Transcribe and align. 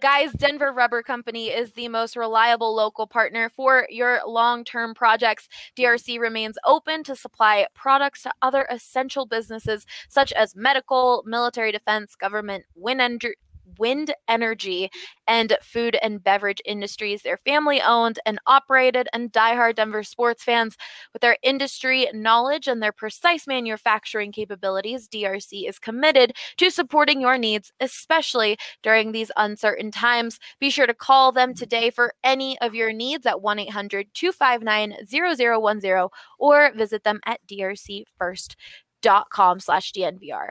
Guys, 0.00 0.32
Denver 0.32 0.72
Rubber 0.72 1.02
Company 1.02 1.48
is 1.48 1.72
the 1.72 1.88
most 1.88 2.16
reliable 2.16 2.74
local 2.74 3.06
partner 3.06 3.50
for 3.50 3.86
your 3.90 4.20
long 4.26 4.64
term 4.64 4.94
projects. 4.94 5.46
DRC 5.76 6.18
remains 6.18 6.56
open 6.64 7.04
to 7.04 7.14
supply 7.14 7.66
products 7.74 8.22
to 8.22 8.32
other 8.40 8.66
essential 8.70 9.26
businesses 9.26 9.84
such 10.08 10.32
as 10.32 10.56
medical, 10.56 11.22
military 11.26 11.70
defense, 11.70 12.14
government, 12.14 12.64
wind 12.74 13.02
energy 13.02 13.34
wind 13.80 14.14
energy 14.28 14.90
and 15.26 15.56
food 15.62 15.96
and 16.02 16.22
beverage 16.22 16.60
industries. 16.64 17.22
They're 17.22 17.38
family 17.38 17.80
owned 17.80 18.18
and 18.26 18.38
operated, 18.46 19.08
and 19.12 19.32
diehard 19.32 19.76
Denver 19.76 20.02
sports 20.02 20.44
fans 20.44 20.76
with 21.12 21.22
their 21.22 21.38
industry 21.42 22.08
knowledge 22.12 22.68
and 22.68 22.82
their 22.82 22.92
precise 22.92 23.46
manufacturing 23.46 24.32
capabilities. 24.32 25.08
DRC 25.08 25.68
is 25.68 25.78
committed 25.78 26.32
to 26.58 26.70
supporting 26.70 27.20
your 27.20 27.38
needs, 27.38 27.72
especially 27.80 28.58
during 28.82 29.12
these 29.12 29.30
uncertain 29.36 29.90
times. 29.90 30.38
Be 30.60 30.70
sure 30.70 30.86
to 30.86 30.94
call 30.94 31.32
them 31.32 31.54
today 31.54 31.90
for 31.90 32.14
any 32.22 32.58
of 32.60 32.74
your 32.74 32.92
needs 32.92 33.26
at 33.26 33.40
1 33.40 33.58
800 33.58 34.08
259 34.12 34.96
0010 35.06 36.08
or 36.38 36.72
visit 36.74 37.04
them 37.04 37.20
at 37.24 37.40
drcfirst.com 37.46 39.60
slash 39.60 39.92
DNVR. 39.92 40.50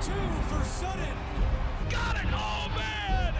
Two 0.00 0.12
for 0.48 0.62
Sutton. 0.64 1.16
Got 1.90 2.16
it. 2.16 2.26
Oh, 2.32 2.70
man. 2.76 3.34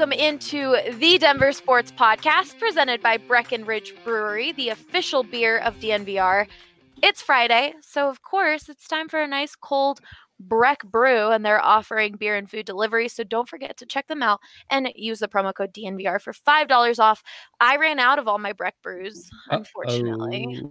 Welcome 0.00 0.18
into 0.18 0.78
the 0.94 1.18
Denver 1.18 1.52
Sports 1.52 1.92
Podcast 1.92 2.58
presented 2.58 3.02
by 3.02 3.18
Breckenridge 3.18 3.94
Brewery, 4.02 4.50
the 4.52 4.70
official 4.70 5.22
beer 5.22 5.58
of 5.58 5.78
DNVR. 5.78 6.46
It's 7.02 7.20
Friday, 7.20 7.74
so 7.82 8.08
of 8.08 8.22
course 8.22 8.70
it's 8.70 8.88
time 8.88 9.10
for 9.10 9.20
a 9.20 9.28
nice 9.28 9.54
cold 9.54 10.00
Breck 10.38 10.84
Brew, 10.84 11.28
and 11.28 11.44
they're 11.44 11.62
offering 11.62 12.16
beer 12.16 12.34
and 12.34 12.50
food 12.50 12.64
delivery. 12.64 13.08
So 13.08 13.24
don't 13.24 13.46
forget 13.46 13.76
to 13.76 13.84
check 13.84 14.06
them 14.06 14.22
out 14.22 14.40
and 14.70 14.90
use 14.96 15.18
the 15.18 15.28
promo 15.28 15.52
code 15.52 15.74
DNVR 15.74 16.18
for 16.18 16.32
$5 16.32 16.98
off. 16.98 17.22
I 17.60 17.76
ran 17.76 17.98
out 17.98 18.18
of 18.18 18.26
all 18.26 18.38
my 18.38 18.54
Breck 18.54 18.76
brews, 18.82 19.28
unfortunately. 19.50 20.62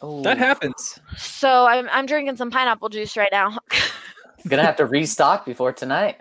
Oh. 0.00 0.22
That 0.22 0.38
happens. 0.38 0.98
So 1.16 1.66
I'm, 1.66 1.88
I'm 1.92 2.06
drinking 2.06 2.36
some 2.36 2.50
pineapple 2.50 2.88
juice 2.88 3.16
right 3.16 3.30
now. 3.30 3.58
Gonna 4.48 4.64
have 4.64 4.74
to 4.76 4.86
restock 4.86 5.46
before 5.46 5.72
tonight. 5.72 6.20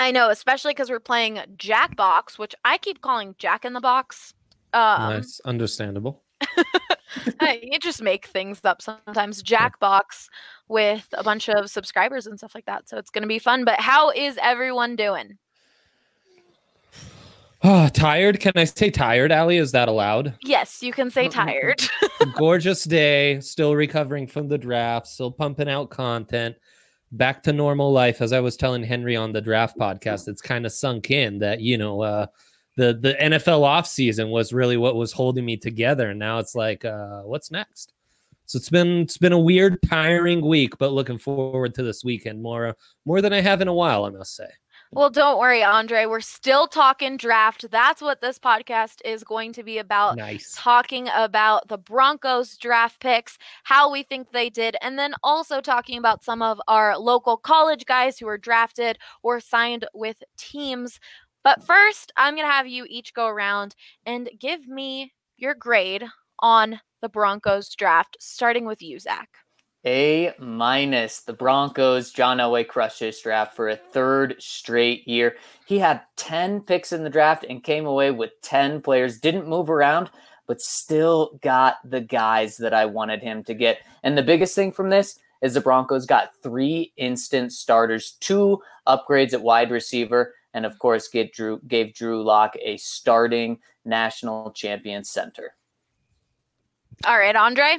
I 0.00 0.10
know, 0.10 0.30
especially 0.30 0.72
because 0.72 0.90
we're 0.90 1.00
playing 1.00 1.40
Jackbox, 1.56 2.38
which 2.38 2.54
I 2.64 2.78
keep 2.78 3.00
calling 3.00 3.34
Jack 3.38 3.64
in 3.64 3.72
the 3.72 3.80
Box. 3.80 4.34
Um, 4.72 5.14
nice, 5.14 5.40
understandable. 5.44 6.22
You 7.62 7.78
just 7.78 8.02
make 8.02 8.26
things 8.26 8.60
up 8.64 8.82
sometimes. 8.82 9.42
Jackbox 9.42 10.28
with 10.68 11.06
a 11.12 11.22
bunch 11.22 11.48
of 11.48 11.70
subscribers 11.70 12.26
and 12.26 12.38
stuff 12.38 12.54
like 12.54 12.66
that. 12.66 12.88
So 12.88 12.98
it's 12.98 13.10
going 13.10 13.22
to 13.22 13.28
be 13.28 13.38
fun. 13.38 13.64
But 13.64 13.80
how 13.80 14.10
is 14.10 14.38
everyone 14.42 14.96
doing? 14.96 15.38
Ah, 17.62 17.88
tired? 17.92 18.40
Can 18.40 18.52
I 18.56 18.64
say 18.64 18.90
tired, 18.90 19.32
Allie? 19.32 19.58
Is 19.58 19.72
that 19.72 19.88
allowed? 19.88 20.34
Yes, 20.42 20.82
you 20.82 20.92
can 20.92 21.10
say 21.10 21.28
tired. 21.28 21.82
Gorgeous 22.36 22.84
day. 22.84 23.40
Still 23.40 23.74
recovering 23.74 24.26
from 24.26 24.48
the 24.48 24.58
draft. 24.58 25.06
Still 25.06 25.30
pumping 25.30 25.68
out 25.68 25.90
content. 25.90 26.56
Back 27.12 27.42
to 27.44 27.52
normal 27.52 27.92
life. 27.92 28.20
As 28.20 28.32
I 28.32 28.40
was 28.40 28.56
telling 28.56 28.82
Henry 28.82 29.16
on 29.16 29.32
the 29.32 29.40
draft 29.40 29.78
podcast, 29.78 30.28
it's 30.28 30.42
kind 30.42 30.66
of 30.66 30.72
sunk 30.72 31.10
in 31.10 31.38
that 31.38 31.60
you 31.60 31.78
know 31.78 32.02
uh, 32.02 32.26
the 32.76 32.94
the 32.94 33.14
NFL 33.14 33.60
offseason 33.60 34.30
was 34.30 34.52
really 34.52 34.76
what 34.76 34.96
was 34.96 35.12
holding 35.12 35.44
me 35.44 35.56
together, 35.56 36.10
and 36.10 36.18
now 36.18 36.38
it's 36.38 36.54
like, 36.54 36.84
uh, 36.84 37.22
what's 37.22 37.50
next? 37.50 37.92
So 38.46 38.58
it's 38.58 38.70
been 38.70 38.98
it's 39.02 39.18
been 39.18 39.32
a 39.32 39.38
weird, 39.38 39.78
tiring 39.82 40.44
week, 40.44 40.76
but 40.78 40.92
looking 40.92 41.18
forward 41.18 41.74
to 41.74 41.82
this 41.82 42.04
weekend 42.04 42.42
more 42.42 42.76
more 43.04 43.20
than 43.20 43.32
I 43.32 43.40
have 43.40 43.60
in 43.60 43.68
a 43.68 43.74
while, 43.74 44.04
I 44.04 44.10
must 44.10 44.34
say. 44.34 44.48
Well, 44.94 45.10
don't 45.10 45.40
worry, 45.40 45.64
Andre. 45.64 46.06
We're 46.06 46.20
still 46.20 46.68
talking 46.68 47.16
draft. 47.16 47.68
That's 47.68 48.00
what 48.00 48.20
this 48.20 48.38
podcast 48.38 49.00
is 49.04 49.24
going 49.24 49.52
to 49.54 49.64
be 49.64 49.78
about. 49.78 50.16
Nice. 50.16 50.54
talking 50.56 51.08
about 51.12 51.66
the 51.66 51.78
Broncos 51.78 52.56
draft 52.56 53.00
picks, 53.00 53.36
how 53.64 53.90
we 53.90 54.04
think 54.04 54.30
they 54.30 54.48
did, 54.50 54.76
and 54.80 54.96
then 54.96 55.14
also 55.24 55.60
talking 55.60 55.98
about 55.98 56.22
some 56.22 56.42
of 56.42 56.60
our 56.68 56.96
local 56.96 57.36
college 57.36 57.86
guys 57.86 58.18
who 58.18 58.26
were 58.26 58.38
drafted 58.38 58.96
or 59.24 59.40
signed 59.40 59.84
with 59.94 60.22
teams. 60.36 61.00
But 61.42 61.66
first, 61.66 62.12
I'm 62.16 62.36
going 62.36 62.46
to 62.46 62.52
have 62.52 62.68
you 62.68 62.86
each 62.88 63.14
go 63.14 63.26
around 63.26 63.74
and 64.06 64.30
give 64.38 64.68
me 64.68 65.12
your 65.36 65.54
grade 65.54 66.04
on 66.38 66.80
the 67.02 67.08
Broncos 67.08 67.74
draft, 67.74 68.16
starting 68.20 68.64
with 68.64 68.80
you, 68.80 69.00
Zac. 69.00 69.28
A 69.86 70.32
minus. 70.38 71.20
The 71.20 71.34
Broncos, 71.34 72.10
John 72.10 72.38
Elway 72.38 72.66
crushed 72.66 73.00
his 73.00 73.20
draft 73.20 73.54
for 73.54 73.68
a 73.68 73.76
third 73.76 74.36
straight 74.38 75.06
year. 75.06 75.36
He 75.66 75.78
had 75.78 76.02
10 76.16 76.62
picks 76.62 76.92
in 76.92 77.04
the 77.04 77.10
draft 77.10 77.44
and 77.48 77.62
came 77.62 77.84
away 77.84 78.10
with 78.10 78.30
10 78.42 78.80
players. 78.80 79.18
Didn't 79.18 79.46
move 79.46 79.68
around, 79.68 80.10
but 80.46 80.62
still 80.62 81.38
got 81.42 81.76
the 81.84 82.00
guys 82.00 82.56
that 82.56 82.72
I 82.72 82.86
wanted 82.86 83.22
him 83.22 83.44
to 83.44 83.54
get. 83.54 83.78
And 84.02 84.16
the 84.16 84.22
biggest 84.22 84.54
thing 84.54 84.72
from 84.72 84.88
this 84.88 85.18
is 85.42 85.52
the 85.52 85.60
Broncos 85.60 86.06
got 86.06 86.30
three 86.42 86.92
instant 86.96 87.52
starters, 87.52 88.16
two 88.20 88.62
upgrades 88.86 89.34
at 89.34 89.42
wide 89.42 89.70
receiver, 89.70 90.34
and 90.54 90.64
of 90.64 90.78
course, 90.78 91.08
get 91.08 91.32
Drew 91.34 91.60
gave 91.68 91.92
Drew 91.92 92.22
Lock 92.22 92.54
a 92.62 92.78
starting 92.78 93.58
national 93.84 94.52
champion 94.52 95.04
center. 95.04 95.54
All 97.04 97.18
right, 97.18 97.36
Andre. 97.36 97.76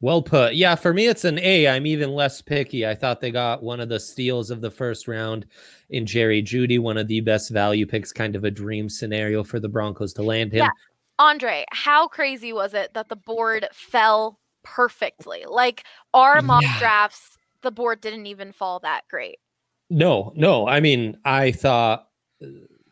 Well 0.00 0.20
put. 0.20 0.54
Yeah, 0.54 0.74
for 0.74 0.92
me, 0.92 1.06
it's 1.06 1.24
an 1.24 1.38
A. 1.38 1.68
I'm 1.68 1.86
even 1.86 2.10
less 2.12 2.42
picky. 2.42 2.86
I 2.86 2.94
thought 2.94 3.20
they 3.20 3.30
got 3.30 3.62
one 3.62 3.80
of 3.80 3.88
the 3.88 3.98
steals 3.98 4.50
of 4.50 4.60
the 4.60 4.70
first 4.70 5.08
round 5.08 5.46
in 5.88 6.04
Jerry 6.04 6.42
Jeudy, 6.42 6.78
one 6.78 6.98
of 6.98 7.08
the 7.08 7.20
best 7.20 7.50
value 7.50 7.86
picks, 7.86 8.12
kind 8.12 8.36
of 8.36 8.44
a 8.44 8.50
dream 8.50 8.90
scenario 8.90 9.42
for 9.42 9.58
the 9.58 9.68
Broncos 9.70 10.12
to 10.14 10.22
land 10.22 10.52
him. 10.52 10.58
Yeah. 10.64 10.70
Andre, 11.18 11.64
how 11.70 12.08
crazy 12.08 12.52
was 12.52 12.74
it 12.74 12.92
that 12.92 13.08
the 13.08 13.16
board 13.16 13.66
fell 13.72 14.38
perfectly? 14.62 15.44
Like 15.48 15.84
our 16.12 16.42
mock 16.42 16.62
Yeah. 16.62 16.78
drafts, 16.78 17.38
the 17.62 17.70
board 17.70 18.02
didn't 18.02 18.26
even 18.26 18.52
fall 18.52 18.80
that 18.80 19.08
great. 19.08 19.38
No, 19.88 20.32
no. 20.36 20.68
I 20.68 20.80
mean, 20.80 21.16
I 21.24 21.52
thought, 21.52 22.08
uh, 22.42 22.46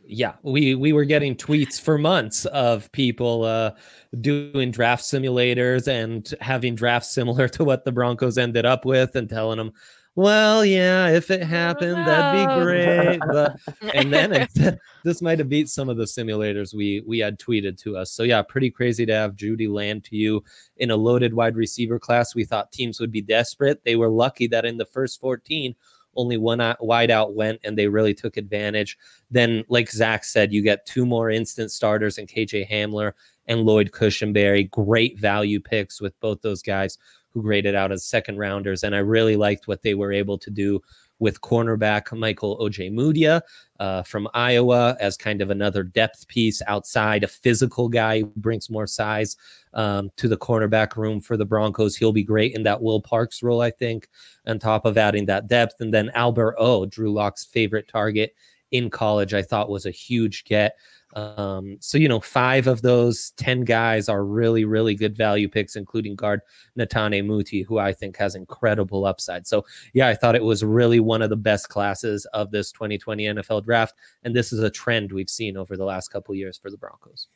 yeah, 0.06 0.34
we 0.42 0.74
we 0.74 0.92
were 0.92 1.04
getting 1.04 1.34
tweets 1.34 1.80
for 1.80 1.98
months 1.98 2.44
of 2.46 2.90
people 2.92 3.44
uh, 3.44 3.72
doing 4.20 4.70
draft 4.70 5.04
simulators 5.04 5.88
and 5.88 6.32
having 6.40 6.74
drafts 6.74 7.12
similar 7.12 7.48
to 7.54 7.64
what 7.64 7.84
the 7.84 7.92
Broncos 7.92 8.38
ended 8.38 8.66
up 8.66 8.84
with, 8.84 9.16
and 9.16 9.28
telling 9.28 9.58
them, 9.58 9.72
"Well, 10.14 10.64
yeah, 10.64 11.08
if 11.08 11.30
it 11.30 11.42
happened, 11.42 11.96
that'd 11.96 12.48
be 12.48 12.64
great." 12.64 13.20
But 13.20 13.56
and 13.94 14.12
then 14.12 14.32
it, 14.32 14.50
this 15.04 15.22
might 15.22 15.38
have 15.38 15.48
beat 15.48 15.68
some 15.68 15.88
of 15.88 15.96
the 15.96 16.04
simulators 16.04 16.74
we 16.74 17.02
we 17.06 17.18
had 17.18 17.38
tweeted 17.38 17.78
to 17.82 17.96
us. 17.96 18.12
So 18.12 18.22
yeah, 18.22 18.42
pretty 18.42 18.70
crazy 18.70 19.06
to 19.06 19.14
have 19.14 19.36
Jeudy 19.36 19.68
land 19.68 20.04
to 20.04 20.16
you 20.16 20.44
in 20.76 20.90
a 20.90 20.96
loaded 20.96 21.34
wide 21.34 21.56
receiver 21.56 21.98
class. 21.98 22.34
We 22.34 22.44
thought 22.44 22.72
teams 22.72 23.00
would 23.00 23.12
be 23.12 23.22
desperate. 23.22 23.84
They 23.84 23.96
were 23.96 24.10
lucky 24.10 24.46
that 24.48 24.64
in 24.64 24.76
the 24.76 24.86
first 24.86 25.20
14, 25.20 25.74
only 26.16 26.36
one 26.36 26.74
wide 26.80 27.10
out 27.10 27.34
went, 27.34 27.60
and 27.64 27.76
they 27.76 27.88
really 27.88 28.14
took 28.14 28.36
advantage. 28.36 28.98
Then, 29.30 29.64
like 29.68 29.90
Zac 29.90 30.24
said, 30.24 30.52
you 30.52 30.62
get 30.62 30.86
two 30.86 31.06
more 31.06 31.30
instant 31.30 31.70
starters 31.70 32.18
in 32.18 32.26
KJ 32.26 32.68
Hamler 32.70 33.12
and 33.46 33.62
Lloyd 33.62 33.90
Cushenberry. 33.92 34.70
Great 34.70 35.18
value 35.18 35.60
picks 35.60 36.00
with 36.00 36.18
both 36.20 36.40
those 36.42 36.62
guys 36.62 36.98
who 37.30 37.42
graded 37.42 37.74
out 37.74 37.92
as 37.92 38.04
second 38.04 38.38
rounders. 38.38 38.84
And 38.84 38.94
I 38.94 38.98
really 38.98 39.36
liked 39.36 39.66
what 39.66 39.82
they 39.82 39.94
were 39.94 40.12
able 40.12 40.38
to 40.38 40.50
do 40.50 40.80
with 41.18 41.40
cornerback 41.40 42.16
Michael 42.16 42.58
Ojemudia 42.58 43.40
uh, 43.80 44.02
from 44.02 44.28
Iowa 44.34 44.96
as 45.00 45.16
kind 45.16 45.40
of 45.40 45.50
another 45.50 45.82
depth 45.82 46.26
piece 46.28 46.62
outside, 46.66 47.24
a 47.24 47.28
physical 47.28 47.88
guy 47.88 48.20
who 48.20 48.32
brings 48.36 48.70
more 48.70 48.86
size 48.86 49.36
um, 49.74 50.10
to 50.16 50.28
the 50.28 50.36
cornerback 50.36 50.96
room 50.96 51.20
for 51.20 51.36
the 51.36 51.44
Broncos. 51.44 51.96
He'll 51.96 52.12
be 52.12 52.22
great 52.22 52.54
in 52.54 52.62
that 52.64 52.80
Will 52.80 53.00
Parks 53.00 53.42
role, 53.42 53.60
I 53.60 53.70
think, 53.70 54.08
on 54.46 54.58
top 54.58 54.84
of 54.84 54.98
adding 54.98 55.26
that 55.26 55.46
depth. 55.46 55.80
And 55.80 55.92
then 55.92 56.10
Albert 56.14 56.56
O, 56.58 56.86
Drew 56.86 57.12
Lock's 57.12 57.44
favorite 57.44 57.88
target 57.88 58.34
in 58.70 58.90
college, 58.90 59.34
I 59.34 59.42
thought 59.42 59.70
was 59.70 59.86
a 59.86 59.90
huge 59.90 60.44
get. 60.44 60.76
Um, 61.14 61.76
so, 61.80 61.96
you 61.98 62.08
know, 62.08 62.20
five 62.20 62.66
of 62.66 62.82
those 62.82 63.30
10 63.36 63.62
guys 63.62 64.08
are 64.08 64.24
really, 64.24 64.64
really 64.64 64.94
good 64.94 65.16
value 65.16 65.48
picks, 65.48 65.76
including 65.76 66.16
guard 66.16 66.40
Netane 66.78 67.24
Muti, 67.26 67.62
who 67.62 67.78
I 67.78 67.92
think 67.92 68.16
has 68.16 68.34
incredible 68.34 69.06
upside. 69.06 69.46
So, 69.46 69.64
yeah, 69.92 70.08
I 70.08 70.14
thought 70.14 70.34
it 70.34 70.42
was 70.44 70.64
really 70.64 71.00
one 71.00 71.22
of 71.22 71.30
the 71.30 71.36
best 71.36 71.68
classes 71.68 72.26
of 72.34 72.50
this 72.50 72.72
2020 72.72 73.24
NFL 73.24 73.64
draft. 73.64 73.94
And 74.24 74.34
this 74.34 74.52
is 74.52 74.60
a 74.60 74.70
trend 74.70 75.12
we've 75.12 75.30
seen 75.30 75.56
over 75.56 75.76
the 75.76 75.84
last 75.84 76.08
couple 76.08 76.34
years 76.34 76.58
for 76.58 76.70
the 76.70 76.76
Broncos. 76.76 77.28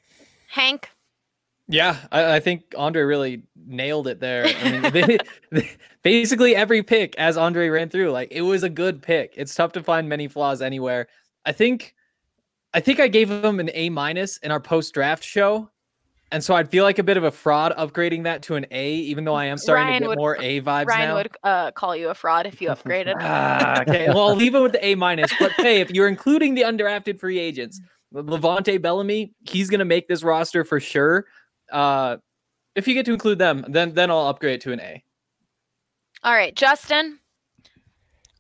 Hank, 0.49 0.91
Yeah, 1.69 1.97
I, 2.11 2.37
I 2.37 2.41
think 2.41 2.75
Andre 2.77 3.03
really 3.03 3.43
nailed 3.67 4.09
it 4.09 4.19
there. 4.21 4.47
I 4.47 4.71
mean, 4.73 4.83
they- 4.93 5.19
they- 5.53 5.71
basically 6.03 6.57
every 6.57 6.83
pick, 6.83 7.15
as 7.17 7.37
Andre 7.37 7.69
ran 7.69 7.91
through, 7.91 8.11
like 8.11 8.29
it 8.33 8.41
was 8.43 8.63
a 8.63 8.71
good 8.71 9.03
pick. 9.03 9.35
It's 9.37 9.55
tough 9.55 9.73
to 9.73 9.83
find 9.83 10.09
many 10.09 10.27
flaws 10.29 10.63
anywhere. 10.63 11.07
I 11.45 11.53
think, 11.53 11.95
I 12.75 12.81
think 12.81 13.01
I 13.01 13.09
gave 13.09 13.31
him 13.31 13.61
an 13.61 13.71
A 13.75 13.89
minus 13.91 14.37
in 14.39 14.51
our 14.51 14.61
post 14.61 14.93
draft 14.95 15.25
show, 15.25 15.71
and 16.31 16.45
so 16.45 16.55
I'd 16.55 16.71
feel 16.71 16.85
like 16.85 16.99
a 16.99 17.03
bit 17.03 17.17
of 17.17 17.25
a 17.25 17.31
fraud 17.31 17.73
upgrading 17.79 18.25
that 18.25 18.43
to 18.43 18.57
an 18.57 18.67
A, 18.71 18.95
even 18.97 19.25
though 19.25 19.35
I 19.35 19.47
am 19.47 19.57
starting 19.57 19.87
Ryan 19.87 19.95
to 19.95 20.01
get 20.01 20.09
would- 20.11 20.19
more 20.19 20.37
A 20.41 20.61
vibes 20.61 20.87
Ryan 20.87 21.09
now. 21.09 21.15
would 21.15 21.29
uh, 21.43 21.71
call 21.73 21.97
you 21.97 22.11
a 22.11 22.15
fraud 22.15 22.47
if 22.47 22.61
you 22.61 22.69
upgraded. 22.69 23.15
Ah, 23.21 23.81
okay, 23.83 24.09
well, 24.09 24.29
I'll 24.29 24.37
leave 24.37 24.55
it 24.55 24.61
with 24.61 24.73
the 24.73 24.85
A 24.85 24.95
minus. 24.97 25.33
But 25.39 25.53
hey, 25.53 25.81
if 25.81 25.91
you're 25.91 26.09
including 26.09 26.55
the 26.55 26.63
undrafted 26.63 27.19
free 27.19 27.39
agents, 27.39 27.81
LeVante 28.15 28.81
Bellamy, 28.81 29.33
he's 29.49 29.71
gonna 29.71 29.85
make 29.87 30.07
this 30.09 30.23
roster 30.23 30.65
for 30.65 30.79
sure. 30.81 31.27
Uh, 31.73 32.19
if 32.75 32.87
you 32.87 32.95
get 32.95 33.07
to 33.07 33.13
include 33.13 33.39
them, 33.39 33.65
then 33.69 33.95
then 33.95 34.11
I'll 34.11 34.27
upgrade 34.29 34.61
to 34.63 34.73
an 34.73 34.81
A. 34.81 35.03
All 36.23 36.33
right, 36.35 36.55
Justin. 36.55 37.19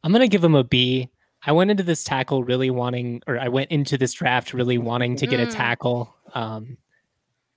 I'm 0.04 0.12
gonna 0.12 0.28
give 0.28 0.44
him 0.44 0.54
a 0.54 0.64
B. 0.64 1.08
I 1.46 1.52
went 1.52 1.70
into 1.70 1.82
this 1.82 2.02
tackle 2.04 2.42
really 2.44 2.70
wanting, 2.70 3.22
or 3.26 3.38
I 3.38 3.48
went 3.48 3.70
into 3.70 3.96
this 3.96 4.12
draft 4.12 4.52
really 4.52 4.78
wanting 4.78 5.16
to 5.16 5.26
get 5.26 5.40
a 5.40 5.46
Mm. 5.46 5.54
tackle. 5.54 6.14
Um, 6.34 6.78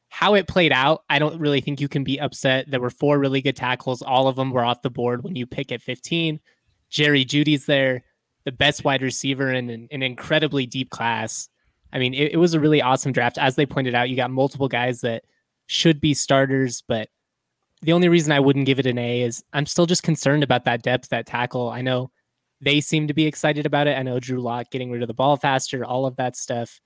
how 0.09 0.33
it 0.35 0.47
played 0.47 0.71
out, 0.71 1.03
I 1.09 1.19
don't 1.19 1.39
really 1.39 1.61
think 1.61 1.79
you 1.81 1.87
can 1.87 2.03
be 2.03 2.19
upset. 2.19 2.69
There 2.69 2.81
were 2.81 2.89
four 2.89 3.17
really 3.17 3.41
good 3.41 3.55
tackles. 3.55 4.01
All 4.01 4.27
of 4.27 4.35
them 4.35 4.51
were 4.51 4.63
off 4.63 4.81
the 4.81 4.89
board 4.89 5.23
when 5.23 5.35
you 5.35 5.45
pick 5.47 5.71
at 5.71 5.81
15. 5.81 6.39
Jerry 6.89 7.23
Jeudy's 7.25 7.65
there, 7.65 8.03
the 8.43 8.51
best 8.51 8.83
wide 8.83 9.01
receiver 9.01 9.51
in 9.51 9.69
an, 9.69 9.87
an 9.91 10.03
incredibly 10.03 10.65
deep 10.65 10.89
class. 10.89 11.47
I 11.93 11.99
mean, 11.99 12.13
it, 12.13 12.33
it 12.33 12.37
was 12.37 12.53
a 12.53 12.59
really 12.59 12.81
awesome 12.81 13.13
draft. 13.13 13.37
As 13.37 13.55
they 13.55 13.65
pointed 13.65 13.95
out, 13.95 14.09
you 14.09 14.15
got 14.15 14.31
multiple 14.31 14.67
guys 14.67 15.01
that 15.01 15.23
should 15.67 16.01
be 16.01 16.13
starters, 16.13 16.83
but 16.87 17.09
the 17.81 17.93
only 17.93 18.09
reason 18.09 18.31
I 18.31 18.39
wouldn't 18.41 18.65
give 18.65 18.79
it 18.79 18.85
an 18.85 18.97
A 18.97 19.21
is 19.21 19.43
I'm 19.53 19.65
still 19.65 19.85
just 19.85 20.03
concerned 20.03 20.43
about 20.43 20.65
that 20.65 20.83
depth, 20.83 21.09
that 21.09 21.25
tackle. 21.25 21.69
I 21.69 21.81
know 21.81 22.11
they 22.61 22.79
seem 22.81 23.07
to 23.07 23.13
be 23.13 23.25
excited 23.25 23.65
about 23.65 23.87
it. 23.87 23.97
I 23.97 24.03
know 24.03 24.19
Drew 24.19 24.39
Lock 24.39 24.69
getting 24.71 24.91
rid 24.91 25.01
of 25.01 25.07
the 25.07 25.13
ball 25.13 25.37
faster, 25.37 25.83
all 25.83 26.05
of 26.05 26.15
that 26.17 26.35
stuff 26.35 26.79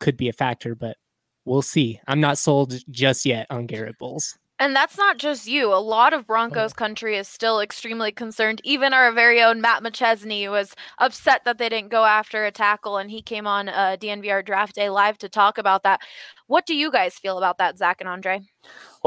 could 0.00 0.16
be 0.16 0.28
a 0.28 0.32
factor, 0.32 0.74
but 0.74 0.96
we'll 1.44 1.62
see. 1.62 2.00
I'm 2.06 2.20
not 2.20 2.38
sold 2.38 2.74
just 2.90 3.26
yet 3.26 3.46
on 3.50 3.66
Garett 3.66 3.98
Bolles. 3.98 4.38
And 4.60 4.74
that's 4.74 4.98
not 4.98 5.18
just 5.18 5.46
you. 5.46 5.72
A 5.72 5.78
lot 5.78 6.12
of 6.12 6.26
Broncos 6.26 6.72
country 6.72 7.16
is 7.16 7.28
still 7.28 7.60
extremely 7.60 8.10
concerned. 8.10 8.60
Even 8.64 8.92
our 8.92 9.12
very 9.12 9.40
own 9.40 9.60
Matt 9.60 9.84
McChesney 9.84 10.50
was 10.50 10.74
upset 10.98 11.44
that 11.44 11.58
they 11.58 11.68
didn't 11.68 11.90
go 11.90 12.04
after 12.04 12.44
a 12.44 12.50
tackle, 12.50 12.96
and 12.96 13.08
he 13.08 13.22
came 13.22 13.46
on 13.46 13.68
uh, 13.68 13.96
DNVR 14.00 14.44
Draft 14.44 14.74
Day 14.74 14.90
Live 14.90 15.16
to 15.18 15.28
talk 15.28 15.58
about 15.58 15.84
that. 15.84 16.00
What 16.48 16.66
do 16.66 16.74
you 16.74 16.90
guys 16.90 17.14
feel 17.14 17.38
about 17.38 17.58
that, 17.58 17.78
Zac 17.78 18.00
and 18.00 18.08
Andre? 18.08 18.40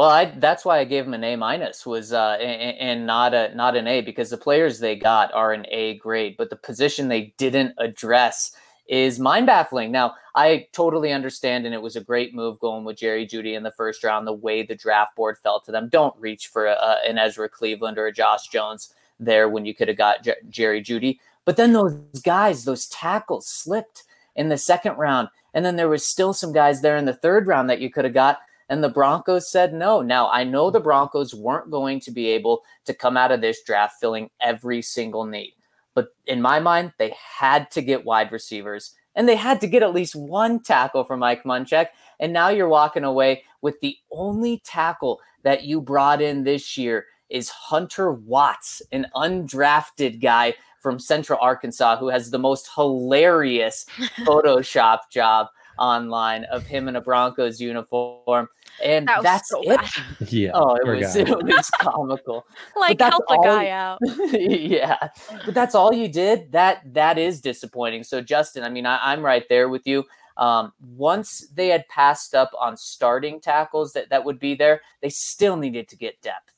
Well, 0.01 0.09
I 0.09 0.25
that's 0.25 0.65
why 0.65 0.79
I 0.79 0.83
gave 0.85 1.05
him 1.05 1.13
an 1.13 1.23
A 1.23 1.35
minus 1.35 1.85
was 1.85 2.11
uh 2.11 2.35
and, 2.41 2.75
and 2.79 3.05
not 3.05 3.35
a 3.35 3.53
not 3.53 3.75
an 3.75 3.85
A 3.85 4.01
because 4.01 4.31
the 4.31 4.37
players 4.37 4.79
they 4.79 4.95
got 4.95 5.31
are 5.31 5.53
an 5.53 5.67
A 5.69 5.99
grade, 5.99 6.37
but 6.39 6.49
the 6.49 6.55
position 6.55 7.07
they 7.07 7.35
didn't 7.37 7.75
address 7.77 8.55
is 8.87 9.19
mind 9.19 9.45
baffling. 9.45 9.91
Now, 9.91 10.15
I 10.33 10.65
totally 10.71 11.11
understand, 11.11 11.67
and 11.67 11.75
it 11.75 11.83
was 11.83 11.97
a 11.97 12.01
great 12.01 12.33
move 12.33 12.57
going 12.59 12.83
with 12.83 12.97
Jerry 12.97 13.27
Jeudy 13.27 13.53
in 13.53 13.61
the 13.61 13.69
first 13.69 14.03
round. 14.03 14.25
The 14.25 14.33
way 14.33 14.63
the 14.63 14.73
draft 14.73 15.15
board 15.15 15.37
fell 15.37 15.59
to 15.59 15.71
them, 15.71 15.87
don't 15.87 16.15
reach 16.17 16.47
for 16.47 16.65
a, 16.65 16.95
an 17.07 17.19
Ezra 17.19 17.47
Cleveland 17.47 17.99
or 17.99 18.07
a 18.07 18.11
Josh 18.11 18.47
Jones 18.47 18.95
there 19.19 19.49
when 19.49 19.67
you 19.67 19.75
could 19.75 19.87
have 19.87 19.97
got 19.97 20.23
J- 20.23 20.33
Jerry 20.49 20.81
Jeudy. 20.81 21.19
But 21.45 21.57
then 21.57 21.73
those 21.73 21.93
guys, 22.23 22.63
those 22.63 22.87
tackles 22.87 23.45
slipped 23.45 24.05
in 24.35 24.49
the 24.49 24.57
second 24.57 24.97
round, 24.97 25.27
and 25.53 25.63
then 25.63 25.75
there 25.75 25.89
was 25.89 26.03
still 26.03 26.33
some 26.33 26.53
guys 26.53 26.81
there 26.81 26.97
in 26.97 27.05
the 27.05 27.13
third 27.13 27.45
round 27.45 27.69
that 27.69 27.81
you 27.81 27.91
could 27.91 28.05
have 28.05 28.15
got 28.15 28.39
and 28.71 28.81
the 28.81 28.89
Broncos 28.89 29.51
said 29.51 29.73
no. 29.73 30.01
Now, 30.01 30.29
I 30.31 30.45
know 30.45 30.71
the 30.71 30.79
Broncos 30.79 31.35
weren't 31.35 31.69
going 31.69 31.99
to 31.99 32.09
be 32.09 32.27
able 32.27 32.61
to 32.85 32.93
come 32.93 33.17
out 33.17 33.33
of 33.33 33.41
this 33.41 33.61
draft 33.63 33.95
filling 33.99 34.29
every 34.39 34.81
single 34.81 35.25
need. 35.25 35.55
But 35.93 36.15
in 36.25 36.41
my 36.41 36.61
mind, 36.61 36.93
they 36.97 37.13
had 37.37 37.69
to 37.71 37.81
get 37.81 38.05
wide 38.05 38.31
receivers 38.31 38.95
and 39.13 39.27
they 39.27 39.35
had 39.35 39.59
to 39.59 39.67
get 39.67 39.83
at 39.83 39.93
least 39.93 40.15
one 40.15 40.63
tackle 40.63 41.03
for 41.03 41.17
Mike 41.17 41.43
Munchak. 41.43 41.87
And 42.21 42.31
now 42.31 42.47
you're 42.47 42.69
walking 42.69 43.03
away 43.03 43.43
with 43.61 43.77
the 43.81 43.97
only 44.09 44.61
tackle 44.63 45.19
that 45.43 45.65
you 45.65 45.81
brought 45.81 46.21
in 46.21 46.45
this 46.45 46.77
year 46.77 47.07
is 47.29 47.49
Hunter 47.49 48.13
Watts, 48.13 48.81
an 48.93 49.05
undrafted 49.17 50.21
guy 50.21 50.53
from 50.79 50.97
Central 50.97 51.39
Arkansas 51.41 51.97
who 51.97 52.07
has 52.07 52.31
the 52.31 52.39
most 52.39 52.69
hilarious 52.73 53.85
Photoshop 54.19 54.99
job 55.11 55.47
online 55.81 56.43
of 56.45 56.65
him 56.65 56.87
in 56.87 56.95
a 56.95 57.01
Broncos 57.01 57.59
uniform. 57.59 58.47
And 58.83 59.07
That 59.07 59.23
that's 59.23 59.49
so 59.49 59.61
it. 59.63 59.77
bad. 59.77 59.89
Yeah. 60.31 60.51
Oh, 60.53 60.75
it 60.75 60.87
was 60.87 61.15
it 61.15 61.27
was 61.29 61.69
comical. 61.71 62.45
Like, 62.75 63.01
help 63.01 63.23
the 63.27 63.35
all- 63.35 63.43
guy 63.43 63.69
out. 63.69 63.99
yeah, 64.31 65.09
but 65.45 65.53
that's 65.53 65.75
all 65.75 65.91
you 65.93 66.07
did. 66.07 66.51
That 66.51 66.81
that 66.93 67.17
is 67.17 67.41
disappointing. 67.41 68.03
So 68.03 68.21
Justin, 68.21 68.63
I 68.63 68.69
mean, 68.69 68.85
I, 68.85 68.99
I'm 69.01 69.23
right 69.25 69.43
there 69.49 69.67
with 69.69 69.85
you. 69.85 70.05
Um, 70.37 70.71
once 70.95 71.47
they 71.53 71.67
had 71.67 71.87
passed 71.89 72.33
up 72.33 72.51
on 72.57 72.77
starting 72.77 73.41
tackles 73.41 73.91
that 73.93 74.09
that 74.09 74.23
would 74.23 74.39
be 74.39 74.55
there, 74.55 74.81
they 75.01 75.09
still 75.09 75.57
needed 75.57 75.87
to 75.89 75.97
get 75.97 76.21
depth. 76.21 76.53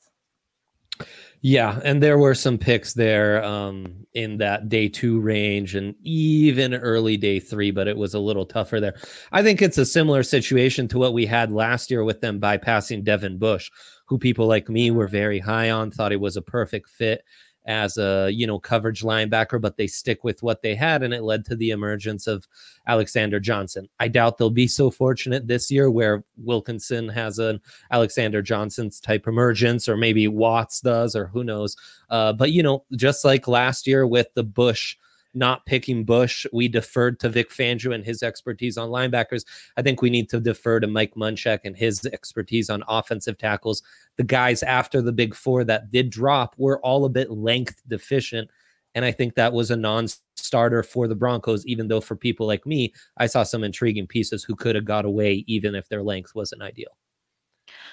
Yeah, 1.45 1.81
and 1.83 2.01
there 2.01 2.17
were 2.17 2.35
some 2.35 2.57
picks 2.57 2.93
there 2.93 3.43
um, 3.43 4.05
in 4.13 4.37
that 4.37 4.69
day 4.69 4.87
two 4.87 5.19
range 5.19 5.75
and 5.75 5.93
even 6.01 6.73
early 6.73 7.17
day 7.17 7.37
three, 7.41 7.69
but 7.69 7.85
it 7.85 7.97
was 7.97 8.13
a 8.13 8.19
little 8.19 8.45
tougher 8.45 8.79
there. 8.79 8.95
I 9.33 9.43
think 9.43 9.61
it's 9.61 9.77
a 9.77 9.85
similar 9.85 10.23
situation 10.23 10.87
to 10.87 10.97
what 10.97 11.13
we 11.13 11.25
had 11.25 11.51
last 11.51 11.91
year 11.91 12.05
with 12.05 12.21
them 12.21 12.39
bypassing 12.39 13.03
Devin 13.03 13.39
Bush, 13.39 13.69
who 14.07 14.17
people 14.17 14.47
like 14.47 14.69
me 14.69 14.89
were 14.89 15.09
very 15.09 15.37
high 15.37 15.69
on, 15.69 15.91
thought 15.91 16.11
he 16.11 16.17
was 16.17 16.37
a 16.37 16.41
perfect 16.41 16.87
fit 16.89 17.25
as 17.65 17.97
a 17.97 18.29
you 18.31 18.45
know 18.45 18.59
coverage 18.59 19.01
linebacker, 19.01 19.59
but 19.59 19.77
they 19.77 19.87
stick 19.87 20.23
with 20.23 20.43
what 20.43 20.61
they 20.61 20.75
had, 20.75 21.03
and 21.03 21.13
it 21.13 21.23
led 21.23 21.45
to 21.45 21.55
the 21.55 21.71
emergence 21.71 22.27
of 22.27 22.47
Alexander 22.87 23.39
Johnson. 23.39 23.87
I 23.99 24.07
doubt 24.07 24.37
they'll 24.37 24.49
be 24.49 24.67
so 24.67 24.91
fortunate 24.91 25.47
this 25.47 25.71
year 25.71 25.89
where 25.89 26.23
Wilkinson 26.37 27.09
has 27.09 27.39
an 27.39 27.61
Alexander 27.91 28.41
Johnson's 28.41 28.99
type 28.99 29.27
emergence, 29.27 29.87
or 29.87 29.97
maybe 29.97 30.27
Watts 30.27 30.81
does, 30.81 31.15
or 31.15 31.27
who 31.27 31.43
knows. 31.43 31.75
Uh, 32.09 32.33
but 32.33 32.51
you 32.51 32.63
know, 32.63 32.83
just 32.95 33.23
like 33.25 33.47
last 33.47 33.87
year 33.87 34.05
with 34.05 34.27
the 34.33 34.43
Bush 34.43 34.97
not 35.33 35.65
picking 35.65 36.03
Bush, 36.03 36.45
we 36.53 36.67
deferred 36.67 37.19
to 37.19 37.29
Vic 37.29 37.49
Fangio 37.49 37.93
and 37.93 38.03
his 38.03 38.23
expertise 38.23 38.77
on 38.77 38.89
linebackers. 38.89 39.45
I 39.77 39.81
think 39.81 40.01
we 40.01 40.09
need 40.09 40.29
to 40.29 40.39
defer 40.39 40.79
to 40.79 40.87
Mike 40.87 41.15
Munchak 41.15 41.59
and 41.63 41.75
his 41.75 42.05
expertise 42.05 42.69
on 42.69 42.83
offensive 42.87 43.37
tackles. 43.37 43.81
The 44.17 44.23
guys 44.23 44.63
after 44.63 45.01
the 45.01 45.11
big 45.11 45.35
four 45.35 45.63
that 45.65 45.91
did 45.91 46.09
drop 46.09 46.55
were 46.57 46.79
all 46.81 47.05
a 47.05 47.09
bit 47.09 47.31
length 47.31 47.81
deficient. 47.87 48.49
And 48.95 49.03
I 49.03 49.11
think 49.11 49.35
that 49.35 49.53
was 49.53 49.71
a 49.71 49.75
non 49.75 50.07
starter 50.35 50.83
for 50.83 51.07
the 51.07 51.15
Broncos, 51.15 51.65
even 51.65 51.87
though 51.87 52.01
for 52.01 52.15
people 52.15 52.45
like 52.45 52.65
me, 52.65 52.93
I 53.17 53.25
saw 53.25 53.43
some 53.43 53.63
intriguing 53.63 54.07
pieces 54.07 54.43
who 54.43 54.55
could 54.55 54.75
have 54.75 54.85
got 54.85 55.05
away 55.05 55.43
even 55.47 55.73
if 55.73 55.89
their 55.89 56.03
length 56.03 56.35
wasn't 56.35 56.61
ideal. 56.61 56.95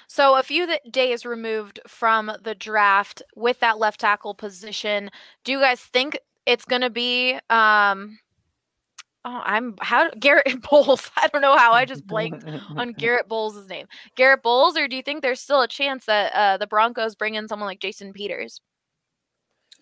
So 0.07 0.35
a 0.35 0.43
few 0.43 0.67
days 0.89 1.25
removed 1.25 1.79
from 1.87 2.31
the 2.43 2.53
draft 2.53 3.21
with 3.35 3.59
that 3.59 3.79
left 3.79 4.01
tackle 4.01 4.35
position, 4.35 5.09
do 5.43 5.53
you 5.53 5.59
guys 5.59 5.81
think 5.81 6.19
it's 6.45 6.65
going 6.65 6.81
to 6.81 6.89
be 6.89 7.39
um 7.49 8.17
Oh, 9.23 9.41
I'm 9.43 9.75
how 9.79 10.09
Garett 10.19 10.63
Bolles. 10.69 11.11
I 11.15 11.27
don't 11.27 11.43
know 11.43 11.55
how 11.55 11.73
I 11.73 11.85
just 11.85 12.07
blanked 12.07 12.43
on 12.75 12.91
Garett 12.97 13.27
Bolles' 13.27 13.67
name. 13.67 13.85
Garett 14.15 14.41
Bolles, 14.41 14.75
or 14.75 14.87
do 14.87 14.95
you 14.95 15.03
think 15.03 15.21
there's 15.21 15.39
still 15.39 15.61
a 15.61 15.67
chance 15.67 16.05
that 16.05 16.33
uh, 16.33 16.57
the 16.57 16.65
Broncos 16.65 17.13
bring 17.13 17.35
in 17.35 17.47
someone 17.47 17.67
like 17.67 17.79
Jason 17.79 18.13
Peters? 18.13 18.61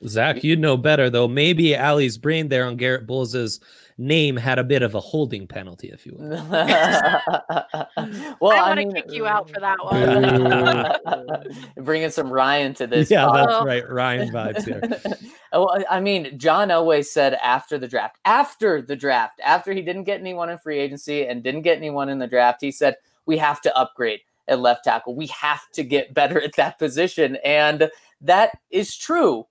Zac, 0.07 0.43
you'd 0.43 0.59
know 0.59 0.75
better 0.75 1.09
though. 1.09 1.27
Maybe 1.27 1.75
Allie's 1.75 2.17
brain 2.17 2.49
there 2.49 2.65
on 2.65 2.75
Garett 2.75 3.07
Bolles' 3.07 3.59
name 3.99 4.37
had 4.37 4.57
a 4.57 4.63
bit 4.63 4.81
of 4.81 4.95
a 4.95 4.99
holding 4.99 5.45
penalty, 5.45 5.89
if 5.89 6.05
you 6.05 6.15
will. 6.17 6.29
well, 6.49 6.63
I 7.97 8.37
want 8.39 8.79
to 8.79 8.85
mean, 8.85 8.93
kick 8.93 9.11
you 9.11 9.27
out 9.27 9.49
for 9.49 9.59
that 9.59 9.77
one. 9.83 10.45
Uh, 10.47 11.43
bringing 11.81 12.09
some 12.09 12.31
Ryan 12.31 12.73
to 12.75 12.87
this. 12.87 13.11
yeah, 13.11 13.25
pod. 13.25 13.49
that's 13.49 13.65
right. 13.65 13.89
Ryan 13.89 14.29
vibes 14.33 14.63
here. 14.63 14.81
Uh, 15.51 15.59
well, 15.59 15.83
I 15.89 15.99
mean, 15.99 16.39
John 16.39 16.69
Elway 16.69 17.05
said 17.05 17.33
after 17.35 17.77
the 17.77 17.87
draft, 17.87 18.17
after 18.23 18.81
the 18.81 18.95
draft, 18.95 19.41
after 19.43 19.73
he 19.73 19.81
didn't 19.81 20.05
get 20.05 20.19
anyone 20.19 20.49
in 20.49 20.57
free 20.57 20.79
agency 20.79 21.27
and 21.27 21.43
didn't 21.43 21.63
get 21.63 21.77
anyone 21.77 22.07
in 22.07 22.19
the 22.19 22.27
draft, 22.27 22.61
he 22.61 22.71
said, 22.71 22.95
We 23.25 23.37
have 23.37 23.61
to 23.61 23.77
upgrade 23.77 24.21
at 24.47 24.59
left 24.59 24.85
tackle. 24.85 25.13
We 25.15 25.27
have 25.27 25.69
to 25.73 25.83
get 25.83 26.13
better 26.13 26.41
at 26.41 26.55
that 26.55 26.79
position. 26.79 27.37
And 27.43 27.91
that 28.21 28.57
is 28.71 28.95
true. 28.95 29.45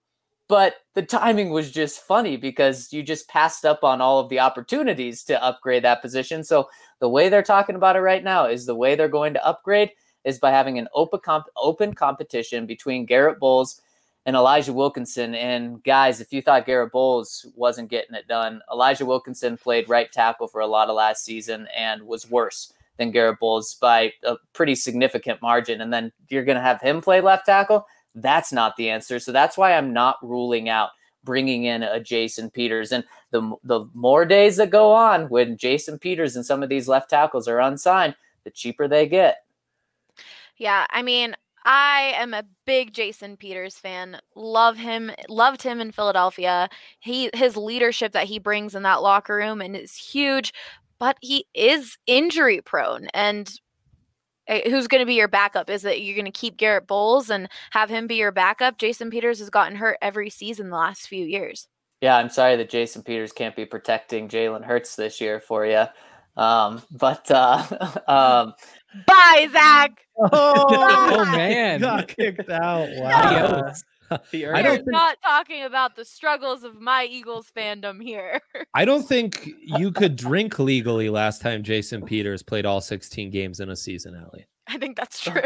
But 0.49 0.77
the 0.95 1.03
timing 1.03 1.51
was 1.51 1.71
just 1.71 2.01
funny 2.01 2.39
because 2.39 2.91
you 2.93 3.03
just 3.03 3.29
passed 3.29 3.67
up 3.67 3.85
on 3.85 4.01
all 4.01 4.19
of 4.19 4.31
the 4.31 4.41
opportunities 4.41 5.23
to 5.25 5.43
upgrade 5.43 5.85
that 5.85 6.01
position. 6.01 6.43
So 6.43 6.71
the 7.01 7.09
way 7.09 7.29
they're 7.29 7.43
talking 7.43 7.77
about 7.77 7.97
it 7.97 8.01
right 8.01 8.25
now 8.25 8.47
is 8.47 8.65
the 8.65 8.75
way 8.75 8.95
they're 8.95 9.09
going 9.09 9.35
to 9.35 9.47
upgrade 9.47 9.91
is 10.25 10.39
by 10.39 10.51
having 10.51 10.79
an 10.79 10.89
open 10.95 11.21
comp- 11.21 11.51
open 11.57 11.95
competition 11.95 12.67
between 12.67 13.05
Garett 13.05 13.39
Bolles 13.39 13.81
and 14.25 14.37
Elijah 14.37 14.73
Wilkinson. 14.73 15.35
And 15.35 15.83
guys, 15.85 16.21
if 16.21 16.33
you 16.33 16.43
thought 16.43 16.67
Garett 16.67 16.93
Bolles 16.93 17.47
wasn't 17.55 17.91
getting 17.91 18.15
it 18.15 18.27
done, 18.27 18.63
Elijah 18.73 19.07
Wilkinson 19.07 19.57
played 19.57 19.89
right 19.89 20.11
tackle 20.11 20.49
for 20.49 20.61
a 20.61 20.67
lot 20.67 20.89
of 20.89 20.97
last 20.97 21.25
season 21.25 21.69
and 21.77 22.03
was 22.03 22.31
worse 22.31 22.73
than 22.99 23.11
Garett 23.11 23.39
Bolles 23.39 23.75
by 23.75 24.13
a 24.25 24.37
pretty 24.53 24.75
significant 24.75 25.41
margin. 25.41 25.81
And 25.81 25.93
then 25.93 26.13
you're 26.29 26.45
going 26.45 26.57
to 26.57 26.63
have 26.63 26.81
him 26.81 27.01
play 27.01 27.21
left 27.21 27.47
tackle. 27.47 27.87
That's 28.21 28.53
not 28.53 28.77
the 28.77 28.91
answer. 28.91 29.19
So 29.19 29.33
that's 29.33 29.57
why 29.57 29.75
I'm 29.75 29.93
not 29.93 30.17
ruling 30.23 30.69
out 30.69 30.91
bringing 31.25 31.65
in 31.65 31.83
a 31.83 32.01
Jason 32.01 32.51
Peters. 32.51 32.93
And 32.93 33.05
the 33.31 33.55
the 33.63 33.87
more 33.95 34.25
days 34.25 34.57
that 34.57 34.71
go 34.71 34.93
on 34.93 35.29
when 35.29 35.57
Jason 35.57 35.99
Peters 35.99 36.37
and 36.37 36.47
some 36.47 36.63
of 36.63 36.69
these 36.69 36.89
left 36.89 37.11
tackles 37.11 37.49
are 37.49 37.61
unsigned, 37.61 38.17
the 38.45 38.51
cheaper 38.51 38.89
they 38.89 39.07
get. 39.07 39.45
Yeah, 40.57 40.87
I 40.91 41.03
mean, 41.03 41.37
I 41.65 42.15
am 42.17 42.35
a 42.35 42.45
big 42.65 42.95
Jason 42.95 43.37
Peters 43.37 43.79
fan. 43.79 44.19
Love 44.35 44.77
him, 44.77 45.11
loved 45.29 45.63
him 45.63 45.81
in 45.81 45.93
Philadelphia. 45.93 46.69
He 46.99 47.31
his 47.35 47.57
leadership 47.57 48.13
that 48.13 48.27
he 48.27 48.39
brings 48.39 48.75
in 48.75 48.83
that 48.85 49.03
locker 49.03 49.37
room 49.37 49.61
and 49.61 49.77
is 49.77 49.95
huge, 49.95 50.53
but 50.99 51.19
he 51.21 51.47
is 51.55 51.99
injury 52.07 52.61
prone 52.63 53.09
and 53.13 53.61
who's 54.49 54.89
going 54.89 55.01
to 55.01 55.07
be 55.07 55.15
your 55.15 55.29
backup? 55.29 55.71
Is 55.71 55.83
that 55.83 56.01
you're 56.01 56.17
going 56.17 56.25
to 56.25 56.31
keep 56.31 56.57
Garett 56.57 56.87
Bolles 56.87 57.31
and 57.31 57.49
have 57.71 57.91
him 57.91 58.07
be 58.07 58.17
your 58.17 58.33
backup? 58.33 58.79
Jason 58.79 59.11
Peters 59.11 59.39
has 59.39 59.51
gotten 59.51 59.77
hurt 59.77 59.99
every 60.01 60.31
season 60.31 60.71
the 60.71 60.77
last 60.77 61.07
few 61.07 61.25
years. 61.25 61.69
Yeah, 62.01 62.17
I'm 62.17 62.31
sorry 62.31 62.57
that 62.57 62.71
Jason 62.71 63.03
Peters 63.03 63.33
can't 63.33 63.57
be 63.57 63.67
protecting 63.67 64.29
Jalen 64.29 64.65
Hurts 64.65 64.95
this 64.97 65.21
year 65.21 65.41
for 65.41 65.67
you. 65.67 65.85
Um, 66.37 66.83
but 66.93 67.29
uh, 67.31 67.65
um, 68.09 68.55
Bye, 69.07 69.49
Zac. 69.53 70.05
oh 70.33 71.25
man. 71.33 71.81
Got 71.81 72.09
kicked 72.09 72.49
out. 72.51 72.89
Wow. 72.93 73.73
Adios. 74.11 74.27
The 74.33 74.47
I 74.47 74.53
We're 74.53 74.63
don't 74.63 74.77
think- 74.77 74.91
not 74.91 75.19
talking 75.23 75.63
about 75.65 75.97
the 75.97 76.05
struggles 76.05 76.65
of 76.65 76.81
my 76.81 77.05
Eagles 77.05 77.51
fandom 77.57 78.03
here. 78.03 78.41
I 78.75 78.85
don't 78.85 79.07
think 79.07 79.49
you 79.63 79.91
could 79.91 80.17
drink 80.17 80.59
legally 80.59 81.09
last 81.11 81.41
time 81.43 81.63
Jason 81.63 82.03
Peters 82.03 82.43
played 82.43 82.67
all 82.67 82.81
16 82.81 83.31
games 83.31 83.61
in 83.61 83.71
a 83.71 83.77
season, 83.77 84.15
Allie. 84.15 84.47
I 84.71 84.77
think 84.79 84.97
that's 84.97 85.21
true. 85.25 85.41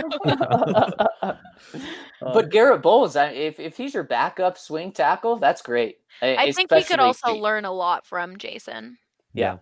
but 2.20 2.50
Garett 2.50 2.82
Bolles, 2.82 3.16
if 3.16 3.60
if 3.60 3.76
he's 3.76 3.94
your 3.94 4.02
backup 4.02 4.58
swing 4.58 4.92
tackle, 4.92 5.36
that's 5.36 5.62
great. 5.62 5.98
I 6.20 6.52
think 6.52 6.70
we 6.70 6.82
could 6.82 6.98
also 7.00 7.34
he- 7.34 7.40
learn 7.40 7.64
a 7.64 7.72
lot 7.72 8.06
from 8.06 8.36
Jason. 8.36 8.98
Yeah. 9.32 9.58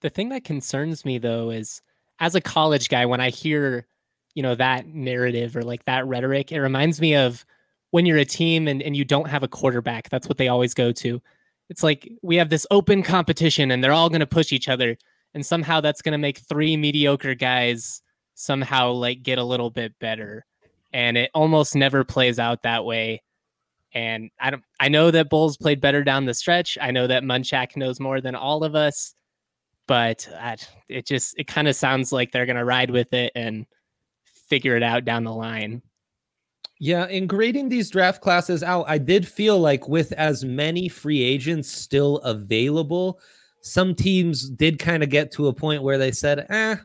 The 0.00 0.10
thing 0.10 0.28
that 0.30 0.44
concerns 0.44 1.04
me 1.04 1.18
though 1.18 1.50
is 1.50 1.80
as 2.20 2.34
a 2.34 2.40
college 2.40 2.88
guy, 2.88 3.06
when 3.06 3.20
I 3.20 3.30
hear, 3.30 3.86
you 4.34 4.42
know, 4.42 4.54
that 4.54 4.86
narrative 4.86 5.56
or 5.56 5.62
like 5.62 5.84
that 5.86 6.06
rhetoric, 6.06 6.52
it 6.52 6.60
reminds 6.60 7.00
me 7.00 7.16
of 7.16 7.44
when 7.94 8.06
you're 8.06 8.18
a 8.18 8.24
team 8.24 8.66
and, 8.66 8.82
and 8.82 8.96
you 8.96 9.04
don't 9.04 9.28
have 9.28 9.44
a 9.44 9.48
quarterback. 9.48 10.08
That's 10.08 10.26
what 10.26 10.36
they 10.36 10.48
always 10.48 10.74
go 10.74 10.90
to. 10.90 11.22
It's 11.70 11.84
like 11.84 12.10
we 12.22 12.34
have 12.34 12.50
this 12.50 12.66
open 12.72 13.04
competition 13.04 13.70
and 13.70 13.84
they're 13.84 13.92
all 13.92 14.08
going 14.08 14.18
to 14.18 14.26
push 14.26 14.50
each 14.50 14.68
other. 14.68 14.96
And 15.32 15.46
somehow 15.46 15.80
that's 15.80 16.02
going 16.02 16.10
to 16.10 16.18
make 16.18 16.38
three 16.38 16.76
mediocre 16.76 17.36
guys 17.36 18.02
somehow 18.34 18.90
like 18.90 19.22
get 19.22 19.38
a 19.38 19.44
little 19.44 19.70
bit 19.70 19.96
better. 20.00 20.44
And 20.92 21.16
it 21.16 21.30
almost 21.34 21.76
never 21.76 22.02
plays 22.02 22.40
out 22.40 22.64
that 22.64 22.84
way. 22.84 23.22
And 23.92 24.32
I 24.40 24.50
don't 24.50 24.64
I 24.80 24.88
know 24.88 25.12
that 25.12 25.30
Bolles 25.30 25.56
played 25.56 25.80
better 25.80 26.02
down 26.02 26.24
the 26.24 26.34
stretch. 26.34 26.76
I 26.80 26.90
know 26.90 27.06
that 27.06 27.22
Munchak 27.22 27.76
knows 27.76 28.00
more 28.00 28.20
than 28.20 28.34
all 28.34 28.64
of 28.64 28.74
us 28.74 29.14
but 29.86 30.28
I, 30.36 30.56
it 30.88 31.06
just 31.06 31.38
it 31.38 31.46
kind 31.46 31.68
of 31.68 31.76
sounds 31.76 32.10
like 32.10 32.32
they're 32.32 32.46
gonna 32.46 32.64
ride 32.64 32.90
with 32.90 33.12
it 33.12 33.30
and 33.36 33.66
figure 34.48 34.76
it 34.76 34.82
out 34.82 35.04
down 35.04 35.22
the 35.22 35.32
line. 35.32 35.82
Yeah, 36.80 37.06
in 37.06 37.26
grading 37.26 37.68
these 37.68 37.90
draft 37.90 38.20
classes 38.20 38.62
out, 38.62 38.84
I 38.88 38.98
did 38.98 39.26
feel 39.26 39.58
like 39.58 39.88
with 39.88 40.12
as 40.12 40.44
many 40.44 40.88
free 40.88 41.22
agents 41.22 41.70
still 41.70 42.18
available, 42.18 43.20
some 43.60 43.94
teams 43.94 44.50
did 44.50 44.78
kind 44.78 45.02
of 45.02 45.08
get 45.08 45.30
to 45.32 45.46
a 45.46 45.52
point 45.52 45.82
where 45.82 45.98
they 45.98 46.10
said, 46.10 46.46
eh, 46.50 46.76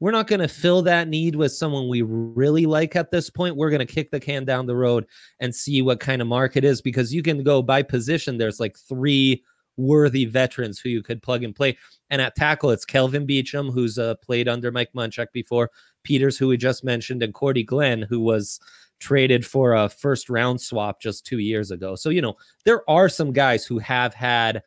we're 0.00 0.10
not 0.10 0.26
going 0.26 0.40
to 0.40 0.48
fill 0.48 0.82
that 0.82 1.08
need 1.08 1.36
with 1.36 1.52
someone 1.52 1.88
we 1.88 2.02
really 2.02 2.66
like 2.66 2.96
at 2.96 3.10
this 3.10 3.30
point. 3.30 3.56
We're 3.56 3.70
going 3.70 3.86
to 3.86 3.94
kick 3.94 4.10
the 4.10 4.20
can 4.20 4.44
down 4.44 4.66
the 4.66 4.76
road 4.76 5.06
and 5.38 5.54
see 5.54 5.80
what 5.80 6.00
kind 6.00 6.20
of 6.20 6.28
market 6.28 6.64
is 6.64 6.82
because 6.82 7.14
you 7.14 7.22
can 7.22 7.42
go 7.42 7.62
by 7.62 7.82
position. 7.82 8.36
There's 8.36 8.60
like 8.60 8.76
three 8.76 9.44
worthy 9.76 10.24
veterans 10.24 10.80
who 10.80 10.88
you 10.88 11.02
could 11.02 11.22
plug 11.22 11.44
and 11.44 11.54
play. 11.54 11.78
And 12.10 12.20
at 12.20 12.34
tackle, 12.34 12.70
it's 12.70 12.84
Kelvin 12.84 13.26
Beachum, 13.26 13.72
who's 13.72 13.96
uh, 13.96 14.16
played 14.16 14.48
under 14.48 14.70
Mike 14.72 14.90
Munchak 14.94 15.28
before, 15.32 15.70
Peters, 16.02 16.36
who 16.36 16.48
we 16.48 16.56
just 16.56 16.84
mentioned, 16.84 17.22
and 17.22 17.32
Cordy 17.32 17.62
Glenn, 17.62 18.02
who 18.02 18.20
was 18.20 18.58
traded 19.02 19.44
for 19.44 19.74
a 19.74 19.88
first 19.88 20.30
round 20.30 20.60
swap 20.60 21.00
just 21.00 21.26
two 21.26 21.38
years 21.38 21.70
ago. 21.70 21.96
So, 21.96 22.08
you 22.08 22.22
know, 22.22 22.34
there 22.64 22.88
are 22.88 23.08
some 23.08 23.32
guys 23.32 23.66
who 23.66 23.78
have 23.80 24.14
had, 24.14 24.62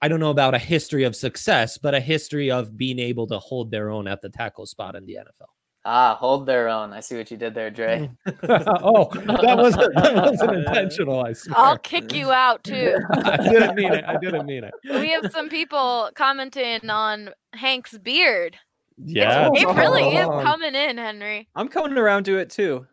I 0.00 0.08
don't 0.08 0.20
know 0.20 0.30
about 0.30 0.54
a 0.54 0.58
history 0.58 1.02
of 1.04 1.16
success, 1.16 1.76
but 1.76 1.94
a 1.94 2.00
history 2.00 2.50
of 2.50 2.76
being 2.76 2.98
able 2.98 3.26
to 3.26 3.38
hold 3.38 3.70
their 3.70 3.90
own 3.90 4.06
at 4.06 4.22
the 4.22 4.28
tackle 4.28 4.66
spot 4.66 4.94
in 4.94 5.04
the 5.04 5.14
NFL. 5.14 5.48
Ah, 5.88 6.16
hold 6.16 6.46
their 6.46 6.68
own. 6.68 6.92
I 6.92 7.00
see 7.00 7.16
what 7.16 7.30
you 7.30 7.36
did 7.36 7.54
there, 7.54 7.70
Dre. 7.70 8.10
oh, 8.48 9.08
that 9.12 9.56
wasn't, 9.56 9.94
that 9.94 10.14
wasn't 10.14 10.56
intentional. 10.56 11.24
I 11.24 11.32
swear. 11.32 11.56
I'll 11.56 11.78
kick 11.78 12.12
you 12.12 12.32
out 12.32 12.64
too. 12.64 12.96
I 13.12 13.36
didn't 13.36 13.76
mean 13.76 13.92
it. 13.92 14.04
I 14.04 14.16
didn't 14.18 14.46
mean 14.46 14.64
it. 14.64 14.74
we 14.84 15.10
have 15.10 15.30
some 15.32 15.48
people 15.48 16.10
commenting 16.14 16.90
on 16.90 17.30
Hank's 17.54 17.96
beard. 17.98 18.56
Yeah. 18.98 19.50
It 19.52 19.66
really 19.76 20.16
is 20.16 20.26
coming 20.26 20.74
in, 20.74 20.98
Henry. 20.98 21.48
I'm 21.54 21.68
coming 21.68 21.96
around 21.98 22.24
to 22.24 22.38
it 22.38 22.50
too. 22.50 22.86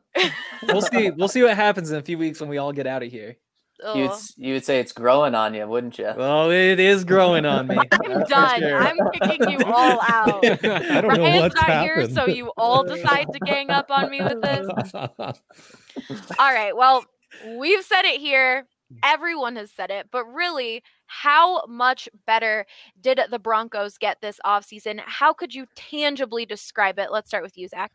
We'll 0.67 0.81
see. 0.81 1.11
We'll 1.11 1.27
see 1.27 1.43
what 1.43 1.55
happens 1.55 1.91
in 1.91 1.97
a 1.97 2.01
few 2.01 2.17
weeks 2.17 2.39
when 2.39 2.49
we 2.49 2.57
all 2.57 2.71
get 2.71 2.87
out 2.87 3.03
of 3.03 3.11
here. 3.11 3.37
You'd, 3.95 4.11
you 4.37 4.53
would 4.53 4.63
say 4.63 4.79
it's 4.79 4.93
growing 4.93 5.35
on 5.35 5.53
you, 5.53 5.67
wouldn't 5.67 5.97
you? 5.97 6.09
Well, 6.15 6.51
it 6.51 6.79
is 6.79 7.03
growing 7.03 7.45
on 7.45 7.67
me. 7.67 7.77
I'm 7.91 8.23
done. 8.23 8.59
sure. 8.59 8.77
I'm 8.77 8.97
kicking 9.13 9.49
you 9.49 9.65
all 9.65 9.99
out. 10.01 10.45
I 10.45 11.01
don't 11.01 11.17
know 11.17 11.23
Ryan's 11.23 11.41
what's 11.41 11.55
not 11.55 11.65
happened. 11.65 11.83
here, 11.83 12.09
so 12.09 12.27
you 12.27 12.51
all 12.55 12.83
decide 12.83 13.27
to 13.33 13.39
gang 13.39 13.69
up 13.71 13.91
on 13.91 14.09
me 14.09 14.21
with 14.21 14.41
this. 14.41 14.93
All 16.39 16.53
right. 16.53 16.75
Well, 16.75 17.03
we've 17.57 17.83
said 17.83 18.03
it 18.05 18.21
here. 18.21 18.67
Everyone 19.03 19.55
has 19.55 19.71
said 19.71 19.89
it, 19.89 20.09
but 20.11 20.23
really, 20.25 20.83
how 21.07 21.65
much 21.65 22.07
better 22.27 22.65
did 23.01 23.19
the 23.31 23.39
Broncos 23.39 23.97
get 23.97 24.21
this 24.21 24.39
offseason? 24.45 25.01
How 25.05 25.33
could 25.33 25.53
you 25.53 25.65
tangibly 25.75 26.45
describe 26.45 26.99
it? 26.99 27.11
Let's 27.11 27.27
start 27.27 27.43
with 27.43 27.57
you, 27.57 27.67
Zac. 27.67 27.93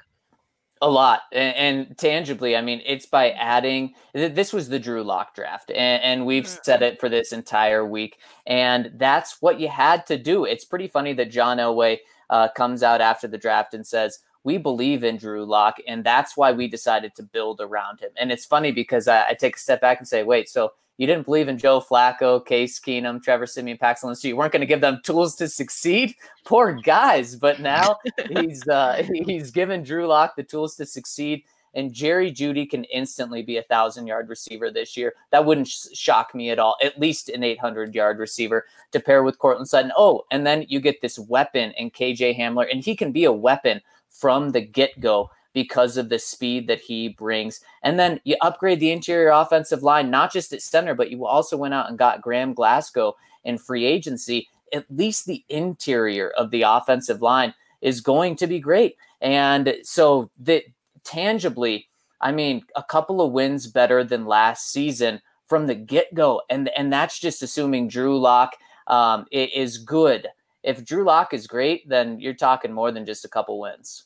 A 0.80 0.88
lot, 0.88 1.22
and, 1.32 1.56
and 1.88 1.98
tangibly, 1.98 2.56
I 2.56 2.60
mean, 2.60 2.80
it's 2.86 3.06
by 3.06 3.30
adding. 3.32 3.94
th- 4.14 4.34
This 4.34 4.52
was 4.52 4.68
the 4.68 4.78
Drew 4.78 5.02
Lock 5.02 5.34
draft, 5.34 5.70
and, 5.72 6.02
and 6.02 6.24
we've 6.26 6.44
Mhm. 6.44 6.64
said 6.64 6.82
it 6.82 7.00
for 7.00 7.08
this 7.08 7.32
entire 7.32 7.84
week, 7.84 8.18
and 8.46 8.92
that's 8.94 9.42
what 9.42 9.58
you 9.58 9.66
had 9.68 10.06
to 10.06 10.16
do. 10.16 10.44
It's 10.44 10.64
pretty 10.64 10.86
funny 10.86 11.12
that 11.14 11.30
John 11.32 11.58
Elway 11.58 11.98
uh, 12.30 12.46
comes 12.54 12.82
out 12.82 13.00
after 13.00 13.26
the 13.26 13.38
draft 13.38 13.72
and 13.74 13.86
says, 13.86 14.18
"We 14.44 14.58
believe 14.58 15.04
in 15.04 15.16
Drew 15.16 15.44
Lock, 15.44 15.76
and 15.86 16.04
that's 16.04 16.36
why 16.36 16.52
we 16.52 16.68
decided 16.68 17.14
to 17.16 17.22
build 17.22 17.60
around 17.60 18.00
him." 18.00 18.10
And 18.16 18.32
it's 18.32 18.44
funny 18.44 18.72
because 18.72 19.08
I, 19.08 19.28
I 19.28 19.34
take 19.34 19.56
a 19.56 19.58
step 19.58 19.80
back 19.80 19.98
and 19.98 20.08
say, 20.08 20.22
"Wait, 20.22 20.48
so 20.48 20.72
you 20.98 21.06
didn't 21.06 21.26
believe 21.26 21.48
in 21.48 21.58
Joe 21.58 21.80
Flacco, 21.80 22.44
Case 22.44 22.80
Keenum, 22.80 23.22
Trevor 23.22 23.46
Siemian, 23.46 23.78
Paxton 23.78 24.14
so 24.16 24.26
You 24.26 24.36
weren't 24.36 24.52
going 24.52 24.60
to 24.60 24.66
give 24.66 24.80
them 24.80 25.00
tools 25.04 25.36
to 25.36 25.48
succeed? 25.48 26.14
Poor 26.44 26.72
guys!" 26.72 27.36
But 27.36 27.60
now 27.60 27.98
he's 28.30 28.66
uh, 28.68 29.04
he's 29.26 29.50
given 29.50 29.82
Drew 29.82 30.06
Lock 30.06 30.36
the 30.36 30.42
tools 30.42 30.76
to 30.76 30.86
succeed, 30.86 31.44
and 31.74 31.92
Jerry 31.92 32.32
Jeudy 32.32 32.68
can 32.68 32.84
instantly 32.84 33.42
be 33.42 33.58
a 33.58 33.62
thousand 33.62 34.06
yard 34.06 34.28
receiver 34.28 34.70
this 34.70 34.96
year. 34.96 35.14
That 35.30 35.44
wouldn't 35.44 35.68
sh- 35.68 35.86
shock 35.94 36.34
me 36.34 36.50
at 36.50 36.58
all. 36.58 36.76
At 36.82 36.98
least 36.98 37.28
an 37.28 37.44
800 37.44 37.94
yard 37.94 38.18
receiver 38.18 38.66
to 38.92 39.00
pair 39.00 39.22
with 39.22 39.38
Courtland 39.38 39.68
Sutton. 39.68 39.92
Oh, 39.96 40.24
and 40.30 40.46
then 40.46 40.64
you 40.68 40.80
get 40.80 41.00
this 41.00 41.18
weapon 41.18 41.72
in 41.72 41.90
KJ 41.90 42.38
Hamler, 42.38 42.66
and 42.70 42.82
he 42.82 42.96
can 42.96 43.12
be 43.12 43.24
a 43.24 43.32
weapon 43.32 43.80
from 44.08 44.50
the 44.50 44.60
get 44.60 44.98
go 45.00 45.30
because 45.52 45.96
of 45.96 46.08
the 46.08 46.18
speed 46.18 46.68
that 46.68 46.80
he 46.80 47.08
brings. 47.08 47.60
And 47.82 47.98
then 47.98 48.20
you 48.24 48.36
upgrade 48.42 48.80
the 48.80 48.92
interior 48.92 49.30
offensive 49.30 49.82
line, 49.82 50.10
not 50.10 50.32
just 50.32 50.52
at 50.52 50.62
center, 50.62 50.94
but 50.94 51.10
you 51.10 51.26
also 51.26 51.56
went 51.56 51.74
out 51.74 51.88
and 51.88 51.98
got 51.98 52.22
Graham 52.22 52.54
Glasgow 52.54 53.16
in 53.44 53.58
free 53.58 53.84
agency. 53.84 54.48
at 54.72 54.84
least 54.90 55.26
the 55.26 55.44
interior 55.48 56.30
of 56.30 56.50
the 56.50 56.62
offensive 56.62 57.22
line 57.22 57.54
is 57.80 58.00
going 58.00 58.36
to 58.36 58.46
be 58.46 58.60
great. 58.60 58.96
And 59.20 59.76
so 59.82 60.30
that 60.40 60.64
tangibly, 61.04 61.88
I 62.20 62.32
mean, 62.32 62.62
a 62.76 62.82
couple 62.82 63.20
of 63.20 63.32
wins 63.32 63.66
better 63.66 64.04
than 64.04 64.26
last 64.26 64.70
season 64.70 65.22
from 65.46 65.66
the 65.66 65.74
get 65.74 66.14
go. 66.14 66.42
And, 66.50 66.68
and 66.76 66.92
that's 66.92 67.18
just 67.18 67.42
assuming 67.42 67.88
Drew 67.88 68.18
Lock 68.18 68.56
um, 68.86 69.26
is 69.32 69.78
good. 69.78 70.28
If 70.62 70.84
Drew 70.84 71.04
Lock 71.04 71.32
is 71.32 71.46
great, 71.46 71.88
then 71.88 72.20
you're 72.20 72.34
talking 72.34 72.72
more 72.72 72.90
than 72.90 73.06
just 73.06 73.24
a 73.24 73.28
couple 73.28 73.60
wins. 73.60 74.04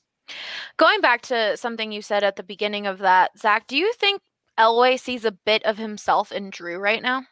Going 0.76 1.00
back 1.00 1.22
to 1.22 1.56
something 1.56 1.92
you 1.92 2.02
said 2.02 2.22
at 2.22 2.36
the 2.36 2.42
beginning 2.42 2.86
of 2.86 2.98
that, 2.98 3.38
Zac, 3.38 3.66
do 3.66 3.76
you 3.76 3.92
think 3.94 4.20
Elway 4.58 4.98
sees 4.98 5.24
a 5.24 5.32
bit 5.32 5.64
of 5.64 5.78
himself 5.78 6.32
in 6.32 6.50
Drew 6.50 6.78
right 6.78 7.02
now? 7.02 7.22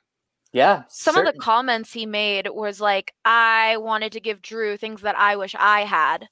Yeah. 0.53 0.83
Some 0.89 1.15
certain. 1.15 1.29
of 1.29 1.35
the 1.35 1.41
comments 1.41 1.93
he 1.93 2.07
made 2.07 2.49
was 2.49 2.81
like, 2.81 3.15
I 3.25 3.77
wanted 3.77 4.13
to 4.13 4.21
give 4.21 4.43
Drew 4.43 4.77
things 4.77 5.03
that 5.03 5.17
I 5.17 5.37
wish 5.37 5.55
I 5.59 5.83
had. 5.83 6.29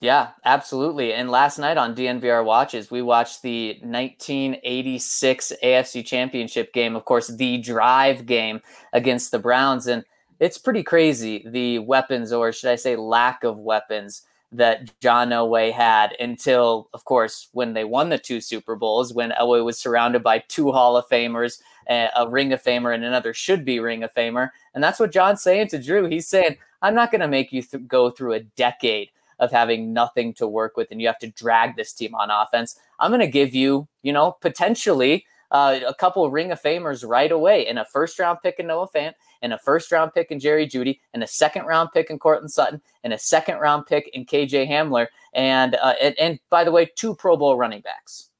Yeah, 0.00 0.28
absolutely. 0.44 1.14
And 1.14 1.30
last 1.30 1.58
night 1.58 1.78
on 1.78 1.94
DNVR 1.94 2.44
Watches, 2.44 2.90
we 2.90 3.00
watched 3.00 3.40
the 3.42 3.78
1986 3.82 5.52
AFC 5.64 6.04
Championship 6.04 6.72
game, 6.74 6.94
of 6.94 7.06
course, 7.06 7.28
the 7.28 7.58
drive 7.58 8.26
game 8.26 8.60
against 8.92 9.30
the 9.30 9.38
Browns. 9.38 9.86
And 9.86 10.04
it's 10.40 10.58
pretty 10.58 10.82
crazy 10.82 11.44
the 11.46 11.78
weapons, 11.80 12.32
or 12.32 12.52
should 12.52 12.70
I 12.70 12.76
say, 12.76 12.96
lack 12.96 13.44
of 13.44 13.58
weapons 13.58 14.22
that 14.52 14.92
John 15.00 15.30
Elway 15.30 15.72
had 15.72 16.14
until, 16.20 16.88
of 16.94 17.04
course, 17.04 17.48
when 17.52 17.74
they 17.74 17.84
won 17.84 18.08
the 18.08 18.18
two 18.18 18.40
Super 18.40 18.76
Bowls, 18.76 19.12
when 19.12 19.30
Elway 19.32 19.64
was 19.64 19.78
surrounded 19.78 20.22
by 20.22 20.38
two 20.38 20.72
Hall 20.72 20.96
of 20.96 21.08
Famers, 21.08 21.60
a 21.88 22.26
Ring 22.28 22.52
of 22.52 22.62
Famer, 22.62 22.94
and 22.94 23.04
another 23.04 23.34
should 23.34 23.64
be 23.64 23.80
Ring 23.80 24.02
of 24.02 24.14
Famer. 24.14 24.50
And 24.74 24.82
that's 24.82 25.00
what 25.00 25.12
John's 25.12 25.42
saying 25.42 25.68
to 25.68 25.82
Drew. 25.82 26.06
He's 26.06 26.28
saying, 26.28 26.56
I'm 26.82 26.94
not 26.94 27.10
going 27.10 27.20
to 27.20 27.28
make 27.28 27.52
you 27.52 27.62
th- 27.62 27.86
go 27.86 28.10
through 28.10 28.34
a 28.34 28.40
decade 28.40 29.10
of 29.38 29.50
having 29.50 29.92
nothing 29.92 30.32
to 30.34 30.46
work 30.46 30.76
with 30.76 30.88
and 30.90 31.00
you 31.00 31.06
have 31.06 31.18
to 31.18 31.30
drag 31.30 31.76
this 31.76 31.92
team 31.92 32.14
on 32.14 32.30
offense. 32.30 32.78
I'm 32.98 33.10
going 33.10 33.20
to 33.20 33.26
give 33.26 33.54
you, 33.54 33.86
you 34.02 34.12
know, 34.12 34.32
potentially 34.40 35.26
uh, 35.50 35.80
a 35.86 35.94
couple 35.94 36.24
of 36.24 36.32
Ring 36.32 36.52
of 36.52 36.62
Famers 36.62 37.06
right 37.06 37.30
away 37.30 37.66
in 37.66 37.78
a 37.78 37.84
first 37.84 38.18
round 38.18 38.38
pick 38.42 38.58
in 38.58 38.66
Noah 38.66 38.88
Fant 38.94 39.14
and 39.42 39.52
a 39.52 39.58
first 39.58 39.92
round 39.92 40.12
pick 40.14 40.30
in 40.30 40.40
Jerry 40.40 40.66
Jeudy, 40.66 41.00
and 41.14 41.22
a 41.22 41.26
second 41.26 41.66
round 41.66 41.90
pick 41.92 42.10
in 42.10 42.18
Courtland 42.18 42.50
Sutton 42.50 42.80
and 43.04 43.12
a 43.12 43.18
second 43.18 43.58
round 43.58 43.86
pick 43.86 44.08
in 44.12 44.24
KJ 44.24 44.68
Hamler. 44.68 45.06
And, 45.34 45.76
uh, 45.76 45.94
and, 46.00 46.18
and 46.18 46.40
by 46.50 46.64
the 46.64 46.72
way, 46.72 46.90
two 46.96 47.14
Pro 47.14 47.36
Bowl 47.36 47.56
running 47.56 47.80
backs. 47.80 48.30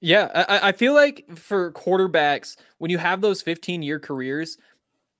Yeah, 0.00 0.44
I, 0.48 0.68
I 0.68 0.72
feel 0.72 0.94
like 0.94 1.24
for 1.36 1.72
quarterbacks, 1.72 2.56
when 2.78 2.90
you 2.90 2.98
have 2.98 3.20
those 3.20 3.40
15 3.40 3.82
year 3.82 4.00
careers, 4.00 4.58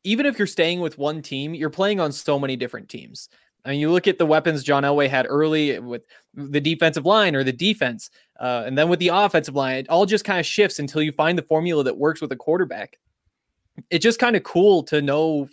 even 0.05 0.27
if 0.27 0.39
you're 0.39 0.49
staying 0.49 0.81
with 0.81 0.99
one 0.99 1.23
team, 1.23 1.55
you're 1.55 1.71
playing 1.71 2.01
on 2.01 2.11
so 2.11 2.39
many 2.39 2.57
different 2.57 2.89
teams. 2.89 3.29
I 3.65 3.71
mean, 3.71 3.81
you 3.81 3.93
look 3.93 4.09
at 4.09 4.19
the 4.19 4.27
weapons 4.27 4.65
John 4.65 4.83
Elway 4.83 5.09
had 5.09 5.27
early 5.29 5.79
with 5.79 6.03
the 6.35 6.61
defensive 6.61 7.07
line 7.07 7.37
or 7.37 7.45
the 7.45 7.53
defense, 7.53 8.11
uh, 8.41 8.65
and 8.67 8.77
then 8.77 8.89
with 8.89 8.99
the 8.99 9.09
offensive 9.09 9.55
line, 9.55 9.77
it 9.77 9.89
all 9.89 10.05
just 10.05 10.25
kind 10.25 10.41
of 10.41 10.47
shifts 10.47 10.81
until 10.81 11.01
you 11.01 11.13
find 11.13 11.39
the 11.39 11.43
formula 11.43 11.85
that 11.85 11.97
works 11.97 12.21
with 12.21 12.33
a 12.33 12.37
quarterback. 12.37 12.99
It's 13.91 14.03
just 14.03 14.19
kind 14.19 14.37
of 14.37 14.43
cool 14.43 14.83
to 14.85 15.01
know 15.01 15.49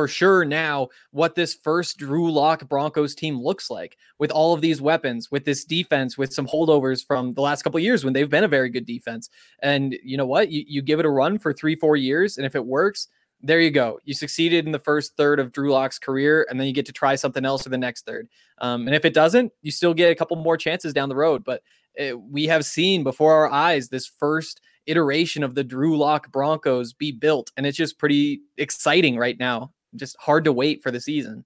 for 0.00 0.06
sure 0.08 0.44
now 0.44 0.88
what 1.10 1.34
this 1.34 1.54
first 1.54 1.98
Drew 1.98 2.32
Lock 2.32 2.68
Broncos 2.68 3.14
team 3.14 3.38
looks 3.38 3.70
like 3.70 3.98
with 4.18 4.30
all 4.30 4.54
of 4.54 4.60
these 4.60 4.80
weapons, 4.80 5.30
with 5.30 5.44
this 5.44 5.64
defense, 5.64 6.16
with 6.16 6.32
some 6.32 6.46
holdovers 6.46 7.04
from 7.04 7.32
the 7.32 7.40
last 7.40 7.62
couple 7.62 7.80
years 7.80 8.04
when 8.04 8.12
they've 8.12 8.30
been 8.30 8.44
a 8.44 8.48
very 8.48 8.70
good 8.70 8.86
defense. 8.86 9.28
And 9.62 9.96
you 10.02 10.16
know 10.16 10.26
what? 10.26 10.50
You, 10.50 10.64
you 10.66 10.80
give 10.80 11.00
it 11.00 11.06
a 11.06 11.10
run 11.10 11.38
for 11.38 11.52
three, 11.52 11.74
four 11.74 11.96
years, 11.96 12.38
and 12.38 12.46
if 12.46 12.54
it 12.54 12.64
works, 12.64 13.08
there 13.42 13.60
you 13.60 13.70
go. 13.70 13.98
You 14.04 14.14
succeeded 14.14 14.66
in 14.66 14.72
the 14.72 14.78
first 14.78 15.16
third 15.16 15.40
of 15.40 15.52
Drew 15.52 15.72
Lock's 15.72 15.98
career, 15.98 16.46
and 16.48 16.58
then 16.58 16.66
you 16.66 16.72
get 16.72 16.86
to 16.86 16.92
try 16.92 17.14
something 17.14 17.44
else 17.44 17.62
for 17.62 17.70
the 17.70 17.78
next 17.78 18.06
third. 18.06 18.28
Um, 18.58 18.86
and 18.86 18.94
if 18.94 19.04
it 19.04 19.14
doesn't, 19.14 19.52
you 19.62 19.70
still 19.70 19.94
get 19.94 20.10
a 20.10 20.14
couple 20.14 20.36
more 20.36 20.56
chances 20.56 20.92
down 20.92 21.08
the 21.08 21.16
road. 21.16 21.42
But 21.44 21.62
it, 21.94 22.20
we 22.20 22.44
have 22.46 22.64
seen 22.64 23.02
before 23.02 23.34
our 23.34 23.50
eyes 23.50 23.88
this 23.88 24.06
first 24.06 24.60
iteration 24.90 25.42
of 25.42 25.54
the 25.54 25.64
Drew 25.64 25.96
Lock 25.96 26.30
Broncos 26.32 26.92
be 26.92 27.12
built, 27.12 27.52
and 27.56 27.66
it's 27.66 27.76
just 27.76 27.98
pretty 27.98 28.40
exciting 28.58 29.16
right 29.16 29.38
now 29.38 29.72
just 29.96 30.16
hard 30.20 30.44
to 30.44 30.52
wait 30.52 30.82
for 30.82 30.90
the 30.90 31.00
season. 31.00 31.44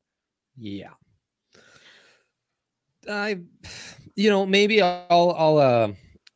Yeah. 0.58 0.90
I, 3.08 3.40
you 4.16 4.30
know, 4.30 4.46
maybe 4.46 4.80
I'll, 4.80 5.34
I'll, 5.36 5.58
uh, 5.58 5.92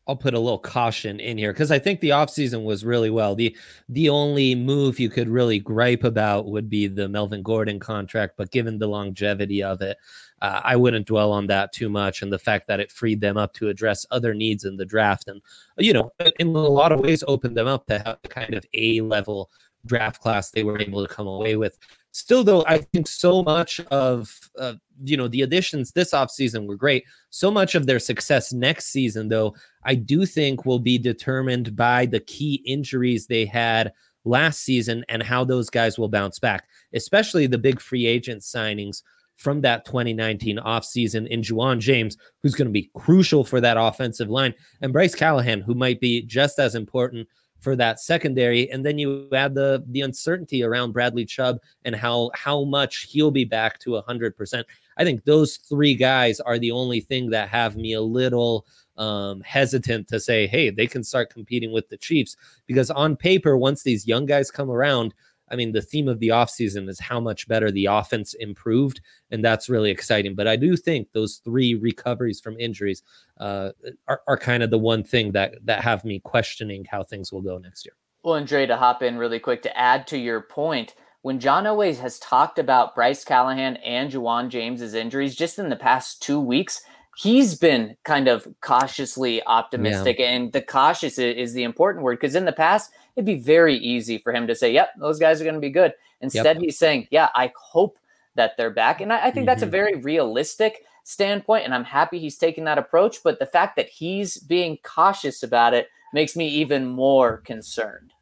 I'll 0.06 0.16
put 0.16 0.34
a 0.34 0.40
little 0.40 0.58
caution 0.58 1.20
in 1.20 1.36
here 1.36 1.52
because 1.52 1.70
I 1.70 1.78
think 1.78 2.00
the 2.00 2.10
offseason 2.10 2.64
was 2.64 2.82
really 2.82 3.10
well. 3.10 3.34
The 3.34 3.54
the 3.90 4.08
only 4.08 4.54
move 4.54 4.99
you 4.99 5.10
could 5.10 5.28
really 5.28 5.58
gripe 5.58 6.02
about 6.02 6.47
would 6.47 6.71
be 6.71 6.86
the 6.86 7.10
Melvin 7.10 7.42
Gordon 7.42 7.78
contract, 7.78 8.38
but 8.38 8.50
given 8.50 8.78
the 8.78 8.86
longevity 8.86 9.62
of 9.62 9.82
it, 9.82 9.99
uh, 10.40 10.60
I 10.64 10.76
wouldn't 10.76 11.06
dwell 11.06 11.32
on 11.32 11.46
that 11.48 11.72
too 11.72 11.88
much 11.88 12.22
and 12.22 12.32
the 12.32 12.38
fact 12.38 12.68
that 12.68 12.80
it 12.80 12.92
freed 12.92 13.20
them 13.20 13.36
up 13.36 13.52
to 13.54 13.68
address 13.68 14.06
other 14.10 14.34
needs 14.34 14.64
in 14.64 14.76
the 14.76 14.84
draft 14.84 15.28
and 15.28 15.40
you 15.78 15.92
know 15.92 16.12
in 16.38 16.48
a 16.48 16.50
lot 16.50 16.92
of 16.92 17.00
ways 17.00 17.24
opened 17.26 17.56
them 17.56 17.66
up 17.66 17.86
to 17.86 17.98
have 17.98 18.18
the 18.22 18.28
kind 18.28 18.54
of 18.54 18.64
A 18.74 19.00
level 19.00 19.50
draft 19.86 20.20
class 20.20 20.50
they 20.50 20.64
were 20.64 20.80
able 20.80 21.06
to 21.06 21.12
come 21.12 21.26
away 21.26 21.56
with. 21.56 21.78
Still 22.12 22.42
though 22.42 22.64
i 22.66 22.78
think 22.78 23.06
so 23.06 23.42
much 23.42 23.80
of 23.90 24.38
uh, 24.58 24.74
you 25.04 25.16
know 25.16 25.28
the 25.28 25.42
additions 25.42 25.92
this 25.92 26.12
offseason 26.12 26.66
were 26.66 26.76
great. 26.76 27.04
So 27.30 27.50
much 27.50 27.74
of 27.74 27.86
their 27.86 27.98
success 27.98 28.52
next 28.52 28.86
season 28.86 29.28
though 29.28 29.54
i 29.84 29.94
do 29.94 30.26
think 30.26 30.64
will 30.64 30.78
be 30.78 30.98
determined 30.98 31.76
by 31.76 32.06
the 32.06 32.20
key 32.20 32.62
injuries 32.66 33.26
they 33.26 33.44
had 33.44 33.92
last 34.24 34.60
season 34.60 35.04
and 35.08 35.22
how 35.22 35.44
those 35.44 35.70
guys 35.70 35.98
will 35.98 36.08
bounce 36.08 36.38
back 36.38 36.68
especially 36.92 37.46
the 37.46 37.56
big 37.56 37.80
free 37.80 38.04
agent 38.04 38.42
signings 38.42 39.02
from 39.38 39.62
that 39.62 39.86
2019 39.86 40.58
offseason 40.58 41.26
in 41.28 41.40
Ja'Wuan 41.40 41.78
James, 41.78 42.18
who's 42.42 42.54
going 42.54 42.68
to 42.68 42.72
be 42.72 42.90
crucial 42.94 43.44
for 43.44 43.60
that 43.60 43.76
offensive 43.78 44.28
line, 44.28 44.52
and 44.82 44.92
Bryce 44.92 45.14
Callahan, 45.14 45.62
who 45.62 45.74
might 45.74 46.00
be 46.00 46.22
just 46.22 46.58
as 46.58 46.74
important 46.74 47.26
for 47.60 47.74
that 47.76 48.00
secondary 48.00 48.70
and 48.70 48.86
then 48.86 48.98
you 48.98 49.28
add 49.32 49.54
the 49.54 49.82
the 49.88 50.02
uncertainty 50.02 50.62
around 50.62 50.92
Bradley 50.92 51.24
Chubb 51.24 51.58
and 51.84 51.94
how 51.94 52.30
how 52.34 52.64
much 52.64 53.08
he'll 53.10 53.30
be 53.30 53.44
back 53.44 53.78
to 53.80 53.90
100%. 53.90 54.64
I 54.96 55.04
think 55.04 55.24
those 55.24 55.56
three 55.56 55.94
guys 55.94 56.40
are 56.40 56.58
the 56.58 56.70
only 56.70 57.00
thing 57.00 57.30
that 57.30 57.48
have 57.48 57.76
me 57.76 57.94
a 57.94 58.00
little 58.00 58.66
um, 58.96 59.40
hesitant 59.42 60.08
to 60.08 60.18
say, 60.18 60.46
hey, 60.46 60.70
they 60.70 60.86
can 60.86 61.04
start 61.04 61.32
competing 61.32 61.72
with 61.72 61.88
the 61.88 61.96
Chiefs 61.96 62.36
because 62.66 62.90
on 62.90 63.16
paper, 63.16 63.56
once 63.56 63.82
these 63.82 64.06
young 64.06 64.26
guys 64.26 64.50
come 64.50 64.70
around, 64.70 65.14
I 65.50 65.56
mean, 65.56 65.73
the 65.73 65.82
theme 65.82 66.08
of 66.08 66.21
the 66.21 66.28
offseason 66.28 66.89
is 66.89 67.00
how 67.00 67.21
much 67.21 67.49
better 67.49 67.71
the 67.71 67.87
offense 67.87 68.34
improved, 68.34 69.00
and 69.30 69.45
that's 69.45 69.69
really 69.69 69.91
exciting. 69.91 70.34
But 70.34 70.49
I 70.49 70.56
do 70.56 70.76
think 70.76 71.08
those 71.13 71.41
three 71.45 71.75
recoveries 71.75 72.41
from 72.41 72.58
injuries 72.58 73.02
uh, 73.39 73.71
are, 74.06 74.23
are 74.26 74.37
kind 74.37 74.63
of 74.63 74.71
the 74.71 74.78
one 74.78 75.04
thing 75.04 75.32
that 75.32 75.54
that 75.65 75.82
have 75.82 76.04
me 76.04 76.21
questioning 76.21 76.84
how 76.91 77.02
things 77.02 77.32
will 77.32 77.43
go 77.43 77.58
next 77.58 77.84
year. 77.84 77.95
Well, 78.23 78.34
and 78.34 78.47
Dre, 78.47 78.67
to 78.67 78.76
hop 78.76 79.02
in 79.02 79.17
really 79.17 79.39
quick 79.39 79.63
to 79.63 79.78
add 79.78 80.06
to 80.08 80.19
your 80.19 80.41
point, 80.41 80.95
when 81.23 81.41
John 81.41 81.65
Elway 81.65 81.99
has 81.99 82.19
talked 82.19 82.58
about 82.58 82.95
Bryce 82.95 83.25
Callahan 83.25 83.76
and 83.76 84.11
Ja'Wuan 84.11 84.49
James's 84.49 84.95
injuries 84.95 85.34
just 85.37 85.58
in 85.58 85.69
the 85.69 85.76
past 85.76 86.23
two 86.23 86.41
weeks, 86.41 86.80
he's 87.17 87.56
been 87.56 87.97
kind 88.04 88.28
of 88.28 88.47
cautiously 88.61 89.43
optimistic. 89.45 90.19
Yeah. 90.19 90.30
And 90.30 90.52
the 90.52 90.63
cautious 90.63 91.19
is 91.19 91.52
the 91.52 91.65
important 91.65 92.04
word 92.04 92.19
because 92.21 92.37
in 92.37 92.45
the 92.45 92.52
past, 92.52 92.93
it'd 93.19 93.26
be 93.26 93.35
very 93.35 93.75
easy 93.75 94.17
for 94.17 94.33
him 94.33 94.47
to 94.47 94.54
say, 94.54 94.73
yep, 94.73 94.91
those 94.97 95.19
guys 95.19 95.41
are 95.41 95.45
going 95.45 95.57
to 95.57 95.61
be 95.61 95.71
good. 95.71 95.93
Instead, 96.21 96.57
yep. 96.57 96.63
he's 96.63 96.78
saying, 96.78 97.09
yeah, 97.11 97.28
I 97.35 97.52
hope 97.57 97.99
that 98.37 98.57
they're 98.57 98.71
back. 98.71 99.00
And 99.00 99.13
I, 99.13 99.19
I 99.19 99.23
think 99.25 99.39
mm-hmm. 99.39 99.47
that's 99.47 99.63
a 99.63 99.65
mm-hmm. 99.65 99.73
very 99.73 99.95
realistic 99.97 100.85
standpoint. 101.02 101.65
And 101.65 101.75
I'm 101.75 101.83
happy 101.83 102.21
he's 102.21 102.39
taking 102.39 102.63
that 102.65 102.78
approach. 102.78 103.25
But 103.25 103.41
the 103.41 103.47
fact 103.47 103.75
that 103.75 103.89
he's 103.89 104.37
being 104.37 104.78
cautious 104.85 105.43
about 105.43 105.75
it 105.75 105.89
makes 106.15 106.37
me 106.37 106.47
even 106.47 106.87
more 106.87 107.39
concerned. 107.39 108.13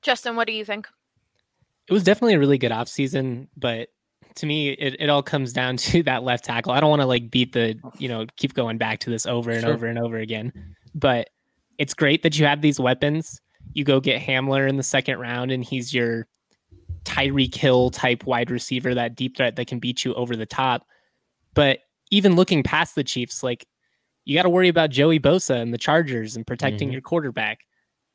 Justin, 0.00 0.36
what 0.36 0.46
do 0.46 0.54
you 0.54 0.64
think? 0.64 0.88
It 1.86 1.92
was 1.92 2.02
definitely 2.02 2.34
a 2.34 2.38
really 2.38 2.56
good 2.56 2.72
off 2.72 2.88
season, 2.88 3.48
but 3.58 3.90
to 4.36 4.46
me, 4.46 4.70
it, 4.70 4.96
it 5.00 5.10
all 5.10 5.22
comes 5.22 5.52
down 5.52 5.76
to 5.92 6.02
that 6.04 6.22
left 6.22 6.46
tackle. 6.46 6.72
I 6.72 6.80
don't 6.80 6.88
want 6.88 7.02
to 7.02 7.06
like 7.06 7.30
beat 7.30 7.52
the, 7.52 7.78
you 7.98 8.08
know, 8.08 8.24
keep 8.36 8.54
going 8.54 8.78
back 8.78 9.00
to 9.00 9.10
this 9.10 9.26
over 9.26 9.50
and 9.50 9.60
sure. 9.60 9.74
over 9.74 9.84
and 9.84 9.98
over 9.98 10.16
again. 10.16 10.50
But 10.94 11.28
it's 11.76 11.92
great 11.92 12.22
that 12.22 12.38
you 12.38 12.46
have 12.46 12.62
these 12.62 12.80
weapons. 12.80 13.38
You 13.74 13.84
go 13.84 14.00
get 14.00 14.22
Hamler 14.22 14.68
in 14.68 14.76
the 14.76 14.82
second 14.82 15.18
round, 15.18 15.50
and 15.50 15.64
he's 15.64 15.92
your 15.94 16.26
Tyreek 17.04 17.54
Hill 17.54 17.90
type 17.90 18.24
wide 18.24 18.50
receiver, 18.50 18.94
that 18.94 19.16
deep 19.16 19.36
threat 19.36 19.56
that 19.56 19.66
can 19.66 19.78
beat 19.78 20.04
you 20.04 20.14
over 20.14 20.36
the 20.36 20.46
top. 20.46 20.86
But 21.54 21.80
even 22.10 22.36
looking 22.36 22.62
past 22.62 22.94
the 22.94 23.04
Chiefs, 23.04 23.42
like 23.42 23.66
you 24.24 24.36
got 24.36 24.42
to 24.42 24.50
worry 24.50 24.68
about 24.68 24.90
Joey 24.90 25.18
Bosa 25.18 25.60
and 25.60 25.72
the 25.72 25.78
Chargers 25.78 26.36
and 26.36 26.46
protecting 26.46 26.88
mm-hmm. 26.88 26.92
your 26.92 27.02
quarterback. 27.02 27.60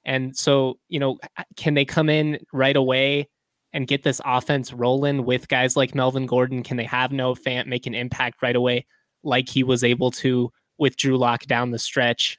And 0.06 0.38
so, 0.38 0.80
you 0.88 1.00
know, 1.00 1.20
can 1.58 1.74
they 1.74 1.84
come 1.84 2.10
in 2.10 2.39
right 2.54 2.76
away 2.76 3.30
and 3.74 3.88
get 3.88 4.04
this 4.04 4.22
offense 4.24 4.72
rolling 4.72 5.26
with 5.26 5.50
guys 5.50 5.76
like 5.76 5.93
Melvin 5.93 6.26
Gordon? 6.26 6.63
Can 6.63 6.78
they 6.78 6.86
have 6.86 7.12
Noah 7.12 7.36
Fant 7.36 7.67
make 7.67 7.86
an 7.86 7.93
impact 7.93 8.41
right 8.41 8.56
away, 8.56 8.86
like 9.24 9.50
he 9.50 9.63
was 9.63 9.84
able 9.84 10.12
to 10.12 10.50
with 10.78 10.96
Drew 10.96 11.17
Lock 11.17 11.43
down 11.46 11.72
the 11.72 11.80
stretch? 11.80 12.38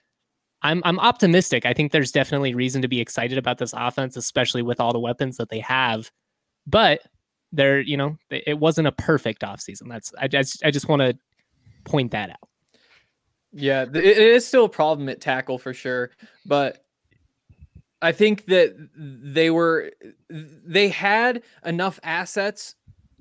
I'm 0.62 0.82
I'm 0.84 0.98
optimistic. 0.98 1.66
I 1.66 1.72
think 1.72 1.92
there's 1.92 2.12
definitely 2.12 2.54
reason 2.54 2.82
to 2.82 2.88
be 2.88 3.00
excited 3.00 3.38
about 3.38 3.58
this 3.58 3.72
offense, 3.76 4.16
especially 4.16 4.62
with 4.62 4.80
all 4.80 4.92
the 4.92 4.98
weapons 4.98 5.36
that 5.36 5.50
they 5.50 5.60
have. 5.60 6.10
But 6.66 7.02
they're 7.52 7.80
you 7.80 7.96
know 7.96 8.16
it 8.30 8.58
wasn't 8.58 8.88
a 8.88 8.92
perfect 8.92 9.42
offseason. 9.42 9.88
That's 9.88 10.12
I 10.18 10.28
just 10.28 10.64
I 10.64 10.70
just 10.70 10.88
want 10.88 11.00
to 11.00 11.16
point 11.84 12.10
that 12.12 12.30
out. 12.30 12.48
Yeah, 13.52 13.82
it 13.82 13.96
is 13.96 14.46
still 14.46 14.66
a 14.66 14.68
problem 14.68 15.08
at 15.08 15.20
tackle 15.20 15.58
for 15.58 15.72
sure, 15.72 16.10
but 16.44 16.84
I 18.02 18.12
think 18.12 18.46
that 18.46 18.74
they 18.96 19.50
were 19.50 19.92
they 20.28 20.88
had 20.88 21.42
enough 21.64 21.98
assets 22.02 22.74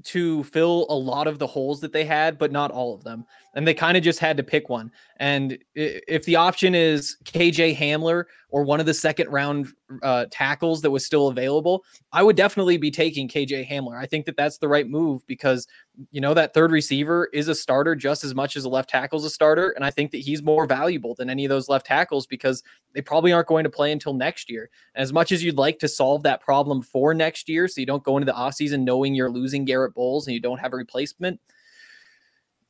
to 0.04 0.44
fill 0.46 0.86
a 0.90 0.96
lot 0.96 1.28
of 1.28 1.40
the 1.40 1.48
holes 1.48 1.82
that 1.82 1.94
they 1.94 2.06
had, 2.06 2.38
but 2.38 2.52
not 2.52 2.72
all 2.72 2.94
of 2.94 3.04
them. 3.04 3.26
And 3.58 3.68
they 3.68 3.74
kind 3.74 3.98
of 3.98 4.04
just 4.04 4.20
had 4.20 4.38
to 4.38 4.44
pick 4.44 4.70
one. 4.70 4.92
And 5.18 5.58
if 5.74 6.26
the 6.26 6.36
option 6.36 6.76
is 6.76 7.18
KJ 7.26 7.76
Hamler 7.76 8.26
or 8.50 8.64
one 8.64 8.80
of 8.80 8.86
the 8.86 8.94
second 8.94 9.30
round 9.30 9.74
uh, 10.04 10.28
tackles 10.30 10.84
that 10.84 10.92
was 10.92 11.04
still 11.04 11.30
available, 11.30 11.84
I 12.12 12.22
would 12.22 12.36
definitely 12.36 12.78
be 12.78 12.92
taking 12.92 13.28
KJ 13.28 13.68
Hamler. 13.68 13.98
I 13.98 14.06
think 14.06 14.28
that 14.28 14.38
that's 14.38 14.60
the 14.60 14.68
right 14.68 14.88
move 14.88 15.26
because 15.26 15.68
you 16.12 16.22
know 16.22 16.36
that 16.36 16.54
third 16.54 16.72
receiver 16.72 17.30
is 17.34 17.48
a 17.48 17.56
starter 17.56 17.96
just 17.96 18.24
as 18.24 18.36
much 18.36 18.56
as 18.56 18.64
a 18.64 18.70
left 18.70 18.92
tackle's 18.92 19.26
a 19.26 19.30
starter, 19.30 19.72
and 19.72 19.84
I 19.84 19.90
think 19.90 20.12
that 20.12 20.20
he's 20.20 20.44
more 20.44 20.68
valuable 20.68 21.16
than 21.16 21.28
any 21.28 21.44
of 21.44 21.50
those 21.50 21.68
left 21.68 21.88
tackles 21.88 22.28
because 22.28 22.62
they 22.94 23.02
probably 23.02 23.34
aren't 23.34 23.48
going 23.48 23.64
to 23.64 23.72
play 23.72 23.92
until 23.92 24.14
next 24.14 24.52
year. 24.52 24.70
And 24.94 25.02
as 25.02 25.12
much 25.12 25.32
as 25.32 25.44
you'd 25.44 25.58
like 25.58 25.80
to 25.80 25.88
solve 25.88 26.22
that 26.24 26.42
problem 26.42 26.84
for 26.84 27.16
next 27.16 27.50
year, 27.50 27.68
so 27.68 27.82
you 27.82 27.88
don't 27.88 28.04
go 28.04 28.18
into 28.18 28.32
the 28.32 28.38
offseason 28.38 28.84
knowing 28.84 29.16
you're 29.16 29.32
losing 29.32 29.66
Garett 29.66 29.96
Bolles 29.96 30.28
and 30.28 30.36
you 30.36 30.40
don't 30.40 30.60
have 30.60 30.74
a 30.74 30.78
replacement, 30.78 31.40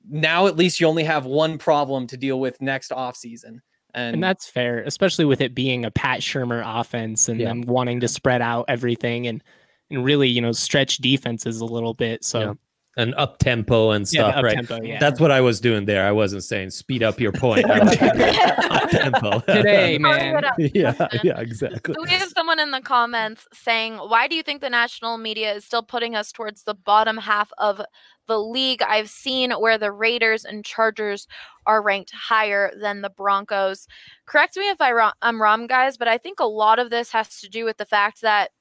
now 0.09 0.47
at 0.47 0.55
least 0.55 0.79
you 0.79 0.87
only 0.87 1.03
have 1.03 1.25
one 1.25 1.57
problem 1.57 2.07
to 2.07 2.17
deal 2.17 2.39
with 2.39 2.61
next 2.61 2.91
offseason. 2.91 3.59
And, 3.93 4.15
And 4.15 4.23
that's 4.23 4.47
fair, 4.49 4.79
especially 4.83 5.25
with 5.25 5.41
it 5.41 5.55
being 5.55 5.85
a 5.85 5.91
Pat 5.91 6.19
Shurmur 6.19 6.61
offense 6.65 7.29
and 7.29 7.39
Yeah. 7.39 7.47
them 7.47 7.61
wanting 7.61 7.99
to 8.01 8.07
spread 8.07 8.41
out 8.41 8.65
everything 8.67 9.27
and 9.27 9.43
and 9.89 10.03
really, 10.03 10.27
you 10.27 10.41
know, 10.41 10.51
stretch 10.51 10.97
defenses 10.97 11.61
a 11.61 11.65
little 11.65 11.93
bit. 11.93 12.25
So 12.25 12.39
Yeah. 12.41 12.53
And 12.97 13.13
up 13.15 13.37
tempo 13.37 13.91
and 13.91 14.11
Yeah, 14.11 14.31
stuff, 14.31 14.43
right? 14.43 14.83
yeah. 14.83 14.99
That's 14.99 15.19
what 15.19 15.31
I 15.31 15.39
was 15.39 15.61
doing 15.61 15.85
there. 15.85 16.05
I 16.05 16.11
wasn't 16.11 16.43
saying 16.43 16.71
speed 16.71 17.03
up 17.03 17.19
your 17.19 17.31
point. 17.31 17.69
I 17.69 17.79
was 17.79 17.97
up 18.71 18.89
tempo. 18.89 19.39
today, 19.47 19.97
man. 20.01 20.43
yeah, 20.57 21.07
yeah, 21.23 21.39
exactly. 21.39 21.93
So 21.93 22.01
we 22.03 22.09
have 22.09 22.29
someone 22.29 22.59
in 22.59 22.71
the 22.71 22.81
comments 22.81 23.47
saying, 23.53 23.97
"Why 23.97 24.27
do 24.27 24.35
you 24.35 24.43
think 24.43 24.61
the 24.61 24.69
national 24.69 25.17
media 25.17 25.53
is 25.53 25.63
still 25.63 25.83
putting 25.83 26.15
us 26.15 26.31
towards 26.31 26.63
the 26.63 26.73
bottom 26.73 27.17
half 27.17 27.51
of 27.59 27.81
the 28.27 28.39
league? 28.39 28.81
I've 28.81 29.09
seen 29.09 29.51
where 29.51 29.77
the 29.77 29.91
Raiders 29.91 30.43
and 30.43 30.65
Chargers 30.65 31.27
are 31.65 31.81
ranked 31.81 32.11
higher 32.11 32.71
than 32.79 33.01
the 33.01 33.09
Broncos." 33.09 33.87
Correct 34.25 34.57
me 34.57 34.69
if 34.69 34.81
I 34.81 34.91
wrong, 34.91 35.13
I'm 35.21 35.41
wrong, 35.41 35.67
guys, 35.67 35.97
but 35.97 36.07
I 36.07 36.17
think 36.17 36.39
a 36.39 36.45
lot 36.45 36.79
of 36.79 36.89
this 36.89 37.11
has 37.11 37.39
to 37.41 37.49
do 37.49 37.63
with 37.63 37.77
the 37.77 37.85
fact 37.85 38.21
that 38.21 38.51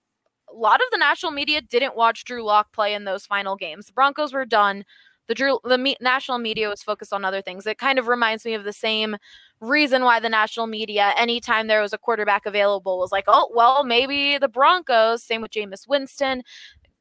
a 0.48 0.54
lot 0.54 0.80
of 0.80 0.86
the 0.90 0.98
national 0.98 1.32
media 1.32 1.60
didn't 1.60 1.96
watch 1.96 2.24
Drew 2.24 2.42
Lock 2.42 2.72
play 2.72 2.94
in 2.94 3.04
those 3.04 3.26
final 3.26 3.56
games. 3.56 3.86
The 3.86 3.92
Broncos 3.92 4.32
were 4.32 4.44
done. 4.44 4.84
The 5.28 5.34
Drew 5.34 5.58
the 5.64 5.78
me- 5.78 5.96
national 6.00 6.38
media 6.38 6.68
was 6.68 6.82
focused 6.82 7.12
on 7.12 7.24
other 7.24 7.42
things. 7.42 7.66
It 7.66 7.78
kind 7.78 7.98
of 7.98 8.06
reminds 8.06 8.44
me 8.44 8.54
of 8.54 8.64
the 8.64 8.72
same 8.72 9.16
reason 9.60 10.04
why 10.04 10.20
the 10.20 10.28
national 10.28 10.66
media, 10.66 11.12
anytime 11.16 11.66
there 11.66 11.82
was 11.82 11.92
a 11.92 11.98
quarterback 11.98 12.46
available, 12.46 12.98
was 12.98 13.10
like, 13.12 13.24
oh, 13.26 13.50
well, 13.54 13.82
maybe 13.84 14.38
the 14.38 14.48
Broncos. 14.48 15.24
Same 15.24 15.42
with 15.42 15.50
Jameis 15.50 15.88
Winston, 15.88 16.42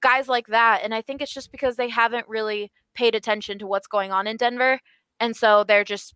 guys 0.02 0.28
like 0.28 0.48
that. 0.48 0.82
And 0.84 0.94
I 0.94 1.02
think 1.02 1.22
it's 1.22 1.34
just 1.34 1.52
because 1.52 1.76
they 1.76 1.90
haven't 1.90 2.28
really 2.28 2.72
paid 2.96 3.14
attention 3.14 3.60
to 3.60 3.68
what's 3.68 3.88
going 3.88 4.12
on 4.12 4.26
in 4.26 4.38
Denver. 4.38 4.80
And 5.20 5.36
so 5.36 5.64
they're 5.64 5.84
just 5.84 6.16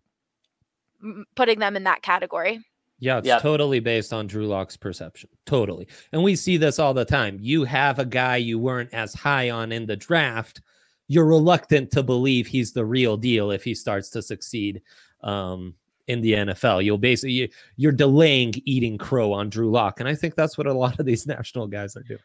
putting 1.36 1.60
them 1.60 1.76
in 1.76 1.84
that 1.84 2.02
category. 2.02 2.60
Yeah, 3.00 3.18
it's 3.18 3.26
Yep. 3.26 3.42
totally 3.42 3.80
based 3.80 4.12
on 4.12 4.26
Drew 4.26 4.46
Lock's 4.46 4.76
perception. 4.76 5.30
Totally. 5.46 5.88
And 6.12 6.22
we 6.22 6.36
see 6.36 6.56
this 6.58 6.78
all 6.78 6.92
the 6.94 7.04
time. 7.04 7.38
You 7.40 7.64
have 7.64 7.98
a 7.98 8.04
guy 8.04 8.36
you 8.36 8.58
weren't 8.58 8.92
as 8.92 9.14
high 9.14 9.50
on 9.50 9.72
in 9.72 9.86
the 9.86 9.96
draft. 9.96 10.60
You're 11.08 11.24
reluctant 11.26 11.90
to 11.92 12.02
believe 12.02 12.46
he's 12.46 12.72
the 12.72 12.84
real 12.84 13.16
deal 13.16 13.50
if 13.50 13.64
he 13.64 13.74
starts 13.74 14.10
to 14.10 14.22
succeed 14.22 14.82
um, 15.22 15.74
in 16.08 16.20
the 16.20 16.32
NFL. 16.34 16.84
You'll 16.84 16.98
basically 16.98 17.32
you- 17.32 17.48
you're 17.76 17.92
delaying 17.92 18.54
eating 18.64 18.96
crow 18.98 19.32
on 19.32 19.48
Drew 19.50 19.70
Lock, 19.70 20.00
and 20.00 20.08
I 20.08 20.14
think 20.14 20.34
that's 20.34 20.56
what 20.58 20.66
a 20.66 20.72
lot 20.72 20.98
of 21.00 21.06
these 21.06 21.26
national 21.36 21.66
guys 21.68 21.96
are 21.96 22.02
doing. 22.02 22.20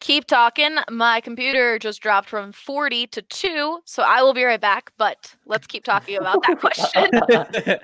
Keep 0.00 0.26
talking. 0.26 0.78
My 0.90 1.20
computer 1.20 1.78
just 1.78 2.00
dropped 2.00 2.30
from 2.30 2.52
40 2.52 3.06
to 3.08 3.20
2, 3.20 3.80
so 3.84 4.02
I 4.02 4.22
will 4.22 4.32
be 4.32 4.42
right 4.42 4.60
back. 4.60 4.92
But 4.96 5.34
let's 5.44 5.66
keep 5.66 5.84
talking 5.84 6.16
about 6.16 6.42
that 6.46 6.58
question. 6.60 7.10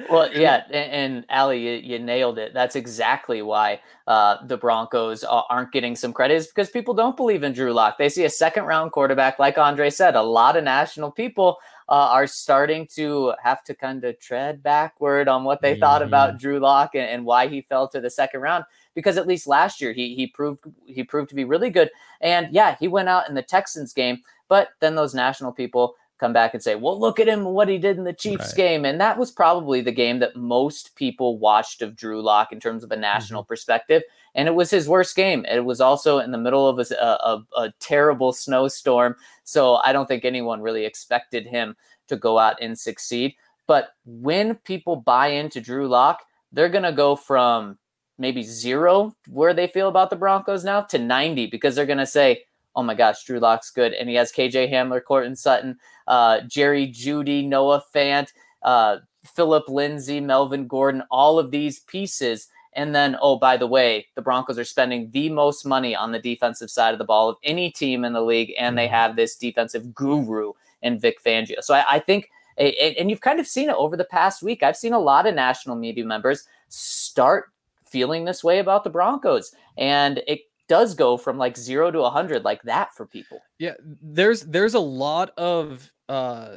well, 0.11 0.33
yeah, 0.33 0.65
and, 0.71 0.93
and 0.93 1.25
Allie, 1.29 1.63
you, 1.63 1.73
you 1.75 1.99
nailed 1.99 2.39
it. 2.39 2.55
That's 2.55 2.75
exactly 2.75 3.43
why 3.43 3.81
uh, 4.07 4.39
the 4.47 4.57
Broncos 4.57 5.25
aren't 5.25 5.73
getting 5.73 5.95
some 5.95 6.15
credit 6.15 6.37
is 6.37 6.47
because 6.47 6.71
people 6.71 6.95
don't 6.95 7.19
believe 7.19 7.43
in 7.43 7.53
Drew 7.53 7.75
Lock. 7.75 7.99
They 7.99 8.09
see 8.09 8.25
a 8.25 8.31
second 8.31 8.65
round 8.65 8.93
quarterback, 8.93 9.39
like 9.39 9.59
Andre 9.59 9.91
said. 9.91 10.17
A 10.17 10.23
lot 10.23 10.57
of 10.57 10.65
national 10.65 11.11
people 11.11 11.59
uh, 11.89 12.09
are 12.13 12.27
starting 12.27 12.87
to 12.95 13.35
have 13.43 13.63
to 13.65 13.75
kind 13.75 14.03
of 14.05 14.19
tread 14.19 14.63
backward 14.63 15.29
on 15.29 15.45
what 15.45 15.61
they 15.61 15.79
thought 15.79 16.03
about 16.03 16.39
Drew 16.39 16.61
Lock 16.61 16.95
and, 16.95 17.05
and 17.05 17.25
why 17.27 17.49
he 17.49 17.61
fell 17.61 17.89
to 17.89 18.01
the 18.01 18.11
second 18.11 18.41
round. 18.41 18.65
Because 18.97 19.17
at 19.17 19.29
least 19.29 19.47
last 19.47 19.81
year 19.81 19.93
he 19.93 20.17
he 20.17 20.27
proved 20.27 20.65
he 20.85 21.05
proved 21.05 21.29
to 21.29 21.37
be 21.37 21.45
really 21.45 21.71
good. 21.71 21.91
And 22.21 22.49
yeah, 22.53 22.77
he 22.81 22.89
went 22.89 23.09
out 23.09 23.29
in 23.29 23.37
the 23.37 23.43
Texans 23.43 23.93
game, 23.93 24.23
but 24.49 24.71
then 24.81 24.97
those 24.97 25.15
national 25.15 25.53
people 25.53 25.95
come 26.19 26.33
back 26.33 26.55
and 26.55 26.63
say, 26.63 26.75
well, 26.75 26.99
look 26.99 27.21
at 27.21 27.29
him, 27.29 27.45
what 27.45 27.69
he 27.69 27.77
did 27.79 27.99
in 27.99 28.05
the 28.05 28.13
Chiefs 28.13 28.49
Right. 28.49 28.57
game. 28.57 28.85
And 28.87 28.99
that 29.01 29.19
was 29.19 29.31
probably 29.31 29.83
the 29.83 29.93
game 29.93 30.19
that 30.21 30.35
most 30.35 30.97
people 30.97 31.39
watched 31.39 31.83
of 31.83 31.95
Drew 31.95 32.23
Lock 32.23 32.53
in 32.53 32.61
terms 32.61 32.83
of 32.83 32.91
a 32.91 32.97
national 32.97 33.43
mm-hmm. 33.43 33.49
perspective. 33.49 34.03
And 34.35 34.49
it 34.49 34.55
was 34.55 34.71
his 34.71 34.89
worst 34.89 35.15
game. 35.15 35.45
It 35.45 35.65
was 35.65 35.81
also 35.81 36.19
in 36.19 36.31
the 36.31 36.39
middle 36.39 36.67
of 36.69 36.79
a 36.79 37.43
a 37.57 37.73
terrible 37.81 38.33
snowstorm. 38.33 39.15
So 39.45 39.77
I 39.77 39.93
don't 39.93 40.07
think 40.07 40.25
anyone 40.25 40.63
really 40.63 40.85
expected 40.85 41.47
him 41.47 41.77
to 42.09 42.17
go 42.17 42.39
out 42.39 42.57
and 42.61 42.79
succeed. 42.79 43.35
But 43.67 43.91
when 44.05 44.55
people 44.55 44.97
buy 44.97 45.29
into 45.29 45.61
Drew 45.61 45.89
Lock, 45.89 46.23
they're 46.53 46.69
going 46.69 46.85
to 46.85 46.93
go 46.93 47.17
from 47.17 47.79
maybe 48.19 48.43
zero 48.43 49.15
where 49.29 49.55
they 49.55 49.67
feel 49.67 49.89
about 49.89 50.11
the 50.11 50.17
Broncos 50.17 50.65
now 50.65 50.81
to 50.83 50.99
90 50.99 51.47
because 51.47 51.75
they're 51.75 51.87
going 51.87 51.99
to 51.99 52.07
say, 52.07 52.43
oh 52.75 52.83
my 52.83 52.95
gosh, 52.95 53.25
Drew 53.25 53.41
Lock's 53.41 53.71
good. 53.71 53.93
And 53.95 54.09
he 54.09 54.15
has 54.17 54.33
KJ 54.33 54.71
Hamler, 54.71 55.03
Courtland 55.03 55.39
Sutton, 55.39 55.79
uh, 56.07 56.41
Jerry 56.43 56.87
Jeudy, 56.87 57.47
Noah 57.47 57.83
Fant, 57.95 58.33
uh, 58.63 58.99
Philip 59.25 59.69
Lindsay, 59.69 60.21
Melvin 60.21 60.67
Gordon, 60.67 61.03
all 61.11 61.39
of 61.39 61.51
these 61.51 61.81
pieces. 61.81 62.49
And 62.75 62.95
then, 62.95 63.17
oh, 63.23 63.39
by 63.39 63.57
the 63.57 63.67
way, 63.67 64.07
the 64.15 64.23
Broncos 64.23 64.59
are 64.59 64.65
spending 64.65 65.11
the 65.11 65.31
most 65.31 65.65
money 65.65 65.97
on 65.97 66.13
the 66.13 66.19
defensive 66.19 66.71
side 66.71 66.93
of 66.93 66.99
the 66.99 67.05
ball 67.05 67.31
of 67.31 67.37
any 67.43 67.71
team 67.71 68.05
in 68.05 68.13
the 68.13 68.21
league, 68.21 68.53
and 68.59 68.77
they 68.77 68.87
have 68.87 69.17
this 69.17 69.35
defensive 69.35 69.95
guru 69.95 70.53
in 70.83 70.99
Vic 70.99 71.23
Fangio. 71.25 71.63
So 71.63 71.75
I, 71.75 71.85
I 71.93 71.99
think, 71.99 72.29
and 72.59 73.09
you've 73.09 73.23
kind 73.23 73.41
of 73.41 73.47
seen 73.47 73.71
it 73.71 73.77
over 73.77 73.97
the 73.97 74.05
past 74.05 74.43
week. 74.43 74.63
I've 74.63 74.77
seen 74.77 74.93
a 74.93 74.99
lot 74.99 75.27
of 75.27 75.35
national 75.35 75.77
media 75.77 76.05
members 76.05 76.45
start 76.69 77.51
feeling 77.97 78.27
this 78.27 78.45
way 78.45 78.59
about 78.59 78.85
the 78.85 78.91
Broncos, 78.91 79.55
and 79.79 80.23
it 80.27 80.41
does 80.69 80.95
go 80.95 81.17
from 81.17 81.39
like 81.39 81.57
zero 81.57 81.91
to 81.91 82.01
a 82.01 82.11
hundred 82.11 82.45
like 82.45 82.63
that 82.65 82.95
for 82.95 83.07
people. 83.07 83.41
Yeah, 83.59 83.73
there's 84.03 84.43
there's 84.43 84.75
a 84.75 84.81
lot 84.81 85.31
of 85.39 85.91
uh 86.11 86.57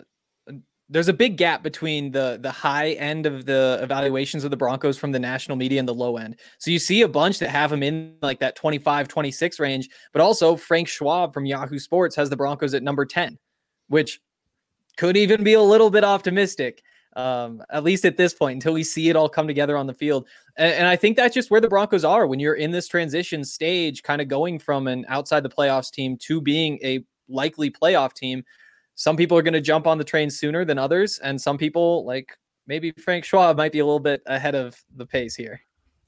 there's 0.90 1.08
a 1.08 1.14
big 1.14 1.38
gap 1.38 1.64
between 1.64 2.12
the 2.12 2.40
the 2.42 2.52
high 2.52 2.90
end 2.92 3.26
of 3.26 3.46
the 3.46 3.80
evaluations 3.82 4.44
of 4.44 4.52
the 4.52 4.58
Broncos 4.58 4.98
from 4.98 5.14
the 5.14 5.20
national 5.20 5.56
media 5.56 5.80
and 5.80 5.88
the 5.88 5.94
low 5.94 6.18
end. 6.18 6.38
So 6.58 6.72
you 6.72 6.80
see 6.80 7.04
a 7.04 7.08
bunch 7.08 7.40
that 7.40 7.52
have 7.52 7.70
them 7.70 7.84
in 7.84 8.16
like 8.22 8.40
that 8.40 8.58
25 8.58 9.08
26 9.08 9.60
range, 9.62 9.88
but 10.12 10.22
also 10.22 10.58
Frank 10.58 10.90
Schwab 10.90 11.34
from 11.34 11.46
Yahoo 11.46 11.80
Sports 11.80 12.18
has 12.18 12.30
the 12.30 12.36
Broncos 12.36 12.74
at 12.74 12.84
number 12.84 13.06
10, 13.06 13.40
which 13.88 14.20
could 14.98 15.16
even 15.16 15.42
be 15.42 15.54
a 15.54 15.62
little 15.62 15.90
bit 15.90 16.04
optimistic. 16.04 16.84
Um, 17.16 17.64
at 17.72 17.84
least 17.84 18.06
at 18.06 18.18
this 18.18 18.34
point, 18.34 18.54
until 18.54 18.74
we 18.74 18.84
see 18.84 19.10
it 19.10 19.16
all 19.16 19.28
come 19.28 19.48
together 19.48 19.76
on 19.76 19.88
the 19.88 19.94
field. 19.94 20.28
And, 20.58 20.74
and 20.74 20.88
I 20.88 20.96
think 20.96 21.18
that's 21.18 21.34
just 21.34 21.50
where 21.50 21.60
the 21.60 21.68
Broncos 21.68 22.06
are 22.06 22.28
when 22.28 22.40
you're 22.40 22.54
in 22.54 22.72
this 22.72 22.88
transition 22.88 23.44
stage, 23.44 24.04
kind 24.04 24.22
of 24.22 24.28
going 24.28 24.60
from 24.60 24.88
an 24.88 25.06
outside 25.10 25.42
the 25.42 25.50
playoffs 25.50 25.92
team 25.92 26.18
to 26.18 26.40
being 26.40 26.80
a 26.84 27.04
likely 27.28 27.72
playoff 27.72 28.14
team. 28.14 28.44
Some 28.96 29.16
people 29.16 29.38
are 29.38 29.42
going 29.42 29.54
to 29.54 29.62
jump 29.62 29.88
on 29.88 29.98
the 29.98 30.04
train 30.04 30.30
sooner 30.30 30.66
than 30.66 30.78
others, 30.78 31.20
and 31.20 31.42
some 31.42 31.58
people, 31.58 32.06
like 32.06 32.38
maybe 32.68 32.92
Frank 32.92 33.24
Schwab, 33.24 33.58
might 33.58 33.72
be 33.72 33.80
a 33.80 33.86
little 33.86 34.00
bit 34.00 34.22
ahead 34.26 34.56
of 34.56 34.76
the 34.96 35.06
pace 35.06 35.36
here. 35.36 35.62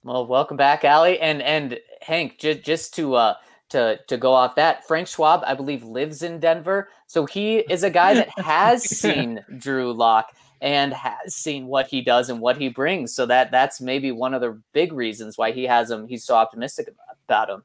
Well, 0.03 0.25
welcome 0.25 0.57
back, 0.57 0.83
Allie, 0.83 1.19
and 1.19 1.41
and 1.41 1.79
Hank. 2.01 2.39
Just 2.39 2.63
just 2.63 2.93
to 2.95 3.15
uh 3.15 3.35
to 3.69 3.99
to 4.07 4.17
go 4.17 4.33
off 4.33 4.55
that, 4.55 4.85
Frank 4.87 5.07
Schwab, 5.07 5.41
I 5.45 5.53
believe, 5.53 5.83
lives 5.83 6.21
in 6.21 6.39
Denver, 6.39 6.89
so 7.07 7.25
he 7.25 7.59
is 7.59 7.83
a 7.83 7.89
guy 7.89 8.15
that 8.15 8.29
has 8.39 8.83
seen 8.99 9.45
Drew 9.57 9.93
Lock 9.93 10.33
and 10.61 10.93
has 10.93 11.35
seen 11.35 11.65
what 11.65 11.87
he 11.87 12.01
does 12.01 12.29
and 12.29 12.39
what 12.39 12.57
he 12.57 12.69
brings. 12.69 13.13
So 13.13 13.25
that 13.25 13.51
that's 13.51 13.81
maybe 13.81 14.11
one 14.11 14.33
of 14.33 14.41
the 14.41 14.61
big 14.73 14.93
reasons 14.93 15.37
why 15.37 15.51
he 15.51 15.63
has 15.63 15.89
him. 15.89 16.07
He's 16.07 16.23
so 16.23 16.35
optimistic 16.35 16.87
about, 16.87 17.17
about 17.27 17.49
him. 17.49 17.63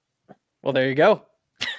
Well, 0.62 0.72
there 0.72 0.88
you 0.88 0.94
go. 0.94 1.22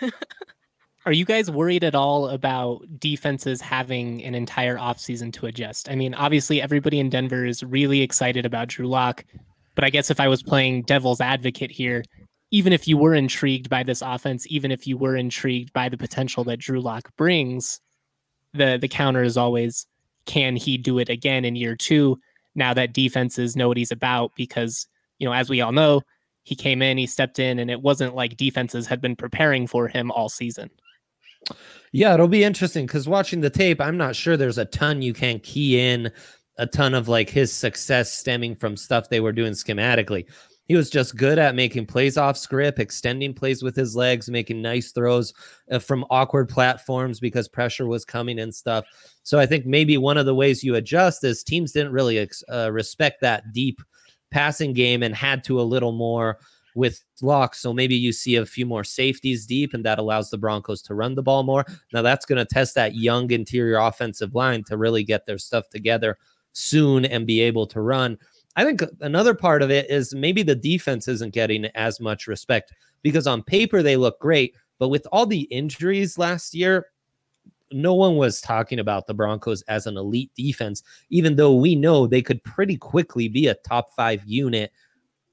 Are 1.05 1.13
you 1.13 1.25
guys 1.25 1.49
worried 1.49 1.83
at 1.83 1.95
all 1.95 2.27
about 2.27 2.99
defenses 2.99 3.61
having 3.61 4.21
an 4.23 4.35
entire 4.35 4.77
offseason 4.77 5.31
to 5.33 5.45
adjust? 5.45 5.89
I 5.89 5.95
mean, 5.95 6.13
obviously, 6.13 6.61
everybody 6.61 6.99
in 6.99 7.09
Denver 7.09 7.45
is 7.45 7.63
really 7.63 8.01
excited 8.01 8.45
about 8.45 8.67
Drew 8.67 8.87
Lock, 8.87 9.23
but 9.73 9.85
I 9.85 9.89
guess 9.89 10.11
if 10.11 10.19
I 10.19 10.27
was 10.27 10.43
playing 10.43 10.83
devil's 10.83 11.21
advocate 11.21 11.71
here, 11.71 12.03
even 12.51 12.73
if 12.73 12.87
you 12.87 12.97
were 12.97 13.15
intrigued 13.15 13.69
by 13.69 13.83
this 13.83 14.01
offense, 14.01 14.45
even 14.49 14.69
if 14.69 14.85
you 14.85 14.97
were 14.97 15.15
intrigued 15.15 15.71
by 15.71 15.87
the 15.89 15.97
potential 15.97 16.43
that 16.43 16.59
Drew 16.59 16.81
Lock 16.81 17.09
brings, 17.15 17.79
the 18.53 18.77
the 18.79 18.87
counter 18.87 19.23
is 19.23 19.37
always 19.37 19.87
can 20.27 20.55
he 20.55 20.77
do 20.77 20.99
it 20.99 21.09
again 21.09 21.43
in 21.43 21.55
year 21.55 21.75
two? 21.75 22.19
Now 22.53 22.73
that 22.75 22.93
defenses 22.93 23.55
know 23.55 23.67
what 23.67 23.77
he's 23.77 23.91
about, 23.91 24.31
because 24.35 24.87
you 25.17 25.27
know, 25.27 25.33
as 25.33 25.49
we 25.49 25.61
all 25.61 25.71
know, 25.71 26.01
he 26.43 26.55
came 26.55 26.81
in, 26.81 26.97
he 26.97 27.07
stepped 27.07 27.39
in, 27.39 27.57
and 27.59 27.71
it 27.71 27.81
wasn't 27.81 28.15
like 28.15 28.37
defenses 28.37 28.85
had 28.85 29.01
been 29.01 29.15
preparing 29.15 29.65
for 29.65 29.87
him 29.87 30.11
all 30.11 30.29
season. 30.29 30.69
Yeah, 31.91 32.13
it'll 32.13 32.27
be 32.27 32.43
interesting 32.43 32.85
because 32.85 33.07
watching 33.07 33.41
the 33.41 33.49
tape, 33.49 33.81
I'm 33.81 33.97
not 33.97 34.15
sure 34.15 34.37
there's 34.37 34.57
a 34.57 34.65
ton 34.65 35.01
you 35.01 35.13
can 35.13 35.39
key 35.39 35.79
in, 35.79 36.11
a 36.57 36.67
ton 36.67 36.93
of 36.93 37.07
like 37.07 37.29
his 37.29 37.51
success 37.51 38.11
stemming 38.11 38.55
from 38.55 38.75
stuff 38.77 39.09
they 39.09 39.19
were 39.19 39.31
doing 39.31 39.53
schematically. 39.53 40.25
He 40.67 40.75
was 40.75 40.89
just 40.89 41.15
good 41.15 41.39
at 41.39 41.55
making 41.55 41.85
plays 41.85 42.17
off 42.17 42.37
script, 42.37 42.79
extending 42.79 43.33
plays 43.33 43.63
with 43.63 43.75
his 43.75 43.95
legs, 43.95 44.29
making 44.29 44.61
nice 44.61 44.91
throws 44.91 45.33
uh, 45.71 45.79
from 45.79 46.05
awkward 46.09 46.49
platforms 46.49 47.19
because 47.19 47.47
pressure 47.47 47.87
was 47.87 48.03
coming 48.03 48.39
and 48.39 48.53
stuff. 48.53 48.85
So 49.23 49.39
I 49.39 49.45
think 49.45 49.65
maybe 49.65 49.97
one 49.97 50.17
of 50.17 50.25
the 50.25 50.35
ways 50.35 50.63
you 50.63 50.75
adjust 50.75 51.23
is 51.23 51.43
teams 51.43 51.71
didn't 51.71 51.93
really 51.93 52.19
ex- 52.19 52.43
uh, 52.51 52.71
respect 52.71 53.21
that 53.21 53.53
deep 53.53 53.81
passing 54.29 54.73
game 54.73 55.03
and 55.03 55.15
had 55.15 55.43
to 55.45 55.61
a 55.61 55.63
little 55.63 55.93
more 55.93 56.37
with 56.75 57.01
Lock. 57.21 57.55
So 57.55 57.73
maybe 57.73 57.95
you 57.95 58.13
see 58.13 58.35
a 58.35 58.45
few 58.45 58.65
more 58.65 58.83
safeties 58.83 59.47
deep, 59.47 59.73
and 59.73 59.83
that 59.83 59.99
allows 59.99 60.29
the 60.29 60.37
Broncos 60.37 60.81
to 60.83 60.93
run 60.93 61.15
the 61.15 61.23
ball 61.23 61.43
more. 61.43 61.65
Now 61.91 62.03
that's 62.03 62.25
going 62.25 62.37
to 62.37 62.45
test 62.45 62.75
that 62.75 62.95
young 62.95 63.31
interior 63.31 63.77
offensive 63.77 64.35
line 64.35 64.63
to 64.65 64.77
really 64.77 65.03
get 65.03 65.25
their 65.25 65.39
stuff 65.39 65.69
together 65.69 66.17
soon 66.53 67.05
and 67.05 67.25
be 67.25 67.41
able 67.41 67.65
to 67.67 67.81
run. 67.81 68.17
I 68.57 68.63
think 68.63 68.81
another 69.01 69.35
part 69.35 69.61
of 69.61 69.69
it 69.69 69.89
is 69.89 70.15
maybe 70.15 70.41
the 70.41 70.55
defense 70.55 71.07
isn't 71.07 71.33
getting 71.33 71.65
as 71.67 71.99
much 71.99 72.25
respect 72.25 72.73
because 73.03 73.27
on 73.27 73.43
paper 73.43 73.83
they 73.83 73.95
look 73.95 74.19
great, 74.19 74.55
but 74.79 74.89
with 74.89 75.07
all 75.11 75.27
the 75.27 75.41
injuries 75.41 76.17
last 76.17 76.55
year, 76.55 76.87
no 77.71 77.93
one 77.93 78.15
was 78.15 78.41
talking 78.41 78.79
about 78.79 79.05
the 79.05 79.13
Broncos 79.13 79.61
as 79.63 79.85
an 79.85 79.95
elite 79.95 80.31
defense, 80.35 80.81
even 81.11 81.35
though 81.35 81.53
we 81.53 81.75
know 81.75 82.07
they 82.07 82.21
could 82.23 82.43
pretty 82.43 82.77
quickly 82.77 83.27
be 83.27 83.45
a 83.45 83.53
top 83.53 83.93
five 83.95 84.23
unit 84.25 84.71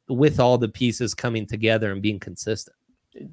with 0.08 0.38
all 0.38 0.58
the 0.58 0.68
pieces 0.68 1.14
coming 1.14 1.46
together 1.46 1.92
and 1.92 2.02
being 2.02 2.20
consistent. 2.20 2.76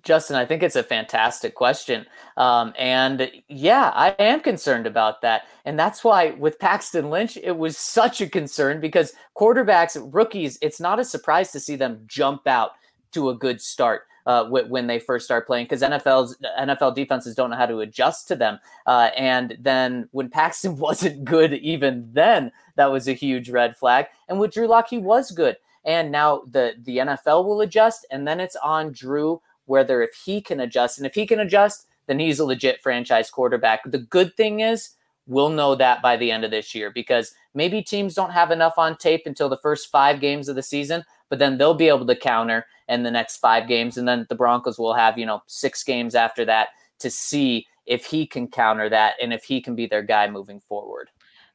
Justin, 0.03 0.35
I 0.35 0.45
think 0.45 0.61
it's 0.63 0.75
a 0.75 0.83
fantastic 0.83 1.55
question. 1.55 2.05
Um, 2.37 2.73
and 2.77 3.31
yeah, 3.47 3.91
I 3.95 4.09
am 4.19 4.41
concerned 4.41 4.85
about 4.85 5.21
that. 5.21 5.43
And 5.65 5.77
that's 5.77 6.03
why 6.03 6.31
with 6.31 6.59
Paxton 6.59 7.09
Lynch, 7.09 7.37
it 7.37 7.57
was 7.57 7.77
such 7.77 8.21
a 8.21 8.29
concern 8.29 8.79
because 8.79 9.13
quarterbacks, 9.35 9.97
rookies, 10.13 10.57
it's 10.61 10.79
not 10.79 10.99
a 10.99 11.05
surprise 11.05 11.51
to 11.51 11.59
see 11.59 11.75
them 11.75 12.03
jump 12.05 12.47
out 12.47 12.71
to 13.13 13.29
a 13.29 13.35
good 13.35 13.61
start. 13.61 14.03
Uh, 14.27 14.45
when 14.45 14.85
they 14.85 14.99
first 14.99 15.25
start 15.25 15.47
playing, 15.47 15.65
because 15.65 15.81
NFL's 15.81 16.37
NFL 16.59 16.93
defenses 16.93 17.33
don't 17.33 17.49
know 17.49 17.55
how 17.55 17.65
to 17.65 17.79
adjust 17.79 18.27
to 18.27 18.35
them. 18.35 18.59
Uh, 18.85 19.09
and 19.17 19.57
then 19.59 20.07
when 20.11 20.29
Paxton 20.29 20.77
wasn't 20.77 21.25
good, 21.25 21.55
even 21.55 22.07
then, 22.13 22.51
that 22.75 22.91
was 22.91 23.07
a 23.07 23.13
huge 23.13 23.49
red 23.49 23.75
flag. 23.75 24.05
And 24.29 24.39
with 24.39 24.53
Drew 24.53 24.67
Lock, 24.67 24.89
he 24.89 24.99
was 24.99 25.31
good. 25.31 25.57
And 25.83 26.11
now 26.11 26.43
the 26.51 26.75
the 26.83 26.97
NFL 26.97 27.45
will 27.45 27.61
adjust, 27.61 28.05
and 28.11 28.27
then 28.27 28.39
it's 28.39 28.55
on 28.57 28.91
Drew 28.91 29.41
whether 29.71 30.03
if 30.03 30.13
he 30.13 30.41
can 30.41 30.59
adjust. 30.59 30.97
And 30.97 31.07
if 31.07 31.15
he 31.15 31.25
can 31.25 31.39
adjust, 31.39 31.87
then 32.07 32.19
he's 32.19 32.39
a 32.39 32.45
legit 32.45 32.81
franchise 32.81 33.31
quarterback. 33.31 33.89
The 33.89 33.99
good 33.99 34.35
thing 34.35 34.59
is, 34.59 34.89
we'll 35.27 35.49
know 35.49 35.75
that 35.75 36.01
by 36.01 36.17
the 36.17 36.29
end 36.29 36.43
of 36.43 36.51
this 36.51 36.75
year 36.75 36.91
because 36.91 37.33
maybe 37.53 37.81
teams 37.81 38.13
don't 38.13 38.31
have 38.31 38.51
enough 38.51 38.73
on 38.77 38.97
tape 38.97 39.21
until 39.25 39.47
the 39.47 39.57
first 39.57 39.89
five 39.89 40.19
games 40.19 40.49
of 40.49 40.57
the 40.57 40.61
season, 40.61 41.05
but 41.29 41.39
then 41.39 41.57
they'll 41.57 41.73
be 41.73 41.87
able 41.87 42.05
to 42.05 42.15
counter 42.15 42.65
in 42.89 43.03
the 43.03 43.11
next 43.11 43.37
five 43.37 43.65
games. 43.65 43.97
And 43.97 44.05
then 44.05 44.25
the 44.27 44.35
Broncos 44.35 44.77
will 44.77 44.93
have, 44.93 45.17
you 45.17 45.25
know, 45.25 45.41
six 45.47 45.85
games 45.85 46.15
after 46.15 46.43
that 46.45 46.69
to 46.99 47.09
see 47.09 47.65
if 47.85 48.05
he 48.05 48.27
can 48.27 48.49
counter 48.49 48.89
that 48.89 49.13
and 49.21 49.31
if 49.31 49.45
he 49.45 49.61
can 49.61 49.73
be 49.73 49.87
their 49.87 50.03
guy 50.03 50.29
moving 50.29 50.59
forward. 50.59 51.09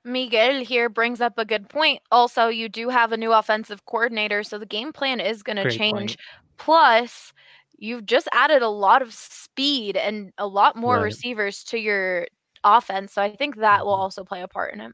Miguel 0.05 0.65
here 0.65 0.89
brings 0.89 1.21
up 1.21 1.37
a 1.37 1.45
good 1.45 1.69
point. 1.69 2.01
Also, 2.11 2.49
you 2.49 2.69
do 2.69 2.89
have 2.89 3.13
a 3.13 3.17
new 3.17 3.33
offensive 3.33 3.85
coordinator, 3.85 4.43
so 4.43 4.57
the 4.57 4.65
game 4.65 4.93
plan 4.93 5.21
is 5.21 5.43
going 5.43 5.57
to 5.57 5.71
change. 5.71 5.93
point. 5.93 6.17
Plus, 6.59 7.33
you've 7.79 8.07
just 8.07 8.29
added 8.33 8.63
a 8.63 8.69
lot 8.69 9.03
of 9.03 9.13
speed 9.13 9.97
and 9.97 10.33
a 10.39 10.47
lot 10.47 10.77
more 10.77 10.97
Right. 10.97 11.05
receivers 11.05 11.63
to 11.65 11.79
your 11.79 12.27
offense. 12.65 13.13
So 13.13 13.23
I 13.23 13.35
think 13.37 13.57
that 13.57 13.85
will 13.85 13.95
Mhm. 13.97 13.99
also 14.01 14.25
play 14.25 14.43
a 14.43 14.49
part 14.49 14.75
in 14.75 14.81
it. 14.81 14.93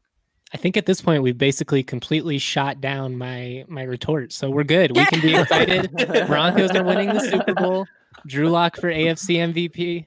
I 0.53 0.57
think 0.57 0.77
at 0.77 0.85
this 0.85 1.01
point 1.01 1.23
we've 1.23 1.37
basically 1.37 1.81
completely 1.81 2.37
shot 2.37 2.79
down 2.79 3.17
my 3.17 3.65
my 3.67 3.83
retort. 3.83 4.31
So 4.31 4.49
we're 4.51 4.63
good. 4.63 4.95
We 4.95 5.03
can 5.05 5.19
be 5.21 5.33
excited. 5.39 5.91
Broncos 6.27 6.71
are 6.71 6.83
winning 6.83 7.09
the 7.09 7.19
Super 7.21 7.53
Bowl. 7.55 7.85
Drew 8.27 8.49
Lock 8.49 8.75
for 8.77 8.89
AFC 8.91 9.37
MVP. 9.37 10.05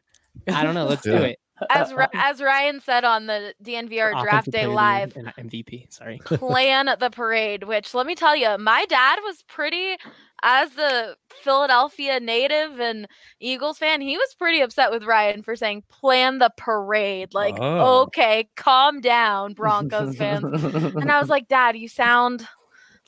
I 0.48 0.62
don't 0.62 0.74
know. 0.74 0.86
Let's 0.86 1.02
do 1.02 1.14
it. 1.16 1.38
As 1.70 1.92
as 2.14 2.40
Ryan 2.40 2.80
said 2.80 3.04
on 3.04 3.26
the 3.26 3.54
DNVR 3.62 4.22
Draft 4.22 4.50
Day 4.50 4.66
Player 4.66 5.02
of 5.02 5.14
the 5.14 5.22
Live, 5.22 5.34
MVP. 5.38 5.92
Sorry. 5.92 6.18
plan 6.24 6.88
the 6.98 7.10
parade. 7.10 7.64
Which 7.64 7.94
let 7.94 8.06
me 8.06 8.14
tell 8.14 8.36
you, 8.36 8.56
my 8.58 8.84
dad 8.88 9.18
was 9.22 9.42
pretty. 9.42 9.96
As 10.42 10.76
a 10.76 11.16
Philadelphia 11.42 12.20
native 12.20 12.78
and 12.78 13.08
Eagles 13.40 13.78
fan, 13.78 14.02
he 14.02 14.18
was 14.18 14.34
pretty 14.34 14.60
upset 14.60 14.90
with 14.90 15.02
Ryan 15.02 15.42
for 15.42 15.56
saying 15.56 15.82
plan 15.90 16.38
the 16.38 16.52
parade. 16.58 17.32
Like, 17.32 17.56
Oh. 17.58 18.02
okay, 18.02 18.48
calm 18.54 19.00
down, 19.00 19.54
Broncos 19.54 20.14
fans. 20.16 20.62
And 20.94 21.10
I 21.10 21.18
was 21.20 21.30
like, 21.30 21.48
Dad, 21.48 21.76
you 21.78 21.88
sound 21.88 22.46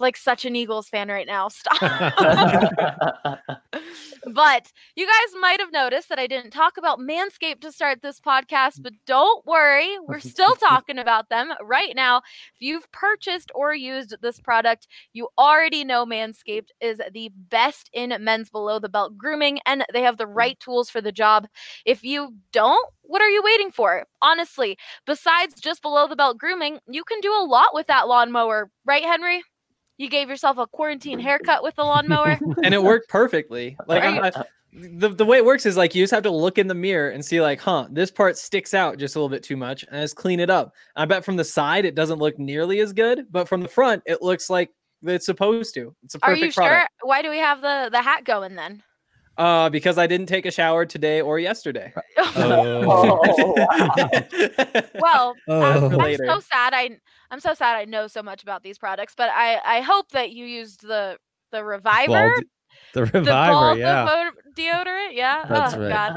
like 0.01 0.17
such 0.17 0.45
an 0.45 0.57
Eagles 0.57 0.89
fan 0.89 1.09
right 1.09 1.27
now. 1.27 1.49
Stop. 1.59 1.81
but 4.33 4.73
you 4.97 5.07
guys 5.07 5.41
might 5.41 5.61
have 5.61 5.73
noticed 5.73 6.09
that 6.09 6.19
I 6.19 6.27
didn't 6.27 6.51
talk 6.51 6.77
about 6.77 6.99
Manscaped 6.99 7.61
to 7.63 7.73
start 7.73 8.03
this 8.03 8.21
podcast, 8.21 8.83
but 8.83 8.93
don't 9.07 9.45
worry, 9.47 9.97
we're 10.07 10.21
still 10.39 10.55
talking 10.57 10.99
about 10.99 11.29
them 11.29 11.53
right 11.63 11.95
now. 11.95 12.19
If 12.19 12.61
you've 12.61 12.91
purchased 12.93 13.51
or 13.55 13.75
used 13.75 14.17
this 14.21 14.41
product, 14.41 14.87
you 15.13 15.29
already 15.39 15.85
know 15.85 16.05
Manscaped 16.07 16.69
is 16.81 17.01
the 17.13 17.31
best 17.49 17.91
in 17.93 18.15
men's 18.21 18.51
below 18.51 18.79
the 18.79 18.89
belt 18.89 19.17
grooming, 19.17 19.59
and 19.67 19.85
they 19.93 20.03
have 20.03 20.19
the 20.19 20.27
hmm. 20.27 20.35
right 20.35 20.61
tools 20.61 20.91
for 20.91 21.01
the 21.01 21.13
job. 21.13 21.47
If 21.85 22.05
you 22.05 22.35
don't, 22.53 22.89
what 23.03 23.23
are 23.23 23.31
you 23.31 23.43
waiting 23.43 23.71
for? 23.71 24.05
Honestly, 24.23 24.77
besides 25.07 25.61
just 25.61 25.83
below 25.83 26.07
the 26.07 26.17
belt 26.17 26.39
grooming, 26.39 26.79
you 26.89 27.05
can 27.05 27.21
do 27.21 27.33
a 27.33 27.45
lot 27.45 27.69
with 27.73 27.87
that 27.87 28.09
lawnmower, 28.09 28.71
right, 28.85 29.05
Henry? 29.05 29.43
You 29.99 30.09
gave 30.09 30.29
yourself 30.29 30.59
a 30.59 30.67
quarantine 30.67 31.19
haircut 31.19 31.63
with 31.63 31.77
the 31.77 31.85
lawnmower. 31.85 32.39
and 32.65 32.73
it 32.73 32.83
worked 32.83 33.09
perfectly. 33.09 33.77
Like 33.87 34.03
Right. 34.03 34.35
I, 34.35 34.45
the 34.73 35.09
the 35.09 35.25
way 35.25 35.39
it 35.39 35.45
works 35.45 35.67
is 35.67 35.77
like 35.77 35.95
you 35.95 36.03
just 36.03 36.13
have 36.13 36.23
to 36.23 36.31
look 36.31 36.59
in 36.59 36.69
the 36.69 36.75
mirror 36.75 37.11
and 37.11 37.25
see 37.25 37.41
like, 37.41 37.61
huh, 37.61 37.89
this 37.91 38.11
part 38.11 38.37
sticks 38.37 38.75
out 38.75 38.99
just 38.99 39.17
a 39.17 39.19
little 39.19 39.29
bit 39.29 39.43
too 39.43 39.57
much, 39.57 39.85
and 39.91 40.01
just 40.03 40.17
clean 40.17 40.41
it 40.41 40.51
up. 40.51 40.75
I 40.95 41.05
bet 41.05 41.25
from 41.25 41.37
the 41.37 41.45
side 41.45 41.85
it 41.85 41.95
doesn't 41.95 42.19
look 42.19 42.39
nearly 42.39 42.81
as 42.81 42.93
good, 42.93 43.27
but 43.31 43.49
from 43.49 43.61
the 43.61 43.69
front 43.69 44.03
it 44.07 44.23
looks 44.23 44.51
like 44.51 44.71
it's 45.03 45.27
supposed 45.27 45.75
to. 45.75 45.95
It's 46.05 46.15
a 46.15 46.19
perfect 46.19 46.43
Are 46.43 46.45
you 46.45 46.53
sure? 46.53 46.89
Why 47.03 47.23
do 47.23 47.31
we 47.31 47.39
have 47.39 47.61
the 47.61 47.89
the 47.91 48.03
hat 48.03 48.25
going 48.25 48.57
then? 48.57 48.83
Uh, 49.39 49.71
because 49.71 49.99
I 49.99 50.07
didn't 50.09 50.27
take 50.27 50.47
a 50.47 50.51
shower 50.51 50.85
today 50.85 51.21
or 51.21 51.39
yesterday. 51.39 51.93
Oh. 52.41 53.21
well, 55.01 55.35
Oh. 55.49 55.63
I'm, 55.63 56.01
I'm 56.01 56.17
so 56.17 56.41
sad. 56.41 56.75
I 56.75 56.91
I'm 57.31 57.41
so 57.41 57.55
sad. 57.55 57.77
I 57.77 57.85
know 57.85 58.07
so 58.07 58.23
much 58.23 58.43
about 58.43 58.63
these 58.63 58.79
products, 58.79 59.15
but 59.17 59.31
I 59.33 59.59
I 59.65 59.81
hope 59.81 60.11
that 60.11 60.31
you 60.33 60.45
used 60.45 60.83
the 60.83 61.17
the 61.53 61.65
reviver, 61.65 62.07
Ball 62.09 62.35
de- 62.37 62.45
the 62.95 63.01
the 63.01 63.19
reviver, 63.21 63.53
ball 63.53 63.79
yeah. 63.79 64.31
deodorant. 64.57 65.15
Yeah. 65.15 65.45
That's 65.49 65.75
oh 65.75 65.81
right. 65.81 65.89
God. 65.89 66.17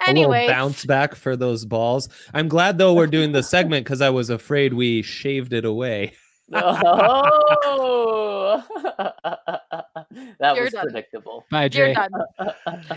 a 0.00 0.08
Anyway, 0.08 0.42
little 0.42 0.54
bounce 0.54 0.84
back 0.84 1.14
for 1.14 1.36
those 1.36 1.64
balls. 1.64 2.08
I'm 2.34 2.48
glad 2.48 2.78
though 2.78 2.94
we're 2.94 3.06
doing 3.06 3.32
the 3.32 3.42
segment 3.42 3.84
because 3.86 4.00
I 4.00 4.10
was 4.10 4.28
afraid 4.30 4.74
we 4.74 5.02
shaved 5.02 5.52
it 5.52 5.64
away. 5.64 6.12
oh, 6.52 8.62
that 10.38 10.54
You're 10.54 10.64
was 10.64 10.72
done. 10.72 10.82
predictable. 10.84 11.44
Bye, 11.50 11.62
you're 11.62 11.68
Jay. 11.68 11.94
done. 11.94 12.10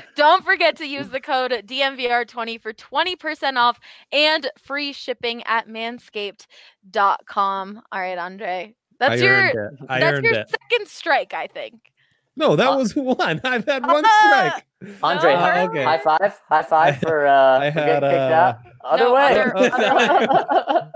Don't 0.16 0.44
forget 0.46 0.76
to 0.78 0.86
use 0.88 1.10
the 1.10 1.20
code 1.20 1.52
DNVR20 1.66 2.62
for 2.62 2.72
20% 2.74 3.58
off 3.58 3.80
and 4.12 4.50
free 4.58 4.94
shipping 4.94 5.44
at 5.44 5.68
manscaped.com. 5.68 7.82
All 7.92 8.00
right, 8.00 8.18
Andre. 8.18 8.76
That's 9.00 9.22
I 9.22 9.26
your 9.26 9.34
earned 9.36 9.50
it. 9.80 9.86
I 9.90 10.00
that's 10.00 10.24
your 10.24 10.34
it. 10.34 10.50
second 10.50 10.88
strike, 10.88 11.34
I 11.34 11.48
think. 11.48 11.92
No, 12.36 12.56
that 12.56 12.68
Uh, 12.70 12.78
was 12.78 12.96
one. 12.96 13.42
I've 13.44 13.66
had 13.66 13.84
one 13.86 14.04
Ah! 14.06 14.52
strike. 14.52 14.66
Andre, 15.04 15.34
No, 15.34 15.40
high, 15.40 15.66
okay. 15.68 15.84
high 15.84 15.98
five, 15.98 16.40
high 16.48 16.62
five 16.64 16.98
for 17.00 17.28
uh, 17.28 17.60
I 17.60 17.72
for 17.72 17.80
getting 17.80 18.10
kicked 18.10 18.22
uh, 18.22 18.34
out. 18.34 18.58
Other 18.86 19.04
No, 19.06 19.14
way. 19.14 19.44
other- 19.56 20.89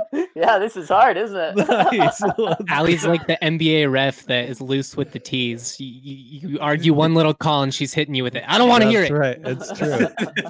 yeah, 0.43 0.60
this 0.60 0.75
is 0.75 0.89
hard, 0.89 1.15
isn't 1.17 1.38
it? 1.38 1.53
Nice. 1.93 2.21
Allie's 2.67 3.06
like 3.06 3.27
the 3.27 3.38
NBA 3.41 3.91
ref 3.91 4.25
that 4.25 4.49
is 4.49 4.60
loose 4.60 4.97
with 4.97 5.12
the 5.12 5.19
tees. 5.19 5.79
You, 5.79 5.88
you, 5.88 6.49
you 6.49 6.60
argue 6.60 6.93
one 7.06 7.13
little 7.13 7.34
call 7.34 7.63
and 7.63 7.73
she's 7.73 7.93
hitting 7.93 8.15
you 8.15 8.23
with 8.23 8.36
it. 8.36 8.43
I 8.47 8.58
don't 8.58 8.67
want 8.67 8.84
to 8.84 8.89
hear 8.89 9.03
it. 9.03 9.43
That's 9.43 9.69
right. 9.69 9.77
It's 9.79 9.79
true. 9.79 10.08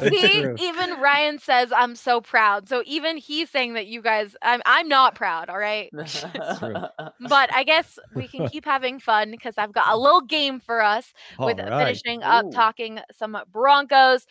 It's 0.08 0.21
See, 0.21 0.41
true. 0.41 0.56
even 0.60 0.99
Ryan 0.99 1.38
says 1.39 1.71
I'm 1.75 1.95
so 1.95 2.21
proud. 2.21 2.67
So 2.69 2.82
even 2.86 3.17
he's 3.17 3.49
saying 3.49 3.73
that 3.73 3.88
you 3.88 4.01
guys, 4.01 4.36
I'm, 4.41 4.62
I'm 4.65 4.88
not 4.88 5.15
proud. 5.15 5.49
All 5.49 5.60
right. 5.60 5.89
true. 5.91 6.73
But 7.27 7.53
I 7.53 7.63
guess 7.65 7.99
we 8.15 8.27
can 8.27 8.47
keep 8.47 8.65
having 8.65 8.99
fun 8.99 9.32
because 9.32 9.56
I've 9.58 9.73
got 9.73 9.88
a 9.89 9.97
little 9.97 10.21
game 10.21 10.60
for 10.60 10.82
us 10.82 11.13
with 11.38 11.60
All 11.60 11.69
right. 11.69 11.86
finishing 11.86 12.23
up 12.23 12.51
talking 12.51 12.99
some 13.12 13.38
Broncos. 13.51 14.25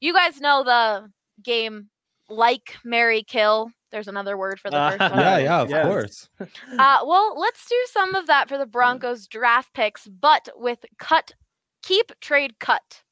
You 0.00 0.12
guys 0.12 0.40
know 0.40 0.64
the 0.64 1.10
game 1.42 1.88
like 2.28 2.76
Marry 2.84 3.22
Kill. 3.22 3.70
There's 3.92 4.08
another 4.08 4.36
word 4.36 4.58
for 4.58 4.70
the 4.70 4.76
first 4.98 5.00
one. 5.12 5.20
Yeah, 5.20 5.38
yeah, 5.38 5.60
of 5.60 5.70
Yes. 5.70 5.86
course. 5.86 6.28
Uh, 6.78 6.98
well, 7.06 7.38
let's 7.38 7.66
do 7.68 7.76
some 7.90 8.14
of 8.14 8.26
that 8.26 8.48
for 8.48 8.58
the 8.58 8.66
Broncos 8.66 9.26
draft 9.28 9.72
picks, 9.74 10.06
but 10.08 10.48
with 10.56 10.84
cut, 10.98 11.34
keep, 11.82 12.12
trade, 12.20 12.58
cut. 12.58 13.02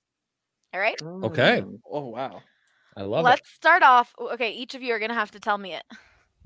All 0.73 0.81
right. 0.81 1.01
Okay. 1.03 1.63
Mm. 1.63 1.81
Oh 1.91 2.07
wow. 2.09 2.43
I 2.97 3.03
love 3.03 3.21
it. 3.25 3.29
Let's 3.29 3.51
start 3.53 3.83
off. 3.83 4.15
Okay, 4.19 4.51
each 4.53 4.75
of 4.75 4.83
you 4.83 4.93
are 4.95 4.99
gonna 4.99 5.15
have 5.15 5.31
to 5.33 5.41
tell 5.41 5.59
me 5.59 5.75
it. 5.75 5.85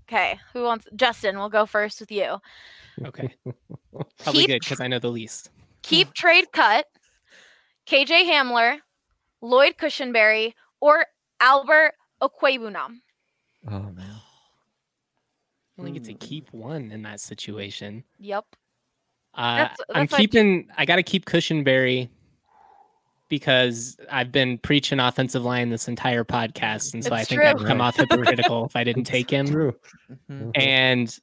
Okay, 0.09 0.38
who 0.53 0.64
wants? 0.64 0.87
Justin, 0.97 1.38
we'll 1.38 1.49
go 1.49 1.64
first 1.66 2.01
with 2.01 2.11
you. 2.12 2.37
Okay. 3.07 3.35
Probably 4.18 4.40
Keep- 4.42 4.47
good 4.49 4.61
because 4.61 4.81
I 4.81 4.88
know 4.88 4.99
the 4.99 5.11
least. 5.11 5.51
Keep, 5.83 6.12
trade, 6.14 6.47
cut. 6.53 6.87
KJ 7.87 8.25
Hamler, 8.25 8.79
Lloyd 9.42 9.77
Cushenberry, 9.79 10.55
or 10.81 11.05
Albert 11.40 11.92
Okwuegbunam. 12.23 13.01
Oh 13.68 13.79
man. 13.81 14.13
Only 15.79 15.93
get 15.93 16.05
to 16.05 16.13
Hmm. 16.13 16.19
keep 16.19 16.53
one 16.53 16.91
in 16.93 17.03
that 17.03 17.21
situation. 17.21 18.05
Yep. 18.19 18.45
Uh, 19.35 19.57
That's- 19.57 19.79
I'm 19.93 20.07
keeping. 20.07 20.69
I 20.77 20.85
got 20.85 20.97
to 20.97 21.03
keep 21.03 21.25
Cushenberry 21.25 22.09
because 23.29 23.97
I've 24.11 24.31
been 24.31 24.59
preaching 24.59 25.01
offensive 25.01 25.43
line 25.45 25.71
this 25.71 25.89
entire 25.89 26.25
podcast, 26.25 26.95
and 26.95 27.03
so 27.03 27.13
I 27.13 27.21
It's 27.21 27.29
think 27.31 27.43
I'd 27.43 27.57
true. 27.59 27.67
come 27.67 27.81
off 27.81 27.97
hypocritical 28.37 28.67
if 28.67 28.77
I 28.77 28.85
didn't 28.85 29.05
take 29.05 29.31
him. 29.31 29.47
True. 29.47 29.75
Mhm. 30.31 30.53
And 30.55 31.19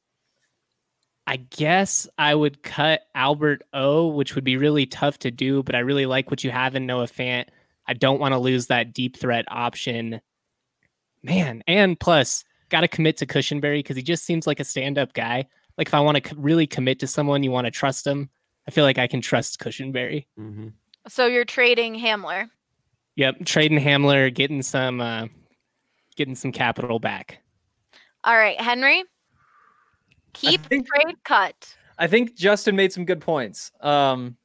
I 1.27 1.37
guess 1.37 2.09
I 2.17 2.35
would 2.35 2.63
cut 2.63 3.01
Albert 3.15 3.61
O, 3.71 4.07
which 4.07 4.35
would 4.35 4.43
be 4.43 4.57
really 4.57 4.85
tough 4.85 5.19
to 5.19 5.31
do, 5.31 5.63
but 5.63 5.75
I 5.75 5.79
really 5.79 6.05
like 6.07 6.29
what 6.29 6.43
you 6.43 6.51
have 6.51 6.75
in 6.75 6.85
Noah 6.85 7.05
Fant. 7.07 7.45
I 7.87 7.93
don't 7.93 8.19
want 8.19 8.33
to 8.33 8.39
lose 8.39 8.67
that 8.67 8.91
deep 8.93 9.15
threat 9.15 9.45
option. 9.47 10.19
Man, 11.23 11.63
and 11.67 11.97
plus, 11.99 12.43
got 12.71 12.81
to 12.81 12.87
commit 12.87 13.17
to 13.17 13.27
Cushenberry 13.27 13.79
because 13.79 13.95
he 13.95 14.01
just 14.01 14.23
seems 14.23 14.47
like 14.47 14.59
a 14.59 14.63
stand 14.63 14.97
up 14.97 15.13
guy. 15.13 15.45
Like, 15.77 15.87
if 15.87 15.93
I 15.93 15.99
want 15.99 16.15
to 16.15 16.21
co- 16.21 16.35
really 16.37 16.65
commit 16.65 16.99
to 16.99 17.07
someone, 17.07 17.43
you 17.43 17.51
want 17.51 17.65
to 17.65 17.71
trust 17.71 18.07
him. 18.07 18.29
I 18.67 18.71
feel 18.71 18.83
like 18.83 18.97
I 18.97 19.07
can 19.07 19.21
trust 19.21 19.59
Cushenberry. 19.59 20.25
hmm 20.35 20.69
So 21.07 21.27
you're 21.27 21.45
trading 21.45 21.95
Hamler. 21.95 22.49
Yep, 23.15 23.45
trading 23.45 23.79
Hamler, 23.79 24.33
getting 24.33 24.61
some, 24.63 25.01
uh, 25.01 25.27
getting 26.15 26.35
some 26.35 26.51
capital 26.51 26.97
back. 26.99 27.41
All 28.23 28.35
right, 28.35 28.59
Henry. 28.59 29.03
Keep, 30.33 30.61
think- 30.65 30.87
trade, 30.87 31.15
cut. 31.23 31.75
I 31.97 32.07
think 32.07 32.35
Justin 32.35 32.75
made 32.75 32.91
some 32.93 33.05
good 33.05 33.21
points. 33.21 33.71
Um, 33.81 34.37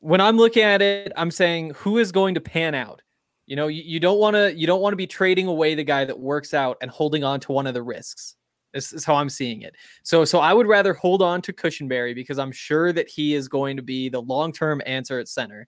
when 0.00 0.20
I'm 0.20 0.36
looking 0.36 0.62
at 0.62 0.80
it, 0.82 1.12
I'm 1.16 1.30
saying 1.30 1.72
who 1.76 1.98
is 1.98 2.10
going 2.12 2.34
to 2.34 2.40
pan 2.40 2.74
out. 2.74 3.02
You 3.48 3.56
know, 3.56 3.68
you, 3.68 3.82
you 3.82 3.98
don't 3.98 4.18
want 4.18 4.34
to 4.34 4.54
you 4.54 4.66
don't 4.66 4.82
want 4.82 4.92
to 4.92 4.96
be 4.98 5.06
trading 5.06 5.46
away 5.46 5.74
the 5.74 5.82
guy 5.82 6.04
that 6.04 6.20
works 6.20 6.52
out 6.52 6.76
and 6.82 6.90
holding 6.90 7.24
on 7.24 7.40
to 7.40 7.52
one 7.52 7.66
of 7.66 7.72
the 7.72 7.82
risks. 7.82 8.36
This 8.74 8.92
is 8.92 9.06
how 9.06 9.14
I'm 9.14 9.30
seeing 9.30 9.62
it. 9.62 9.74
So 10.02 10.26
so 10.26 10.38
I 10.38 10.52
would 10.52 10.66
rather 10.66 10.92
hold 10.92 11.22
on 11.22 11.40
to 11.42 11.52
Cushenberry 11.54 12.14
because 12.14 12.38
I'm 12.38 12.52
sure 12.52 12.92
that 12.92 13.08
he 13.08 13.34
is 13.34 13.48
going 13.48 13.78
to 13.78 13.82
be 13.82 14.10
the 14.10 14.20
long-term 14.20 14.82
answer 14.84 15.18
at 15.18 15.28
center. 15.28 15.66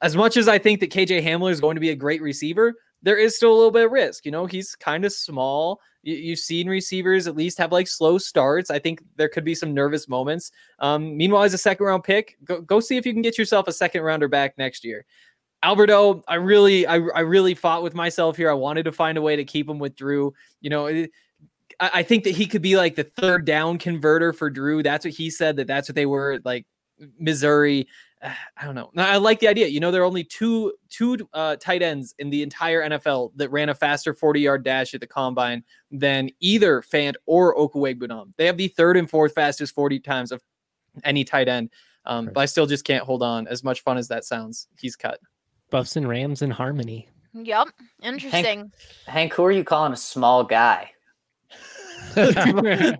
As 0.00 0.16
much 0.16 0.36
as 0.36 0.46
I 0.46 0.58
think 0.58 0.78
that 0.78 0.92
KJ 0.92 1.24
Hamler 1.24 1.50
is 1.50 1.60
going 1.60 1.74
to 1.74 1.80
be 1.80 1.90
a 1.90 1.96
great 1.96 2.22
receiver, 2.22 2.74
there 3.02 3.16
is 3.18 3.36
still 3.36 3.52
a 3.52 3.56
little 3.56 3.72
bit 3.72 3.86
of 3.86 3.90
risk. 3.90 4.24
You 4.24 4.30
know, 4.30 4.46
he's 4.46 4.76
kind 4.76 5.04
of 5.04 5.12
small. 5.12 5.80
You, 6.04 6.14
you've 6.14 6.38
seen 6.38 6.68
receivers 6.68 7.26
at 7.26 7.36
least 7.36 7.58
have 7.58 7.72
like 7.72 7.88
slow 7.88 8.16
starts. 8.16 8.70
I 8.70 8.78
think 8.78 9.02
there 9.16 9.28
could 9.28 9.44
be 9.44 9.56
some 9.56 9.74
nervous 9.74 10.08
moments. 10.08 10.52
Um, 10.78 11.16
meanwhile, 11.16 11.42
as 11.42 11.54
a 11.54 11.58
second 11.58 11.84
round 11.84 12.04
pick, 12.04 12.36
go, 12.44 12.60
go 12.60 12.78
see 12.78 12.96
if 12.96 13.04
you 13.04 13.12
can 13.12 13.22
get 13.22 13.38
yourself 13.38 13.66
a 13.66 13.72
second 13.72 14.02
rounder 14.02 14.28
back 14.28 14.56
next 14.56 14.84
year. 14.84 15.04
Alberto, 15.62 16.22
I 16.28 16.34
really, 16.36 16.86
I, 16.86 16.96
I 16.96 17.20
really 17.20 17.54
fought 17.54 17.82
with 17.82 17.94
myself 17.94 18.36
here. 18.36 18.50
I 18.50 18.54
wanted 18.54 18.84
to 18.84 18.92
find 18.92 19.16
a 19.18 19.22
way 19.22 19.36
to 19.36 19.44
keep 19.44 19.68
him 19.68 19.78
with 19.78 19.94
Drew. 19.96 20.34
You 20.60 20.70
know, 20.70 20.86
it- 20.86 21.10
I, 21.80 21.90
I 21.94 22.02
think 22.02 22.24
that 22.24 22.30
he 22.34 22.46
could 22.46 22.62
be 22.62 22.76
like 22.76 22.96
the 22.96 23.04
third 23.04 23.44
down 23.46 23.78
converter 23.78 24.32
for 24.32 24.50
Drew. 24.50 24.82
That's 24.82 25.04
what 25.06 25.14
he 25.14 25.30
said. 25.30 25.56
That 25.56 25.66
that's 25.66 25.88
what 25.88 25.94
they 25.96 26.06
were 26.06 26.40
like. 26.44 26.66
Missouri. 27.18 27.86
I 28.22 28.64
don't 28.64 28.74
know. 28.76 28.90
No, 28.94 29.02
I 29.04 29.16
like 29.16 29.40
the 29.40 29.48
idea. 29.48 29.66
You 29.66 29.80
know, 29.80 29.90
there 29.90 30.02
are 30.02 30.04
only 30.04 30.22
two 30.22 30.72
two 30.90 31.16
uh, 31.32 31.56
tight 31.56 31.82
ends 31.82 32.14
in 32.18 32.30
the 32.30 32.42
entire 32.42 32.82
NFL 32.88 33.32
that 33.36 33.50
ran 33.50 33.68
a 33.70 33.74
faster 33.74 34.12
40 34.14 34.40
yard 34.40 34.64
dash 34.64 34.94
at 34.94 35.00
the 35.00 35.06
combine 35.06 35.64
than 35.90 36.28
either 36.40 36.82
Fant 36.82 37.14
or 37.26 37.56
Okwuegbunam. 37.56 38.32
They 38.36 38.46
have 38.46 38.56
the 38.58 38.68
third 38.68 38.96
and 38.96 39.08
fourth 39.10 39.32
fastest 39.34 39.74
40 39.74 39.98
times 40.00 40.30
of 40.30 40.42
any 41.04 41.24
tight 41.24 41.48
end. 41.48 41.70
Um, 42.04 42.26
Right. 42.26 42.34
but 42.34 42.40
I 42.42 42.46
still 42.46 42.66
just 42.66 42.84
can't 42.84 43.04
hold 43.04 43.22
on. 43.22 43.46
As 43.48 43.64
much 43.64 43.80
fun 43.80 43.96
as 43.96 44.08
that 44.08 44.24
sounds, 44.24 44.68
he's 44.78 44.94
cut. 44.94 45.18
Buffs 45.72 45.96
and 45.96 46.06
Rams 46.06 46.42
in 46.42 46.50
harmony. 46.50 47.08
Yep. 47.34 47.68
Interesting. 48.02 48.70
Hank, 49.06 49.32
who 49.32 49.44
are 49.44 49.50
you 49.50 49.64
calling 49.64 49.92
a 49.92 49.96
small 49.96 50.44
guy? 50.44 50.90
Sorry, 52.14 52.98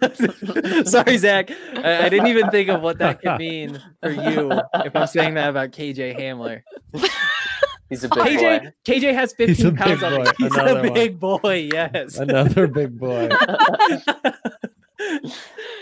Zac. 1.18 1.50
I, 1.76 2.06
I 2.06 2.08
didn't 2.08 2.28
even 2.28 2.50
think 2.50 2.70
of 2.70 2.80
what 2.80 2.98
that 2.98 3.20
could 3.20 3.38
mean 3.38 3.78
for 4.00 4.10
you 4.10 4.50
if 4.76 4.96
I'm 4.96 5.06
saying 5.06 5.34
that 5.34 5.50
about 5.50 5.70
KJ 5.72 6.18
Hamler. 6.18 6.62
He's 7.90 8.04
a 8.04 8.08
big 8.08 8.18
KJ 8.18 8.62
boy. 8.62 8.72
KJ 8.86 9.14
has 9.14 9.34
15 9.34 9.76
pounds 9.76 10.02
on 10.02 10.14
him. 10.14 10.24
boy. 10.24 10.30
He's 10.38 10.56
a 10.56 10.90
big 10.94 11.20
boy. 11.20 11.68
Yes. 11.70 12.16
Another 12.16 12.66
big 12.66 12.98
boy. 12.98 13.28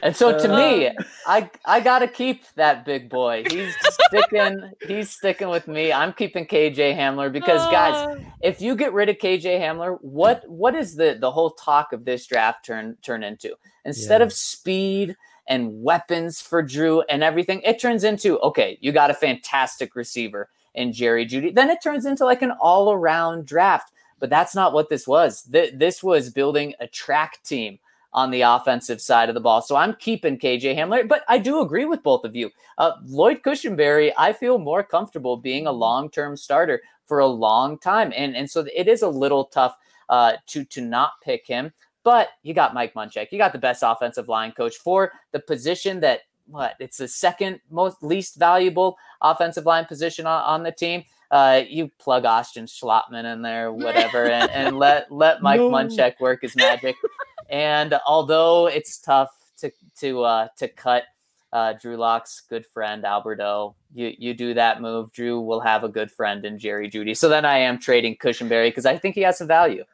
And 0.02 0.16
so 0.16 0.38
to 0.38 0.48
me, 0.48 0.86
Uh. 0.88 0.92
I 1.26 1.50
I 1.64 1.80
gotta 1.80 2.08
keep 2.08 2.44
that 2.54 2.84
big 2.84 3.08
boy. 3.10 3.44
He's 3.50 3.74
sticking. 4.08 4.70
he's 4.86 5.10
sticking 5.10 5.48
with 5.48 5.68
me. 5.68 5.92
I'm 5.92 6.12
keeping 6.12 6.46
KJ 6.46 6.96
Hamler 6.96 7.30
because 7.30 7.60
guys, 7.70 7.94
Uh, 7.94 8.16
if 8.40 8.60
you 8.62 8.74
get 8.76 8.92
rid 8.92 9.08
of 9.08 9.16
KJ 9.18 9.58
Hamler, 9.60 9.98
what 10.00 10.48
what 10.48 10.74
is 10.74 10.96
the 10.96 11.16
the 11.20 11.30
whole 11.30 11.50
talk 11.50 11.92
of 11.92 12.04
this 12.04 12.26
draft 12.26 12.64
turn 12.64 12.96
turn 13.02 13.22
into? 13.22 13.54
Instead 13.84 14.20
Yeah. 14.20 14.26
of 14.26 14.32
speed 14.32 15.16
and 15.48 15.82
weapons 15.82 16.40
for 16.40 16.62
Drew 16.62 17.02
and 17.02 17.22
everything, 17.22 17.60
it 17.62 17.78
turns 17.80 18.04
into 18.04 18.38
okay, 18.40 18.78
you 18.80 18.92
got 18.92 19.10
a 19.10 19.14
fantastic 19.14 19.94
receiver 19.94 20.48
in 20.74 20.92
Jerry 20.92 21.26
Jeudy. 21.26 21.54
Then 21.54 21.68
it 21.70 21.82
turns 21.82 22.06
into 22.06 22.24
like 22.24 22.42
an 22.42 22.52
all 22.52 22.92
around 22.92 23.46
draft. 23.46 23.92
But 24.18 24.28
that's 24.28 24.54
not 24.54 24.74
what 24.74 24.90
this 24.90 25.06
was. 25.08 25.42
Th- 25.50 25.72
this 25.74 26.02
was 26.02 26.28
building 26.28 26.74
a 26.78 26.86
track 26.86 27.42
team 27.42 27.78
on 28.12 28.30
the 28.30 28.42
offensive 28.42 29.00
side 29.00 29.28
of 29.28 29.34
the 29.34 29.40
ball. 29.40 29.62
So 29.62 29.76
I'm 29.76 29.94
keeping 29.94 30.38
KJ 30.38 30.76
Hamler, 30.76 31.06
but 31.06 31.24
I 31.28 31.38
do 31.38 31.60
agree 31.60 31.84
with 31.84 32.02
both 32.02 32.24
of 32.24 32.34
you. 32.34 32.50
Uh, 32.78 32.92
Lloyd 33.04 33.42
Cushenberry, 33.42 34.12
I 34.18 34.32
feel 34.32 34.58
more 34.58 34.82
comfortable 34.82 35.36
being 35.36 35.66
a 35.66 35.72
long 35.72 36.10
term 36.10 36.36
starter 36.36 36.82
for 37.06 37.20
a 37.20 37.26
long 37.26 37.78
time. 37.78 38.12
And, 38.16 38.36
and 38.36 38.50
so 38.50 38.66
it 38.74 38.88
is 38.88 39.02
a 39.02 39.08
little 39.08 39.44
tough 39.44 39.76
uh, 40.08 40.34
to, 40.48 40.64
to 40.64 40.80
not 40.80 41.12
pick 41.22 41.46
him. 41.46 41.72
But 42.02 42.30
you 42.42 42.54
got 42.54 42.74
Mike 42.74 42.94
Munchak. 42.94 43.28
You 43.30 43.38
got 43.38 43.52
the 43.52 43.58
best 43.58 43.82
offensive 43.86 44.28
line 44.28 44.52
coach 44.52 44.76
for 44.76 45.12
the 45.32 45.40
position 45.40 46.00
that 46.00 46.20
what 46.46 46.74
it's 46.80 46.96
the 46.96 47.06
second 47.06 47.60
most 47.70 48.02
least 48.02 48.36
valuable 48.36 48.96
offensive 49.20 49.66
line 49.66 49.84
position 49.84 50.26
on, 50.26 50.42
on 50.42 50.62
the 50.62 50.72
team. 50.72 51.04
Uh, 51.30 51.62
you 51.68 51.88
plug 52.00 52.24
Austin 52.24 52.64
Schlottman 52.66 53.30
in 53.32 53.42
there, 53.42 53.72
whatever, 53.72 54.28
and, 54.28 54.50
and 54.50 54.78
let 54.78 55.12
let 55.12 55.42
Mike 55.42 55.60
No. 55.60 55.70
Munchak 55.70 56.14
work 56.20 56.40
his 56.42 56.56
magic. 56.56 56.96
and 57.50 57.94
although 58.06 58.66
it's 58.66 58.98
tough 58.98 59.30
to 59.58 59.70
to 59.98 60.22
uh, 60.22 60.48
to 60.56 60.68
cut 60.68 61.04
uh, 61.52 61.72
Drew 61.74 61.96
Lock's 61.96 62.42
good 62.48 62.64
friend 62.64 63.04
Alberto, 63.04 63.74
you 63.92 64.14
you 64.18 64.34
do 64.34 64.54
that 64.54 64.80
move, 64.80 65.12
Drew 65.12 65.40
will 65.40 65.60
have 65.60 65.84
a 65.84 65.88
good 65.88 66.10
friend 66.10 66.44
in 66.44 66.58
Jerry 66.58 66.88
Jeudy. 66.88 67.16
So 67.16 67.28
then 67.28 67.44
I 67.44 67.58
am 67.58 67.78
trading 67.78 68.16
Cushenberry 68.16 68.68
because 68.68 68.86
I 68.86 68.96
think 68.96 69.14
he 69.14 69.22
has 69.22 69.38
some 69.38 69.48
value. 69.48 69.84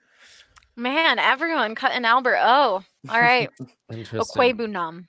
man, 0.77 1.19
everyone 1.19 1.75
cutting 1.75 2.05
Albert 2.05 2.39
O. 2.41 2.83
All 3.09 3.21
right. 3.21 3.49
Interesting. 3.91 4.21
Okwuegbunam. 4.21 5.07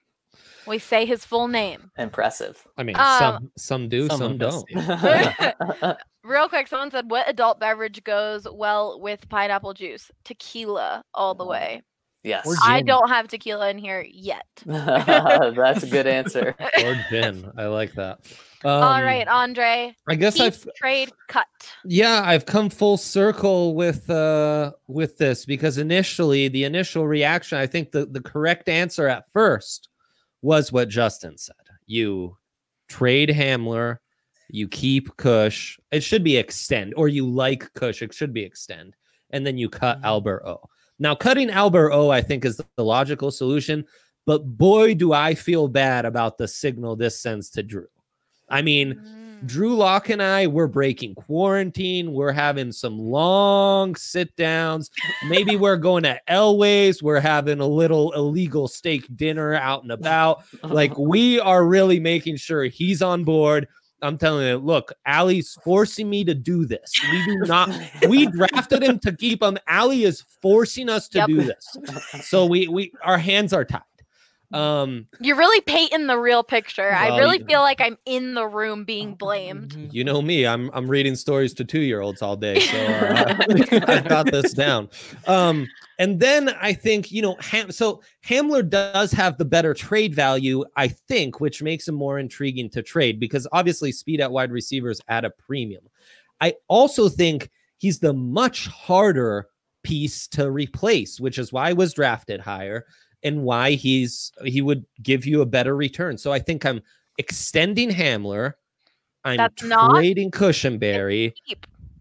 We 0.66 0.80
say 0.80 1.06
his 1.06 1.24
full 1.26 1.48
name. 1.48 1.92
Impressive. 1.98 2.66
I 2.78 2.84
mean, 2.84 2.96
Um, 2.98 3.20
some 3.20 3.52
some 3.58 3.90
do, 3.90 4.08
some 4.08 4.18
some, 4.18 4.38
don't. 4.38 4.66
Real 6.24 6.50
quick, 6.50 6.68
someone 6.68 6.92
said, 6.92 7.10
"What 7.10 7.30
adult 7.30 7.60
beverage 7.60 8.04
goes 8.04 8.46
well 8.52 9.00
with 9.00 9.30
pineapple 9.30 9.74
juice? 9.74 10.12
Tequila, 10.26 11.04
all 11.14 11.36
the 11.36 11.46
way." 11.46 11.84
Yes. 12.28 12.48
I 12.64 12.82
don't 12.82 13.10
have 13.10 13.28
tequila 13.28 13.70
in 13.70 13.78
here 13.78 14.06
yet. 14.10 14.46
That's 14.66 15.84
a 15.84 15.88
good 15.90 16.08
answer. 16.08 16.56
or 16.84 16.96
gin. 17.10 17.52
I 17.58 17.66
like 17.66 17.94
that. 17.94 18.20
All 18.66 18.82
Um, 18.84 19.04
right, 19.04 19.28
Andre. 19.28 19.96
I 20.10 20.16
guess 20.16 20.40
I've 20.40 20.68
trade 20.76 21.12
cut. 21.28 21.46
yeah 21.86 22.22
i've 22.26 22.46
come 22.46 22.70
full 22.70 22.98
circle 22.98 23.76
with 23.76 24.10
uh 24.10 24.72
with 24.88 25.18
this 25.18 25.46
because 25.46 25.78
initially 25.78 26.48
the 26.48 26.64
initial 26.64 27.08
reaction 27.08 27.58
i 27.60 27.68
think 27.68 27.92
the 27.92 28.06
the 28.08 28.22
correct 28.22 28.68
answer 28.68 29.08
at 29.08 29.26
first 29.32 29.90
was 30.42 30.72
what 30.72 30.90
justin 30.90 31.38
said 31.38 31.56
you 31.86 32.36
trade 32.90 33.30
hamler 33.30 33.98
you 34.50 34.68
keep 34.68 35.16
kush 35.18 35.78
it 35.92 36.02
should 36.04 36.24
be 36.24 36.38
extend 36.38 36.94
or 36.98 37.08
you 37.08 37.28
like 37.30 37.72
kush 37.74 38.02
it 38.02 38.14
should 38.14 38.34
be 38.34 38.44
extend 38.44 38.96
and 39.30 39.46
then 39.46 39.58
you 39.58 39.70
cut 39.70 40.00
albert 40.04 40.42
o 40.46 40.60
now 41.00 41.16
cutting 41.16 41.50
albert 41.50 41.92
o 41.92 42.10
i 42.10 42.22
think 42.22 42.46
is 42.46 42.62
the 42.76 42.84
logical 42.84 43.32
solution 43.32 43.86
but 44.26 44.40
boy 44.58 44.94
do 44.94 45.14
i 45.14 45.34
feel 45.34 45.68
bad 45.68 46.06
about 46.06 46.38
the 46.38 46.48
signal 46.48 46.96
this 46.96 47.20
sends 47.20 47.50
to 47.50 47.64
drew 47.64 47.88
i 48.50 48.62
mean 48.62 48.94
Mm. 48.96 49.28
Drew 49.46 49.76
Lock 49.76 50.10
and 50.10 50.22
I, 50.22 50.48
we're 50.48 50.68
breaking 50.68 51.16
quarantine. 51.16 52.14
We're 52.14 52.32
having 52.32 52.72
some 52.72 52.98
long 52.98 53.96
sit 53.96 54.36
downs. 54.36 54.90
Maybe 55.28 55.56
we're 55.56 55.78
going 55.78 56.04
to 56.04 56.20
Elways. 56.30 57.02
We're 57.02 57.20
having 57.20 57.60
a 57.60 57.68
little 57.68 58.12
illegal 58.14 58.68
steak 58.68 59.06
dinner 59.16 59.54
out 59.54 59.84
and 59.84 59.92
about. 59.92 60.44
Like 60.64 60.98
we 60.98 61.40
are 61.40 61.66
really 61.66 62.00
making 62.00 62.38
sure 62.38 62.64
he's 62.64 63.02
on 63.02 63.24
board. 63.24 63.68
I'm 64.02 64.18
telling 64.18 64.48
you, 64.48 64.58
look, 64.58 64.94
Allie's 65.06 65.58
forcing 65.64 66.10
me 66.10 66.24
to 66.26 66.36
do 66.36 66.66
this. 66.66 66.92
We 67.12 67.26
do 67.26 67.38
not, 67.48 67.70
we 68.08 68.28
drafted 68.32 68.84
him 68.84 69.00
to 69.00 69.12
keep 69.12 69.42
him. 69.42 69.58
Allie 69.68 70.04
is 70.04 70.24
forcing 70.42 70.88
us 70.90 71.08
to 71.10 71.20
Yep. 71.20 71.28
do 71.28 71.44
this. 71.44 71.78
So 72.22 72.46
we, 72.46 72.68
we, 72.68 72.92
our 73.04 73.18
hands 73.18 73.54
are 73.54 73.66
tied. 73.66 73.82
Um, 74.54 75.08
You're 75.20 75.36
really 75.36 75.60
painting 75.62 76.08
the 76.08 76.18
real 76.18 76.42
picture. 76.42 76.94
I 76.94 77.18
really 77.18 77.40
feel 77.40 77.60
like 77.60 77.82
I'm 77.82 77.98
in 78.06 78.34
the 78.34 78.48
room 78.48 78.86
being 78.86 79.14
blamed. 79.16 79.90
you 79.92 80.04
know 80.06 80.22
me 80.22 80.46
i'm 80.48 80.70
i'm 80.74 80.90
reading 80.90 81.16
stories 81.16 81.54
to 81.56 81.66
two 81.66 81.82
year 81.82 82.00
olds 82.02 82.22
all 82.22 82.36
day 82.38 82.60
so 82.60 82.78
uh, 82.78 83.36
i've 83.88 84.08
got 84.08 84.26
this 84.32 84.54
down. 84.54 84.90
Um 85.28 85.68
and 86.00 86.20
then 86.20 86.50
i 86.62 86.72
think 86.72 87.12
you 87.12 87.22
know 87.22 87.36
Ham- 87.42 87.72
so 87.72 88.02
hamler 88.26 88.68
does 88.68 89.12
have 89.12 89.38
the 89.38 89.46
better 89.46 89.74
trade 89.74 90.16
value 90.16 90.64
i 90.78 90.88
think 90.88 91.40
which 91.42 91.62
makes 91.62 91.88
him 91.88 91.96
more 91.96 92.18
intriguing 92.20 92.70
to 92.70 92.82
trade 92.82 93.20
because 93.20 93.48
obviously 93.52 93.92
speed 93.92 94.22
at 94.22 94.32
wide 94.32 94.52
receivers 94.52 95.02
at 95.10 95.26
a 95.26 95.30
premium. 95.30 95.84
I 96.40 96.54
also 96.68 97.10
think 97.10 97.50
he's 97.78 98.00
the 98.00 98.14
much 98.14 98.68
harder 98.68 99.48
piece 99.84 100.28
to 100.30 100.50
replace 100.52 101.20
which 101.20 101.38
is 101.38 101.52
why 101.52 101.70
I 101.70 101.74
was 101.74 101.94
drafted 101.94 102.40
higher 102.42 102.86
and 103.24 103.44
why 103.44 103.72
he's 103.72 104.32
he 104.46 104.62
would 104.62 104.86
give 105.02 105.26
you 105.26 105.42
a 105.42 105.46
better 105.46 105.76
return 105.76 106.18
so 106.18 106.32
i 106.32 106.40
think 106.40 106.66
i'm 106.66 106.82
extending 107.18 107.90
hamler 107.90 108.54
I'm 109.26 109.38
That's 109.38 109.64
not- 109.64 109.92
trading 109.92 110.32
Cushenberry 110.32 111.34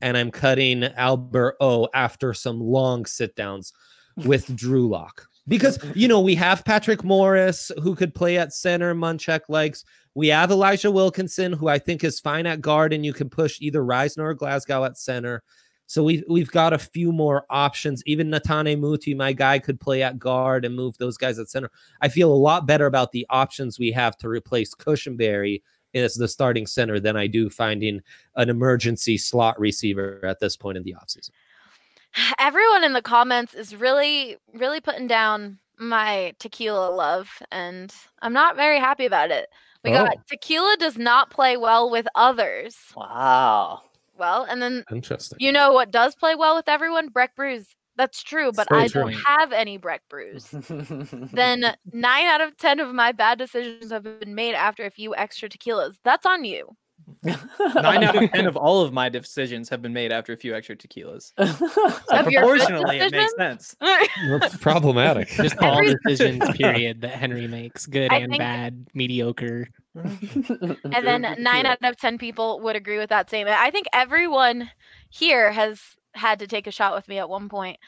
and 0.01 0.17
I'm 0.17 0.31
cutting 0.31 0.85
Albert 0.85 1.57
O 1.61 1.89
after 1.93 2.33
some 2.33 2.61
long 2.61 3.05
sit 3.05 3.35
downs 3.35 3.73
with 4.17 4.47
Drew 4.57 4.89
Lock. 4.89 5.27
Because 5.49 5.79
you 5.95 6.07
know, 6.07 6.21
we 6.21 6.35
have 6.37 6.65
Patrick 6.65 7.03
Morris 7.03 7.73
who 7.83 7.95
could 7.97 8.15
play 8.15 8.39
at 8.39 8.53
center, 8.53 8.95
Munchak 8.95 9.41
likes. 9.49 9.85
We 10.15 10.29
have 10.29 10.51
Elijah 10.51 10.91
Wilkinson, 10.91 11.53
who 11.53 11.69
I 11.69 11.79
think 11.79 12.05
is 12.05 12.21
fine 12.21 12.47
at 12.47 12.61
guard, 12.61 12.93
and 12.93 13.05
you 13.05 13.13
can 13.13 13.29
push 13.29 13.59
either 13.61 13.81
Risner 13.83 14.25
or 14.25 14.35
Glasgow 14.35 14.85
at 14.85 14.97
center. 14.97 15.43
So 15.87 16.03
we've 16.03 16.25
we've 16.29 16.51
got 16.51 16.73
a 16.73 16.79
few 16.79 17.13
more 17.13 17.47
options. 17.49 18.03
Even 18.07 18.29
Netane 18.29 18.81
Muti, 18.81 19.15
my 19.15 19.33
guy, 19.33 19.59
could 19.59 19.81
play 19.81 20.03
at 20.03 20.19
guard 20.19 20.65
and 20.65 20.75
move 20.75 20.99
those 20.99 21.17
guys 21.17 21.39
at 21.39 21.49
center. 21.49 21.71
I 22.01 22.09
feel 22.09 22.33
a 22.33 22.35
lot 22.35 22.67
better 22.67 22.87
about 22.87 23.13
the 23.13 23.27
options 23.31 23.79
we 23.79 23.93
have 23.93 24.17
to 24.19 24.29
replace 24.29 24.75
Cushenberry 24.75 25.63
as 25.95 26.15
the 26.15 26.29
starting 26.29 26.67
center 26.67 27.01
than 27.01 27.17
I 27.17 27.27
do 27.27 27.49
finding 27.49 28.01
an 28.35 28.51
emergency 28.51 29.17
slot 29.17 29.59
receiver 29.59 30.21
at 30.25 30.41
this 30.41 30.57
point 30.57 30.77
in 30.77 30.83
the 30.83 30.95
offseason. 30.95 31.31
Everyone 32.39 32.85
in 32.85 32.93
the 32.93 33.03
comments 33.03 33.55
is 33.55 33.75
really, 33.77 34.37
really 34.53 34.81
putting 34.81 35.07
down 35.07 35.59
my 35.79 36.35
tequila 36.39 36.91
love, 36.91 37.31
and 37.53 37.95
I'm 38.23 38.33
not 38.33 38.57
very 38.57 38.81
happy 38.81 39.07
about 39.07 39.31
it. 39.31 39.49
We 39.85 39.91
oh. 39.91 40.05
got 40.05 40.17
Oh. 40.17 40.21
tequila 40.29 40.77
does 40.79 40.99
not 40.99 41.31
play 41.31 41.57
well 41.57 41.91
with 41.91 42.09
others. 42.15 42.77
Wow. 42.97 43.83
Well, 44.19 44.45
and 44.49 44.61
then 44.63 44.85
Interesting. 44.91 45.39
you 45.41 45.53
know 45.53 45.73
what 45.73 45.91
does 45.91 46.15
play 46.15 46.35
well 46.35 46.57
with 46.57 46.69
everyone? 46.69 47.09
Breck 47.09 47.35
Brews. 47.37 47.69
That's 47.97 48.23
true, 48.23 48.53
but 48.55 48.71
I 48.71 48.89
true. 48.89 49.03
don't 49.05 49.13
have 49.27 49.53
any 49.53 49.79
Breck 49.79 50.03
Brews. 50.11 50.49
then 50.51 51.75
nine 51.93 52.27
out 52.27 52.41
of 52.43 52.57
ten 52.59 52.79
of 52.81 52.95
my 52.95 53.13
bad 53.13 53.39
decisions 53.39 53.91
have 53.91 54.03
been 54.03 54.35
made 54.35 54.55
after 54.55 54.85
a 54.85 54.91
few 54.91 55.17
extra 55.17 55.49
tequilas. 55.49 55.95
That's 56.05 56.27
on 56.27 56.45
you. 56.45 56.77
Nine 57.25 58.03
out 58.05 58.23
of 58.23 58.31
ten 58.33 58.47
of 58.47 58.57
all 58.57 58.83
of 58.83 58.93
my 58.93 59.09
decisions 59.09 59.69
have 59.69 59.81
been 59.81 59.93
made 59.93 60.13
after 60.13 60.33
a 60.33 60.37
few 60.37 60.55
extra 60.55 60.77
tequilas. 60.77 61.33
So 61.39 62.17
Of 62.17 62.31
your 62.31 62.43
good 62.43 62.61
proportionally, 62.61 62.99
it 62.99 63.13
makes 63.13 63.35
sense. 63.37 63.77
That's 63.81 64.57
problematic. 64.59 65.29
Just 65.29 65.57
all 65.59 65.79
Every- 65.79 65.95
decisions, 66.05 66.51
period, 66.57 67.01
that 67.03 67.11
Henry 67.17 67.47
makes, 67.49 67.87
good 67.87 68.13
I 68.13 68.19
and 68.19 68.31
think- 68.33 68.41
bad, 68.41 68.87
mediocre. 68.95 69.69
and 70.85 71.07
then 71.07 71.37
nine 71.39 71.67
out 71.67 71.79
of 71.83 71.97
ten 71.97 72.19
people 72.19 72.61
would 72.61 72.77
agree 72.77 72.99
with 72.99 73.11
that 73.11 73.29
statement. 73.29 73.57
I 73.59 73.71
think 73.71 73.87
everyone 73.93 74.71
here 75.11 75.51
has 75.53 75.81
had 76.15 76.39
to 76.41 76.47
take 76.47 76.67
a 76.67 76.71
shot 76.71 76.95
with 76.95 77.09
me 77.09 77.19
at 77.19 77.29
one 77.29 77.49
point. 77.49 77.79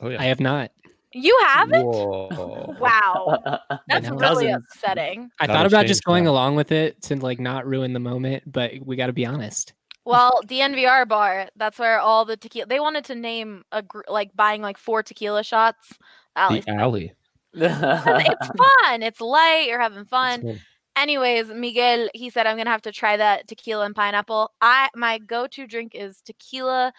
Oh 0.00 0.08
I 0.10 0.24
have 0.24 0.40
not. 0.40 0.70
You 1.12 1.38
haven't? 1.46 1.84
Whoa. 1.86 2.74
Wow, 2.78 3.38
that's 3.88 4.08
really 4.10 4.46
Dozens. 4.46 4.64
upsetting. 4.72 5.30
I 5.40 5.46
Gotta 5.46 5.58
thought 5.58 5.66
about 5.66 5.86
just 5.86 6.04
going 6.04 6.24
that. 6.24 6.30
along 6.30 6.54
with 6.56 6.70
it 6.70 7.00
to 7.02 7.16
like 7.16 7.40
not 7.40 7.66
ruin 7.66 7.92
the 7.92 7.98
moment, 8.00 8.44
but 8.46 8.72
we 8.84 8.94
got 8.94 9.06
to 9.08 9.12
be 9.12 9.26
honest. 9.26 9.72
Well, 10.04 10.40
DNVR 10.46 11.08
bar, 11.08 11.48
that's 11.56 11.78
where 11.78 11.98
all 11.98 12.24
the 12.24 12.36
tequila. 12.36 12.66
They 12.66 12.78
wanted 12.78 13.04
to 13.06 13.14
name 13.16 13.64
a 13.72 13.82
gr- 13.82 14.02
like 14.08 14.34
buying 14.36 14.62
like 14.62 14.78
four 14.78 15.02
tequila 15.02 15.42
shots. 15.42 15.98
Alley 16.36 16.60
The 16.60 16.70
alley. 16.72 17.12
it's 17.54 18.46
fun. 18.46 19.02
It's 19.02 19.20
light. 19.20 19.64
You're 19.68 19.80
having 19.80 19.98
That's 19.98 20.10
fun. 20.10 20.60
Good. 20.98 21.02
Anyways, 21.02 21.48
Miguel, 21.48 22.08
he 22.14 22.30
said 22.30 22.46
I'm 22.46 22.56
gonna 22.56 22.70
have 22.70 22.82
to 22.82 22.92
try 22.92 23.16
that 23.16 23.46
tequila 23.48 23.84
and 23.86 23.94
pineapple. 23.94 24.52
I 24.60 24.88
my 24.94 25.18
go-to 25.18 25.66
drink 25.66 25.92
is 25.94 26.20
tequila 26.20 26.92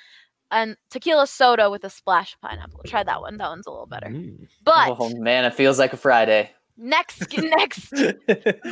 and 0.52 0.78
tequila 0.90 1.28
soda 1.28 1.70
with 1.70 1.84
a 1.84 1.90
splash 1.90 2.34
of 2.34 2.42
pineapple. 2.42 2.82
Try 2.88 3.04
that 3.04 3.22
one. 3.22 3.38
That 3.38 3.50
one's 3.50 3.68
a 3.68 3.72
little 3.72 3.86
better. 3.86 4.08
Mm. 4.08 4.48
But 4.64 4.96
oh 5.00 5.10
man, 5.18 5.46
it 5.46 5.54
feels 5.54 5.78
like 5.80 5.94
a 5.94 5.98
Friday. 5.98 6.52
next 6.78 7.32
next 7.38 7.94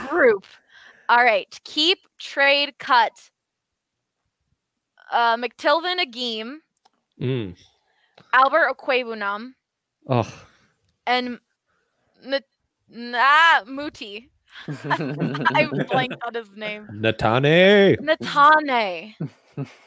group. 0.09 0.45
All 1.09 1.23
right. 1.23 1.47
Keep 1.63 1.99
trade 2.17 2.77
cut. 2.79 3.11
Uh 5.11 5.37
McTelvin 5.37 6.01
Agim, 6.01 6.61
Mm. 7.21 7.55
Albert 8.33 8.69
Okwuegbunam, 8.77 9.53
Oh, 10.09 10.33
and 11.05 11.39
N- 12.25 12.41
nah, 12.89 13.63
Muti. 13.65 14.29
I 14.67 15.69
blanked 15.89 16.23
on 16.25 16.33
his 16.33 16.49
name. 16.55 16.87
Netane. 16.91 17.97
Netane. 17.99 19.13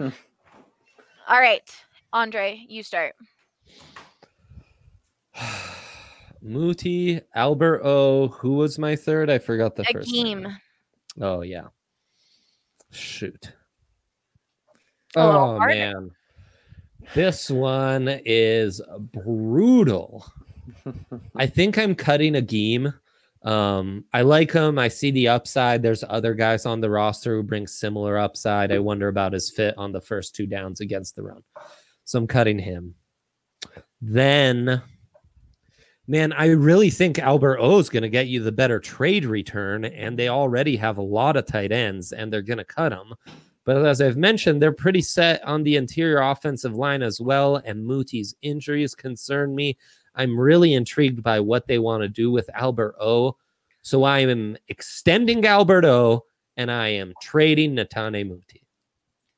All 1.28 1.40
right, 1.40 1.70
Andre, 2.12 2.64
you 2.68 2.82
start. 2.82 3.14
Muti, 6.42 7.20
Albert 7.34 7.82
O. 7.84 8.28
Who 8.28 8.54
was 8.54 8.78
my 8.78 8.96
third? 8.96 9.28
I 9.30 9.38
forgot 9.38 9.76
the 9.76 9.84
first 9.84 10.10
name. 10.10 10.46
Agim. 10.46 10.56
Oh 11.20 11.42
yeah. 11.42 11.66
Shoot. 12.90 13.52
Oh 15.16 15.58
harder. 15.58 15.74
man. 15.74 16.10
This 17.14 17.50
one 17.50 18.20
is 18.24 18.80
brutal. 19.12 20.24
I 21.36 21.46
think 21.46 21.78
I'm 21.78 21.94
cutting 21.94 22.36
Agim. 22.36 22.94
Um, 23.42 24.04
I 24.12 24.22
like 24.22 24.52
him. 24.52 24.78
I 24.78 24.88
see 24.88 25.10
the 25.10 25.28
upside. 25.28 25.82
There's 25.82 26.04
other 26.06 26.34
guys 26.34 26.66
on 26.66 26.80
the 26.80 26.90
roster 26.90 27.36
who 27.36 27.42
bring 27.42 27.66
similar 27.66 28.18
upside. 28.18 28.70
I 28.70 28.78
wonder 28.78 29.08
about 29.08 29.32
his 29.32 29.50
fit 29.50 29.74
on 29.78 29.92
the 29.92 30.00
first 30.00 30.34
two 30.34 30.46
downs 30.46 30.80
against 30.80 31.16
the 31.16 31.22
run. 31.22 31.42
So 32.04 32.18
I'm 32.18 32.26
cutting 32.26 32.58
him. 32.58 32.94
Then, 34.02 34.82
man, 36.06 36.32
I 36.32 36.48
really 36.48 36.90
think 36.90 37.18
Albert 37.18 37.58
O 37.60 37.78
is 37.78 37.88
going 37.88 38.02
to 38.02 38.08
get 38.08 38.28
you 38.28 38.42
the 38.42 38.52
better 38.52 38.78
trade 38.78 39.24
return, 39.24 39.84
and 39.84 40.18
they 40.18 40.28
already 40.28 40.76
have 40.76 40.98
a 40.98 41.02
lot 41.02 41.36
of 41.36 41.46
tight 41.46 41.72
ends, 41.72 42.12
and 42.12 42.32
they're 42.32 42.42
going 42.42 42.58
to 42.58 42.64
cut 42.64 42.90
them. 42.90 43.14
But 43.64 43.84
as 43.84 44.00
I've 44.00 44.16
mentioned, 44.16 44.60
they're 44.60 44.72
pretty 44.72 45.02
set 45.02 45.44
on 45.44 45.62
the 45.62 45.76
interior 45.76 46.20
offensive 46.20 46.74
line 46.74 47.02
as 47.02 47.20
well, 47.20 47.56
and 47.56 47.86
Muti's 47.86 48.34
injuries 48.42 48.94
concern 48.94 49.54
me. 49.54 49.76
I'm 50.14 50.38
really 50.38 50.74
intrigued 50.74 51.22
by 51.22 51.40
what 51.40 51.66
they 51.66 51.78
want 51.78 52.02
to 52.02 52.08
do 52.08 52.30
with 52.30 52.50
Albert 52.54 52.96
O. 53.00 53.36
So 53.82 54.04
I 54.04 54.20
am 54.20 54.56
extending 54.68 55.46
Albert 55.46 55.84
O, 55.84 56.24
and 56.56 56.70
I 56.70 56.88
am 56.88 57.14
trading 57.22 57.74
Netane 57.76 58.26
Muti. 58.26 58.62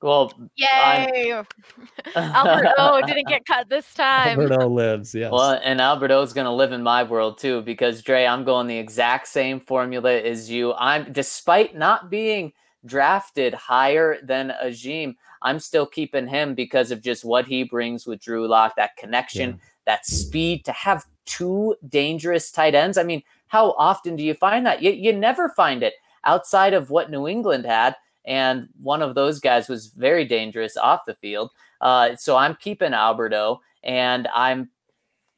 Well, 0.00 0.32
Yay! 0.56 1.32
Albert 2.16 2.72
O 2.76 3.00
didn't 3.06 3.28
get 3.28 3.46
cut 3.46 3.68
this 3.68 3.94
time. 3.94 4.40
Alberto 4.40 4.68
lives. 4.68 5.14
Yes. 5.14 5.30
Well, 5.30 5.60
and 5.62 5.80
Albert 5.80 6.10
O 6.10 6.22
is 6.22 6.32
gonna 6.32 6.54
live 6.54 6.72
in 6.72 6.82
my 6.82 7.04
world 7.04 7.38
too, 7.38 7.62
because 7.62 8.02
Dre, 8.02 8.24
I'm 8.24 8.44
going 8.44 8.66
the 8.66 8.78
exact 8.78 9.28
same 9.28 9.60
formula 9.60 10.12
as 10.12 10.50
you. 10.50 10.74
I'm 10.74 11.12
despite 11.12 11.76
not 11.76 12.10
being 12.10 12.52
drafted 12.84 13.54
higher 13.54 14.18
than 14.24 14.52
Agim, 14.60 15.16
I'm 15.42 15.58
still 15.58 15.86
keeping 15.86 16.26
him 16.26 16.54
because 16.54 16.90
of 16.90 17.02
just 17.02 17.24
what 17.24 17.46
he 17.46 17.64
brings 17.64 18.06
with 18.06 18.20
Drew 18.20 18.46
Lock, 18.46 18.76
that 18.76 18.96
connection, 18.96 19.60
that 19.86 20.06
speed 20.06 20.64
to 20.64 20.72
have 20.72 21.04
two 21.24 21.76
dangerous 21.88 22.50
tight 22.50 22.74
ends. 22.74 22.98
I 22.98 23.02
mean, 23.02 23.22
how 23.48 23.72
often 23.72 24.16
do 24.16 24.22
you 24.22 24.34
find 24.34 24.64
that? 24.66 24.82
You, 24.82 24.90
you 24.92 25.12
never 25.12 25.48
find 25.50 25.82
it 25.82 25.94
outside 26.24 26.74
of 26.74 26.90
what 26.90 27.10
New 27.10 27.28
England 27.28 27.64
had. 27.66 27.96
And 28.24 28.68
one 28.80 29.02
of 29.02 29.14
those 29.14 29.40
guys 29.40 29.68
was 29.68 29.88
very 29.88 30.24
dangerous 30.24 30.76
off 30.76 31.04
the 31.06 31.14
field. 31.14 31.50
Uh, 31.80 32.14
so 32.16 32.36
I'm 32.36 32.56
keeping 32.56 32.94
Alberto 32.94 33.60
and 33.82 34.28
I'm 34.34 34.70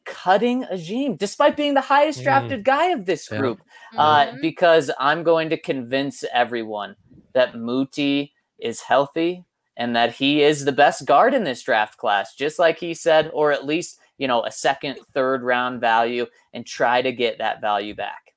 cutting 0.05 0.65
Agim, 0.65 1.17
despite 1.17 1.57
being 1.57 1.73
the 1.73 1.81
highest 1.81 2.21
Mm. 2.21 2.25
drafted 2.25 2.65
guy 2.65 2.87
of 2.89 3.07
this 3.07 3.29
Yeah. 3.31 3.39
group, 3.39 3.63
uh, 3.97 4.27
because 4.43 4.91
I'm 4.99 5.23
going 5.23 5.49
to 5.49 5.57
convince 5.57 6.25
everyone 6.33 6.97
that 7.33 7.55
Muti 7.57 8.35
is 8.59 8.83
healthy 8.83 9.45
and 9.77 9.97
that 9.97 10.13
he 10.13 10.43
is 10.43 10.65
the 10.65 10.73
best 10.73 11.07
guard 11.07 11.33
in 11.33 11.45
this 11.45 11.63
draft 11.63 11.97
class, 11.97 12.35
just 12.35 12.59
like 12.59 12.79
he 12.79 12.93
said, 12.93 13.31
or 13.33 13.51
at 13.51 13.65
least, 13.65 13.99
you 14.19 14.29
know, 14.29 14.45
a 14.45 14.51
second, 14.53 14.99
third 15.13 15.43
round 15.43 15.81
value 15.81 16.27
and 16.53 16.67
try 16.67 17.03
to 17.03 17.13
get 17.13 17.39
that 17.39 17.61
value 17.61 17.95
back. 17.95 18.33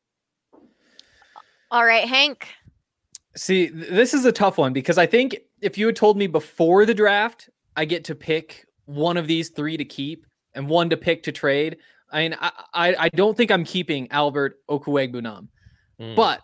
All 1.69 1.86
right, 1.86 2.07
Hank. 2.07 2.47
See, 3.36 3.67
th- 3.69 3.89
this 3.89 4.13
is 4.13 4.25
a 4.25 4.32
tough 4.32 4.57
one 4.57 4.73
because 4.73 4.97
I 4.97 5.05
think 5.05 5.38
if 5.61 5.78
you 5.78 5.86
had 5.86 5.95
told 5.95 6.17
me 6.17 6.28
before 6.28 6.86
the 6.86 6.93
draft, 6.93 7.49
I 7.75 7.86
get 7.86 8.03
to 8.05 8.15
pick 8.15 8.65
one 8.86 9.17
of 9.17 9.28
these 9.28 9.49
three 9.49 9.78
to 9.78 9.86
keep 9.86 10.25
and 10.55 10.67
one 10.69 10.89
to 10.89 10.97
pick 10.97 11.23
to 11.23 11.32
trade. 11.32 11.78
I 12.11 12.21
mean, 12.21 12.38
I 12.39 12.51
I, 12.73 12.95
I 12.99 13.09
don't 13.09 13.36
think 13.36 13.51
I'm 13.51 13.63
keeping 13.65 14.09
Albert 14.11 14.55
Okwuegbunam, 14.69 15.47
Mm. 15.99 16.15
but 16.15 16.41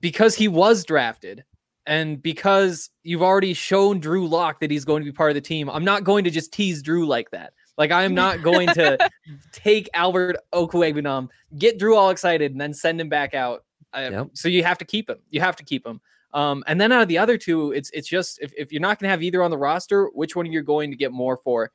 because 0.00 0.34
he 0.34 0.48
was 0.48 0.84
drafted 0.84 1.44
and 1.86 2.20
because 2.20 2.90
you've 3.04 3.22
already 3.22 3.54
shown 3.54 4.00
Drew 4.00 4.26
Lock 4.26 4.58
that 4.60 4.70
he's 4.70 4.84
going 4.84 5.00
to 5.02 5.10
be 5.10 5.14
part 5.14 5.30
of 5.30 5.36
the 5.36 5.40
team, 5.40 5.70
I'm 5.70 5.84
not 5.84 6.02
going 6.02 6.24
to 6.24 6.30
just 6.30 6.52
tease 6.52 6.82
Drew 6.82 7.06
like 7.06 7.30
that. 7.30 7.52
Like 7.78 7.90
I 7.92 8.04
am 8.04 8.14
not 8.14 8.42
going 8.42 8.68
to 8.68 8.96
take 9.52 9.88
Albert 9.92 10.36
Okwuegbunam, 10.52 11.28
get 11.58 11.78
Drew 11.78 11.96
all 11.96 12.10
excited, 12.10 12.52
and 12.52 12.60
then 12.60 12.72
send 12.72 13.00
him 13.00 13.08
back 13.08 13.34
out. 13.34 13.64
Uh, 13.92 14.08
Yep. 14.10 14.28
So 14.34 14.48
you 14.48 14.64
have 14.64 14.78
to 14.78 14.84
keep 14.84 15.08
him. 15.10 15.18
You 15.30 15.40
have 15.40 15.56
to 15.56 15.64
keep 15.64 15.86
him. 15.86 16.00
Um, 16.34 16.64
and 16.66 16.80
then 16.80 16.92
out 16.92 17.02
of 17.02 17.08
the 17.08 17.18
other 17.18 17.38
two, 17.38 17.72
it's 17.72 17.90
it's 17.90 18.08
just 18.08 18.38
if, 18.40 18.52
if 18.56 18.72
you're 18.72 18.80
not 18.80 18.98
going 18.98 19.06
to 19.06 19.10
have 19.10 19.22
either 19.22 19.42
on 19.42 19.50
the 19.50 19.58
roster, 19.58 20.06
which 20.06 20.36
one 20.36 20.46
are 20.46 20.50
you're 20.50 20.62
going 20.62 20.90
to 20.90 20.96
get 20.96 21.12
more 21.12 21.36
for? 21.36 21.70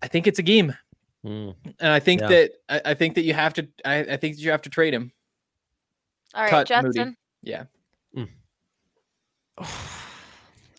I 0.00 0.08
think 0.08 0.26
it's 0.26 0.38
Agim, 0.38 0.76
Mm. 1.24 1.54
and 1.78 1.92
I 1.92 2.00
think 2.00 2.20
Yeah. 2.20 2.28
that 2.28 2.50
I, 2.68 2.80
I 2.90 2.94
think 2.94 3.14
that 3.14 3.22
you 3.22 3.34
have 3.34 3.54
to. 3.54 3.68
I, 3.84 3.98
I 4.00 4.16
think 4.16 4.36
that 4.36 4.42
you 4.42 4.50
have 4.50 4.62
to 4.62 4.70
trade 4.70 4.92
him. 4.94 5.12
All 6.34 6.42
right, 6.42 6.50
Cut 6.50 6.82
Muti. 6.82 6.98
Justin. 6.98 7.16
Yeah. 7.42 7.64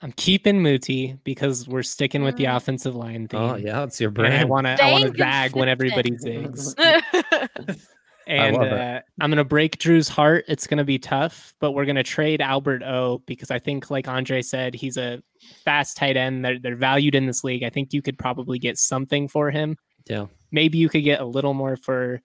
I'm 0.04 0.12
keeping 0.12 0.62
Muti 0.62 1.18
because 1.24 1.68
we're 1.68 1.82
sticking 1.82 2.24
with 2.24 2.36
the 2.36 2.43
Mm. 2.43 2.58
offensive 2.58 2.93
line 2.93 3.28
theme. 3.30 3.39
Oh 3.39 3.56
yeah, 3.56 3.84
it's 3.84 3.99
your 4.01 4.12
And 4.18 4.28
I 4.34 4.43
want 4.43 4.68
to 4.68 4.84
I 4.84 4.91
want 4.91 5.06
to 5.06 5.18
zag 5.18 5.56
when 5.56 5.70
everybody 5.70 6.12
zigs. 6.12 6.76
And 8.26 8.56
uh, 8.56 9.01
I'm 9.20 9.30
gonna 9.30 9.43
break 9.43 9.80
Drew's 9.80 10.08
heart. 10.08 10.45
It's 10.47 10.66
gonna 10.66 10.86
be 10.86 10.97
tough, 10.97 11.54
but 11.60 11.74
we're 11.74 11.84
gonna 11.84 12.04
trade 12.04 12.39
Albert 12.39 12.82
O 12.82 13.22
because 13.26 13.51
I 13.51 13.60
think, 13.60 13.91
like 13.91 14.08
Andre 14.08 14.41
said, 14.41 14.76
he's 14.76 14.95
a 14.95 15.22
fast 15.66 15.97
tight 15.97 16.16
end. 16.16 16.45
They're 16.45 16.58
they're 16.58 16.78
valued 16.78 17.16
in 17.16 17.26
this 17.26 17.43
league. 17.43 17.64
I 17.64 17.70
think 17.70 17.91
you 17.91 18.01
could 18.01 18.18
probably 18.18 18.60
get 18.60 18.78
something 18.78 19.28
for 19.28 19.51
him. 19.51 19.76
Yeah. 20.08 20.28
Maybe 20.54 20.78
you 20.78 20.88
could 20.88 21.04
get 21.04 21.20
a 21.20 21.26
little 21.26 21.54
more 21.54 21.76
for 21.76 22.22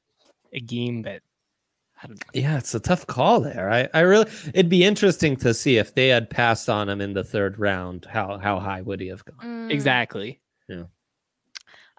Agim, 0.55 1.03
but 1.03 1.09
I 1.11 1.11
don't 1.11 1.16
know. 1.16 1.28
Yeah, 2.32 2.59
it's 2.59 2.74
a 2.74 2.80
tough 2.80 3.07
call 3.07 3.40
there. 3.40 3.70
I, 3.70 3.88
I 3.94 4.01
really 4.01 4.30
it'd 4.55 4.68
be 4.68 4.84
interesting 4.84 5.36
to 5.36 5.53
see 5.53 5.78
if 5.78 5.94
they 5.94 6.09
had 6.09 6.30
passed 6.30 6.68
on 6.68 6.88
him 6.88 7.01
in 7.01 7.14
the 7.14 7.24
third 7.24 7.59
round, 7.59 8.07
how 8.07 8.38
how 8.38 8.59
high 8.59 8.82
would 8.82 9.01
he 9.01 9.09
have 9.09 9.24
gone? 9.24 9.68
Mm. 9.68 9.72
Exactly. 9.72 10.40
Yeah. 10.68 10.84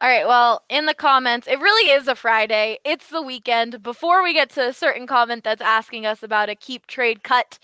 All 0.02 0.08
right. 0.08 0.26
Well, 0.26 0.64
in 0.70 0.86
the 0.86 0.93
comments, 0.93 1.45
it 1.47 1.60
really 1.60 1.91
is 1.91 2.08
a 2.08 2.16
Friday. 2.16 2.80
It's 2.86 3.10
the 3.10 3.22
weekend. 3.22 3.84
Before 3.84 4.24
we 4.24 4.34
get 4.34 4.50
to 4.52 4.70
a 4.70 4.74
certain 4.74 5.06
comment 5.06 5.43
that's 5.43 5.62
asking 5.62 6.06
us 6.06 6.24
about 6.24 6.47
a 6.47 6.56
keep 6.56 6.88
trade 6.88 7.22
cut, 7.24 7.60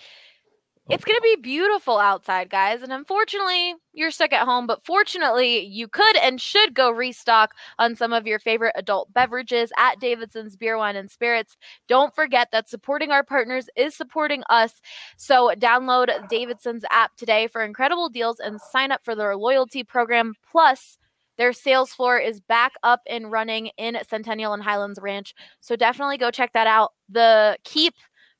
it's 0.87 1.03
going 1.03 1.17
to 1.17 1.21
be 1.21 1.41
beautiful 1.41 1.97
outside, 1.97 2.49
guys. 2.49 2.83
And 2.83 2.93
unfortunately, 2.93 3.73
you're 3.93 4.11
stuck 4.11 4.33
at 4.33 4.45
home. 4.45 4.67
But 4.67 4.85
fortunately, 4.85 5.65
you 5.65 5.87
could 5.87 6.15
and 6.17 6.39
should 6.39 6.75
go 6.75 6.91
restock 6.91 7.55
on 7.79 7.95
some 7.95 8.13
of 8.13 8.27
your 8.27 8.37
favorite 8.37 8.73
adult 8.75 9.11
beverages 9.11 9.71
at 9.77 9.99
Davidson's 9.99 10.55
Beer, 10.55 10.77
Wine, 10.77 10.95
and 10.95 11.09
Spirits. 11.09 11.57
Don't 11.87 12.13
forget 12.13 12.49
that 12.51 12.69
supporting 12.69 13.09
our 13.09 13.23
partners 13.23 13.67
is 13.75 13.95
supporting 13.95 14.43
us. 14.49 14.79
So 15.17 15.53
download 15.57 16.29
Davidson's 16.29 16.85
app 16.91 17.15
today 17.15 17.47
for 17.47 17.63
incredible 17.63 18.09
deals 18.09 18.39
and 18.39 18.61
sign 18.61 18.91
up 18.91 19.03
for 19.03 19.15
their 19.15 19.35
loyalty 19.35 19.83
program. 19.83 20.35
Plus, 20.51 20.99
their 21.37 21.51
sales 21.51 21.93
floor 21.93 22.17
is 22.17 22.39
back 22.39 22.73
up 22.83 23.01
and 23.07 23.31
running 23.31 23.71
in 23.77 23.97
Centennial 24.07 24.53
and 24.53 24.63
Highlands 24.63 24.99
Ranch. 25.01 25.33
So 25.61 25.75
definitely 25.75 26.17
go 26.17 26.31
check 26.31 26.53
that 26.53 26.67
out. 26.67 26.93
The 27.09 27.57
keep 27.63 27.93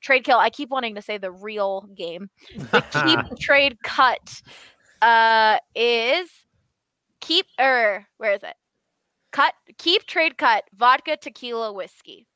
trade 0.05 0.23
kill. 0.23 0.37
I 0.37 0.49
keep 0.49 0.69
wanting 0.69 0.95
to 0.95 1.01
say 1.01 1.17
the 1.17 1.31
real 1.31 1.89
game. 1.95 2.29
The 2.55 2.81
keep 3.03 3.39
trade 3.39 3.81
cut 3.83 4.41
uh 5.01 5.57
is 5.75 6.29
keep 7.19 7.47
or 7.59 8.07
where 8.17 8.33
is 8.33 8.43
it? 8.43 8.55
Cut 9.31 9.53
keep 9.77 10.05
trade 10.05 10.37
cut 10.37 10.63
vodka 10.73 11.17
tequila 11.17 11.73
whiskey. 11.73 12.27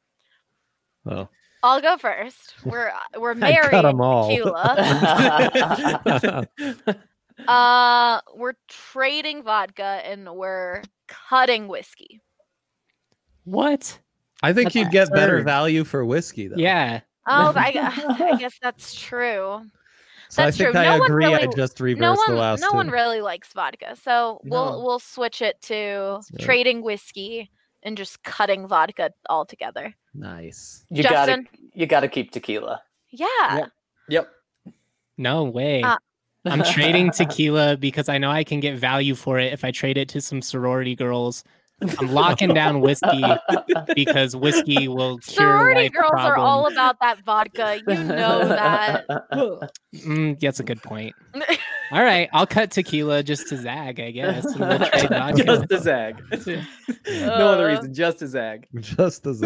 Well, 1.05 1.30
I'll 1.63 1.82
go 1.82 1.97
first. 1.97 2.55
We're 2.65 2.91
we're 3.17 3.32
I'd 3.32 3.38
married 3.38 3.86
all. 3.86 4.30
tequila. 4.30 6.45
Uh, 7.47 8.20
we're 8.36 8.51
trading 8.67 9.43
vodka 9.43 10.01
and 10.03 10.36
we're 10.36 10.82
cutting 11.07 11.70
whiskey. 11.70 12.20
What? 13.45 13.97
I 14.43 14.51
think 14.51 14.65
That's 14.65 14.76
you'd 14.76 14.91
get 14.91 15.09
better 15.13 15.41
value 15.41 15.86
for 15.86 16.03
whiskey 16.03 16.49
though. 16.49 16.57
Yeah. 16.57 16.99
Oh, 17.30 17.54
I, 17.56 18.18
I 18.34 18.36
guess 18.40 18.58
that's 18.62 18.94
true. 18.96 19.62
so 20.30 20.42
I 20.44 20.46
that's 20.46 20.58
think 20.58 20.72
true. 20.72 20.80
I 20.82 20.84
No 20.86 20.98
one 21.00 21.06
agree. 21.12 21.26
I 21.26 21.32
really- 21.42 21.56
just 21.56 21.80
reversed 21.80 22.02
No 22.02 22.14
one, 22.16 22.32
the 22.32 22.36
last 22.42 22.62
no 22.62 22.72
two. 22.72 22.76
one 22.78 22.90
really 22.90 23.22
likes 23.22 23.54
vodka, 23.54 23.96
so 23.96 24.42
No. 24.44 24.52
we'll 24.52 24.84
we'll 24.84 25.00
switch 25.00 25.42
it 25.42 25.62
to 25.64 26.22
Yeah. 26.34 26.46
trading 26.46 26.82
whiskey 26.82 27.50
and 27.84 27.96
just 27.98 28.22
cutting 28.24 28.68
vodka 28.68 29.12
altogether. 29.30 29.94
Nice. 30.14 30.86
You 30.90 31.04
gotta 31.04 31.16
Justin? 31.16 31.48
you 31.74 31.86
gotta 31.86 32.08
keep 32.08 32.32
tequila. 32.32 32.82
Yeah. 33.12 33.28
Yep. 33.58 33.72
Yep. 34.10 34.30
No 35.18 35.44
way. 35.44 35.82
Uh, 35.82 35.98
I'm 36.46 36.64
trading 36.64 37.12
tequila 37.14 37.78
because 37.78 38.10
I 38.10 38.18
know 38.18 38.32
I 38.32 38.44
can 38.44 38.60
get 38.60 38.78
value 38.78 39.14
for 39.16 39.40
it 39.40 39.52
if 39.54 39.64
I 39.64 39.72
trade 39.72 39.98
it 39.98 40.10
to 40.10 40.22
some 40.22 40.42
sorority 40.42 40.96
girls. 40.96 41.44
I'm 42.00 42.12
locking 42.14 42.54
down 42.54 42.82
whiskey 42.82 43.24
because 43.96 44.36
whiskey 44.36 44.88
will 44.88 45.18
cure 45.20 45.38
Sorority 45.48 45.82
life 45.84 45.92
girls 45.94 46.12
are 46.14 46.38
all 46.38 46.68
about 46.72 47.00
that 47.00 47.24
vodka. 47.24 47.80
You 47.88 48.04
know 48.04 48.48
that. 48.48 49.06
Mm, 49.96 50.40
that's 50.40 50.60
a 50.60 50.64
good 50.64 50.82
point. 50.84 51.16
All 51.92 52.04
right, 52.04 52.30
I'll 52.34 52.46
cut 52.46 52.70
tequila 52.70 53.24
just 53.24 53.48
to 53.50 53.58
zag, 53.58 54.00
I 54.00 54.12
guess. 54.12 54.46
we'll. 54.58 54.78
Just 55.36 55.72
a 55.72 55.80
zag. 55.80 56.22
no 57.08 57.48
other 57.48 57.66
Uh. 57.70 57.76
reason. 57.76 57.94
Just 57.94 58.20
to 58.20 58.28
zag. 58.28 58.68
Just 58.80 59.26
as 59.26 59.42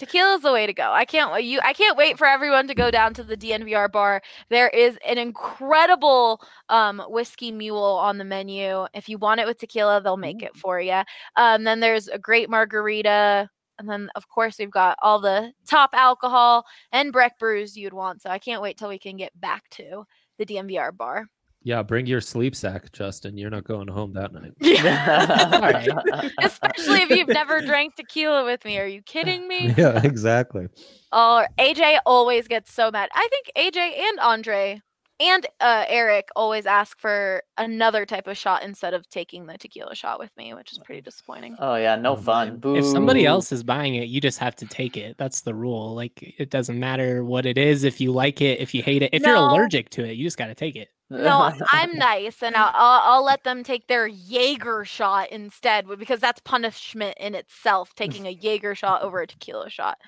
a 0.00 0.06
Tequila's 0.06 0.42
the 0.42 0.52
way 0.52 0.66
to 0.66 0.72
go. 0.72 0.92
I 0.92 1.04
can't 1.04 1.32
wait. 1.32 1.44
You, 1.44 1.60
I 1.62 1.72
can't 1.72 1.96
wait 1.96 2.18
for 2.18 2.26
everyone 2.26 2.68
to 2.68 2.74
go 2.74 2.90
down 2.90 3.14
to 3.14 3.24
the 3.24 3.36
DNVR 3.36 3.90
bar. 3.90 4.22
There 4.48 4.68
is 4.68 4.98
an 5.06 5.18
incredible 5.18 6.40
um, 6.68 7.02
whiskey 7.08 7.52
mule 7.52 7.82
on 7.82 8.18
the 8.18 8.24
menu. 8.24 8.86
If 8.94 9.08
you 9.08 9.18
want 9.18 9.40
it 9.40 9.46
with 9.46 9.58
tequila, 9.58 10.00
they'll 10.00 10.16
make 10.16 10.42
it 10.42 10.56
for 10.56 10.80
you. 10.80 11.02
Um, 11.36 11.64
then 11.64 11.80
there's 11.80 12.08
a 12.08 12.18
great 12.18 12.50
margarita, 12.50 13.48
and 13.78 13.88
then 13.88 14.08
of 14.14 14.28
course 14.28 14.58
we've 14.58 14.70
got 14.70 14.98
all 15.02 15.20
the 15.20 15.52
top 15.68 15.90
alcohol 15.92 16.64
and 16.92 17.12
Breck 17.12 17.38
brews 17.38 17.76
you'd 17.76 17.92
want. 17.92 18.22
So 18.22 18.30
I 18.30 18.38
can't 18.38 18.62
wait 18.62 18.78
till 18.78 18.88
we 18.88 18.98
can 18.98 19.16
get 19.16 19.38
back 19.38 19.68
to 19.72 20.04
the 20.38 20.46
DNVR 20.46 20.96
bar. 20.96 21.26
Yeah. 21.66 21.82
Bring 21.82 22.06
your 22.06 22.20
sleep 22.20 22.54
sack, 22.54 22.92
Justin. 22.92 23.36
You're 23.36 23.50
not 23.50 23.64
going 23.64 23.88
home 23.88 24.12
that 24.12 24.32
night. 24.32 24.52
Especially 26.40 27.02
if 27.02 27.10
you've 27.10 27.26
never 27.28 27.60
drank 27.60 27.96
tequila 27.96 28.44
with 28.44 28.64
me. 28.64 28.78
Are 28.78 28.86
you 28.86 29.02
kidding 29.02 29.48
me? 29.48 29.74
yeah, 29.76 30.00
exactly. 30.04 30.68
Oh, 31.10 31.44
AJ 31.58 31.98
always 32.06 32.46
gets 32.46 32.72
so 32.72 32.92
mad. 32.92 33.08
I 33.12 33.28
think 33.30 33.74
AJ 33.74 33.98
and 33.98 34.20
Andre 34.20 34.80
and 35.18 35.44
uh, 35.60 35.84
Eric 35.88 36.28
always 36.36 36.66
ask 36.66 37.00
for 37.00 37.42
another 37.58 38.06
type 38.06 38.28
of 38.28 38.36
shot 38.36 38.62
instead 38.62 38.94
of 38.94 39.08
taking 39.08 39.46
the 39.46 39.58
tequila 39.58 39.96
shot 39.96 40.20
with 40.20 40.30
me, 40.36 40.54
which 40.54 40.70
is 40.70 40.78
pretty 40.78 41.00
disappointing. 41.00 41.56
oh 41.58 41.74
yeah, 41.74 41.96
no 41.96 42.12
Oh, 42.12 42.16
fun. 42.16 42.60
man. 42.62 42.76
If 42.76 42.84
somebody 42.84 43.26
else 43.26 43.50
is 43.50 43.64
buying 43.64 43.96
it, 43.96 44.08
you 44.08 44.20
just 44.20 44.38
have 44.38 44.54
to 44.56 44.66
take 44.66 44.96
it. 44.96 45.16
That's 45.18 45.40
the 45.40 45.54
rule. 45.54 45.94
Like 45.96 46.34
it 46.38 46.50
doesn't 46.50 46.78
matter 46.78 47.24
what 47.24 47.44
it 47.44 47.58
is. 47.58 47.82
If 47.82 48.00
you 48.00 48.12
like 48.12 48.40
it, 48.40 48.60
if 48.60 48.72
you 48.72 48.82
hate 48.84 49.02
it, 49.02 49.10
if 49.12 49.22
you're 49.22 49.34
allergic 49.34 49.90
to 49.90 50.04
it, 50.04 50.12
you 50.16 50.22
just 50.24 50.36
got 50.38 50.46
to 50.46 50.54
take 50.54 50.76
it. 50.76 50.88
No, 51.10 51.50
I'm 51.72 51.96
nice, 51.96 52.42
and 52.42 52.56
I'll, 52.56 52.70
I'll 52.74 53.00
I'll 53.14 53.24
let 53.24 53.44
them 53.44 53.62
take 53.62 53.86
their 53.86 54.06
Jaeger 54.08 54.84
shot 54.84 55.30
instead, 55.30 55.86
because 55.98 56.20
that's 56.20 56.40
punishment 56.40 57.16
in 57.18 57.34
itself, 57.34 57.94
taking 57.94 58.26
a 58.26 58.30
Jaeger 58.30 58.74
shot 58.74 59.02
over 59.02 59.20
a 59.20 59.26
tequila 59.26 59.70
shot. 59.70 59.98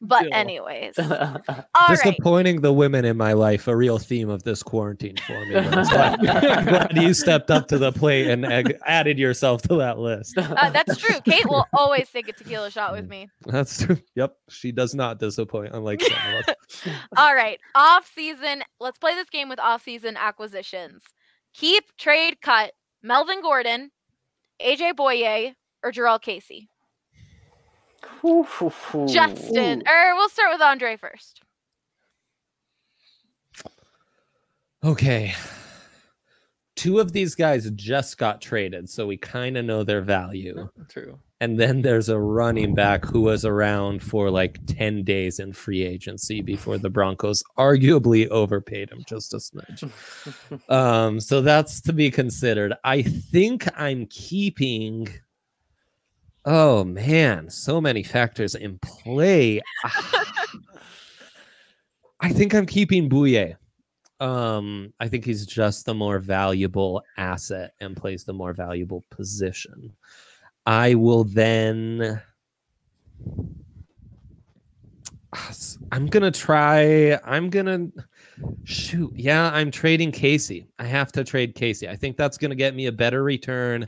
But 0.00 0.24
Ew. 0.24 0.30
anyways, 0.32 0.98
all 0.98 1.08
right. 1.08 1.64
Disappointing 1.88 2.62
the 2.62 2.72
women 2.72 3.04
in 3.04 3.16
my 3.16 3.34
life, 3.34 3.68
a 3.68 3.76
real 3.76 3.98
theme 3.98 4.30
of 4.30 4.42
this 4.44 4.62
quarantine 4.62 5.16
for 5.26 5.44
me. 5.46 5.54
That's 5.54 5.90
glad 5.90 6.96
you 6.96 7.12
stepped 7.12 7.50
up 7.50 7.68
to 7.68 7.78
the 7.78 7.92
plate 7.92 8.28
and 8.28 8.46
ag- 8.46 8.78
added 8.86 9.18
yourself 9.18 9.62
to 9.62 9.76
that 9.76 9.98
list. 9.98 10.38
Uh, 10.60 10.68
that's 10.68 10.96
true. 10.96 11.20
Kate 11.24 11.48
will 11.48 11.64
always 11.72 12.10
take 12.10 12.28
a 12.28 12.32
tequila 12.32 12.70
shot 12.70 12.92
with 12.92 13.08
me. 13.08 13.28
That's 13.46 13.82
true. 13.82 13.96
Yep, 14.16 14.34
she 14.50 14.72
does 14.72 14.94
not 14.94 15.18
disappoint, 15.18 15.72
unlike 15.72 16.02
some 16.02 16.12
of 16.12 16.48
us. 16.48 16.94
All 17.16 17.34
right, 17.34 17.58
off 17.74 18.10
season. 18.14 18.62
Let's 18.78 18.98
play 18.98 19.14
this 19.14 19.30
game 19.30 19.48
with 19.48 19.60
off 19.60 19.82
season 19.82 20.16
acquisitions. 20.16 21.02
Keep, 21.54 21.96
trade, 21.98 22.40
cut. 22.42 22.72
Melvin 23.02 23.40
Gordon, 23.42 23.90
AJ 24.60 24.94
Bouye, 24.94 25.54
or 25.82 25.92
Jurrell 25.92 26.20
Casey. 26.20 26.69
Justin, 29.06 29.82
or 29.86 30.14
we'll 30.14 30.28
start 30.28 30.52
with 30.52 30.62
Andre 30.62 30.96
first. 30.96 31.42
Okay. 34.82 35.34
Two 36.76 36.98
of 36.98 37.12
these 37.12 37.34
guys 37.34 37.70
just 37.74 38.16
got 38.16 38.40
traded, 38.40 38.88
so 38.88 39.06
we 39.06 39.16
kind 39.18 39.58
of 39.58 39.64
know 39.66 39.84
their 39.84 40.00
value. 40.00 40.68
True. 40.88 41.18
And 41.42 41.58
then 41.58 41.80
there's 41.80 42.10
a 42.10 42.18
running 42.18 42.74
back 42.74 43.04
who 43.04 43.22
was 43.22 43.46
around 43.46 44.02
for 44.02 44.30
like 44.30 44.58
10 44.66 45.04
days 45.04 45.38
in 45.38 45.54
free 45.54 45.82
agency 45.82 46.42
before 46.42 46.76
the 46.76 46.90
Broncos 46.90 47.42
arguably 47.58 48.28
overpaid 48.28 48.90
him 48.90 49.02
just 49.06 49.32
a 49.32 49.38
smidge. 49.38 49.90
um, 50.70 51.18
so 51.18 51.40
that's 51.40 51.80
to 51.82 51.94
be 51.94 52.10
considered. 52.10 52.74
I 52.84 53.02
think 53.02 53.66
I'm 53.78 54.06
keeping. 54.06 55.08
Oh 56.44 56.84
man, 56.84 57.50
so 57.50 57.80
many 57.80 58.02
factors 58.02 58.54
in 58.54 58.78
play. 58.78 59.60
I 62.20 62.30
think 62.30 62.54
I'm 62.54 62.66
keeping 62.66 63.08
Bouye. 63.08 63.56
Um, 64.20 64.92
I 65.00 65.08
think 65.08 65.24
he's 65.24 65.46
just 65.46 65.86
the 65.86 65.94
more 65.94 66.18
valuable 66.18 67.02
asset 67.16 67.72
and 67.80 67.96
plays 67.96 68.24
the 68.24 68.34
more 68.34 68.52
valuable 68.52 69.04
position. 69.10 69.92
I 70.66 70.94
will 70.94 71.24
then. 71.24 72.20
I'm 75.92 76.06
gonna 76.06 76.30
try. 76.30 77.18
I'm 77.24 77.50
gonna 77.50 77.88
shoot. 78.64 79.12
Yeah, 79.14 79.50
I'm 79.52 79.70
trading 79.70 80.12
Casey. 80.12 80.66
I 80.78 80.84
have 80.84 81.12
to 81.12 81.24
trade 81.24 81.54
Casey. 81.54 81.88
I 81.88 81.96
think 81.96 82.16
that's 82.16 82.36
gonna 82.36 82.54
get 82.54 82.74
me 82.74 82.86
a 82.86 82.92
better 82.92 83.22
return. 83.22 83.86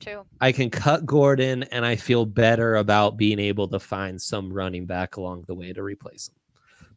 So 0.00 0.12
too. 0.12 0.26
I 0.40 0.52
can 0.52 0.70
cut 0.70 1.06
Gordon, 1.06 1.64
and 1.64 1.84
I 1.84 1.96
feel 1.96 2.26
better 2.26 2.76
about 2.76 3.16
being 3.16 3.38
able 3.38 3.68
to 3.68 3.78
find 3.78 4.20
some 4.20 4.52
running 4.52 4.86
back 4.86 5.16
along 5.16 5.44
the 5.46 5.54
way 5.54 5.72
to 5.72 5.82
replace 5.82 6.28
him. 6.28 6.34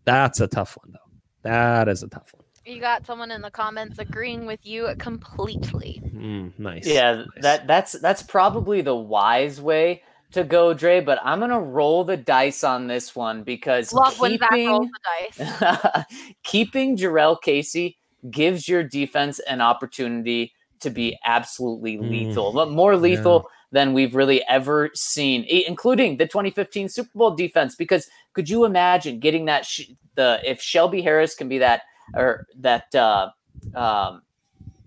That's 0.05 0.39
a 0.39 0.47
tough 0.47 0.77
one, 0.81 0.93
though. 0.93 1.11
That 1.43 1.87
is 1.87 2.03
a 2.03 2.07
tough 2.07 2.33
one. 2.33 2.43
You 2.65 2.81
got 2.81 3.05
someone 3.05 3.31
in 3.31 3.41
the 3.41 3.51
comments 3.51 3.97
agreeing 3.97 4.45
with 4.45 4.59
you 4.63 4.93
completely. 4.99 6.01
Mm, 6.05 6.57
nice. 6.59 6.85
Yeah, 6.85 7.13
nice. 7.15 7.25
that 7.41 7.67
that's 7.67 7.93
that's 7.93 8.23
probably 8.23 8.81
the 8.81 8.95
wise 8.95 9.61
way 9.61 10.03
to 10.31 10.43
go, 10.43 10.73
Dre. 10.73 10.99
But 10.99 11.19
I'm 11.23 11.39
gonna 11.39 11.61
roll 11.61 12.03
the 12.03 12.17
dice 12.17 12.65
on 12.65 12.87
this 12.87 13.15
one 13.15 13.43
because 13.43 13.93
Love 13.93 14.19
when 14.19 14.37
Zac 14.37 14.51
rolls 14.51 14.87
keeping 14.87 14.91
the 15.37 15.49
dice. 15.69 16.05
keeping 16.43 16.97
Jurrell 16.97 17.41
Casey 17.41 17.97
gives 18.29 18.67
your 18.67 18.83
defense 18.83 19.39
an 19.39 19.61
opportunity 19.61 20.53
to 20.82 20.89
be 20.89 21.17
absolutely 21.25 21.97
Mm, 21.97 22.09
lethal, 22.09 22.53
but 22.53 22.71
more 22.71 22.95
lethal 22.95 23.49
than 23.71 23.93
we've 23.93 24.15
really 24.15 24.43
ever 24.47 24.89
seen, 24.93 25.43
including 25.43 26.17
the 26.17 26.25
2015 26.25 26.89
Super 26.89 27.09
Bowl 27.13 27.36
defense. 27.36 27.75
Because 27.75 28.07
could 28.34 28.49
you 28.49 28.65
imagine 28.65 29.19
getting 29.19 29.45
that? 29.45 29.65
Sh- 29.65 29.91
the 30.15 30.39
if 30.43 30.61
Shelby 30.61 31.01
Harris 31.01 31.36
can 31.36 31.47
be 31.49 31.57
that 31.59 31.82
or 32.13 32.47
that. 32.59 32.93
Uh, 32.95 33.30
um, 33.75 34.21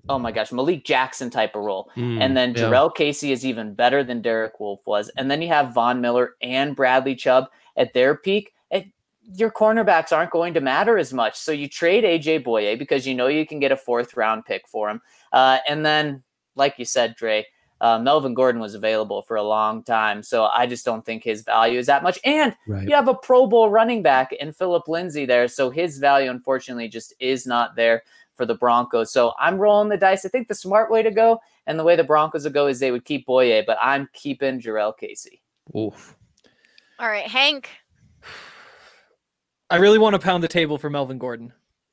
oh 0.09 0.19
my 0.19 0.33
gosh, 0.33 0.51
Malik 0.51 0.85
Jackson 0.85 1.31
type 1.31 1.55
of 1.55 1.63
role. 1.63 1.91
Mm, 1.97 2.21
And 2.21 2.37
then 2.37 2.55
yeah. 2.55 2.63
Jurrell 2.63 2.95
Casey 2.95 3.31
is 3.33 3.47
even 3.47 3.75
better 3.75 4.03
than 4.03 4.23
Derek 4.23 4.59
Wolfe 4.59 4.85
was. 4.87 5.09
And 5.11 5.31
then 5.31 5.41
you 5.41 5.49
have 5.49 5.73
Von 5.73 6.01
Miller 6.01 6.35
and 6.43 6.75
Bradley 6.75 7.15
Chubb 7.15 7.47
at 7.77 7.95
their 7.95 8.17
peak. 8.17 8.53
It, 9.33 9.39
your 9.39 9.51
cornerbacks 9.51 10.13
aren't 10.13 10.31
going 10.31 10.55
to 10.55 10.61
matter 10.61 10.99
as 10.99 11.13
much. 11.13 11.37
So 11.39 11.53
you 11.53 11.69
trade 11.69 12.05
AJ 12.05 12.45
Bouye 12.45 12.79
because 12.79 13.07
you 13.07 13.15
know 13.15 13.27
you 13.27 13.47
can 13.47 13.61
get 13.61 13.73
a 13.73 13.77
fourth 13.77 14.17
round 14.17 14.45
pick 14.45 14.67
for 14.69 14.89
him. 14.91 15.01
Uh, 15.33 15.59
and 15.69 15.85
then, 15.85 16.23
like 16.55 16.79
you 16.79 16.85
said, 16.85 17.15
Dre, 17.17 17.47
uh, 17.81 17.99
Melvin 17.99 18.35
Gordon 18.35 18.61
was 18.61 18.75
available 18.75 19.23
for 19.23 19.37
a 19.37 19.43
long 19.43 19.83
time. 19.83 20.23
So 20.23 20.45
I 20.47 20.67
just 20.67 20.85
don't 20.85 21.05
think 21.05 21.25
his 21.25 21.43
value 21.43 21.79
is 21.79 21.87
that 21.87 22.03
much. 22.03 22.19
And 22.25 22.55
Right. 22.67 22.87
you 22.87 22.95
have 22.95 23.09
a 23.09 23.15
Pro 23.15 23.47
Bowl 23.47 23.71
running 23.71 24.03
back 24.03 24.33
in 24.33 24.53
Phillip 24.53 24.87
Lindsay 24.89 25.25
there. 25.25 25.49
So 25.49 25.71
his 25.71 25.99
value, 25.99 26.31
unfortunately, 26.31 26.89
just 26.89 27.15
is 27.21 27.47
not 27.47 27.77
there 27.77 28.03
for 28.37 28.45
the 28.47 28.55
Broncos. 28.55 29.13
So 29.13 29.33
I'm 29.39 29.59
rolling 29.59 29.89
the 29.89 29.97
dice. 29.97 30.25
I 30.25 30.29
think 30.29 30.49
the 30.49 30.55
smart 30.55 30.91
way 30.91 31.03
to 31.03 31.11
go 31.11 31.41
and 31.67 31.79
the 31.79 31.85
way 31.85 31.97
the 31.97 32.05
Broncos 32.05 32.45
would 32.45 32.55
go 32.55 32.67
is 32.67 32.81
they 32.81 32.91
would 32.91 33.05
keep 33.05 33.27
Bouye, 33.27 33.65
but 33.67 33.79
I'm 33.81 34.09
keeping 34.13 34.61
Jurrell 34.61 34.97
Casey. 34.97 35.43
Oof. 35.77 36.17
All 36.99 37.09
right, 37.09 37.27
Hank. 37.27 37.71
I 39.71 39.77
really 39.77 39.99
want 39.99 40.15
to 40.15 40.19
pound 40.19 40.43
the 40.43 40.49
table 40.49 40.79
for 40.79 40.91
Melvin 40.91 41.19
Gordon. 41.19 41.53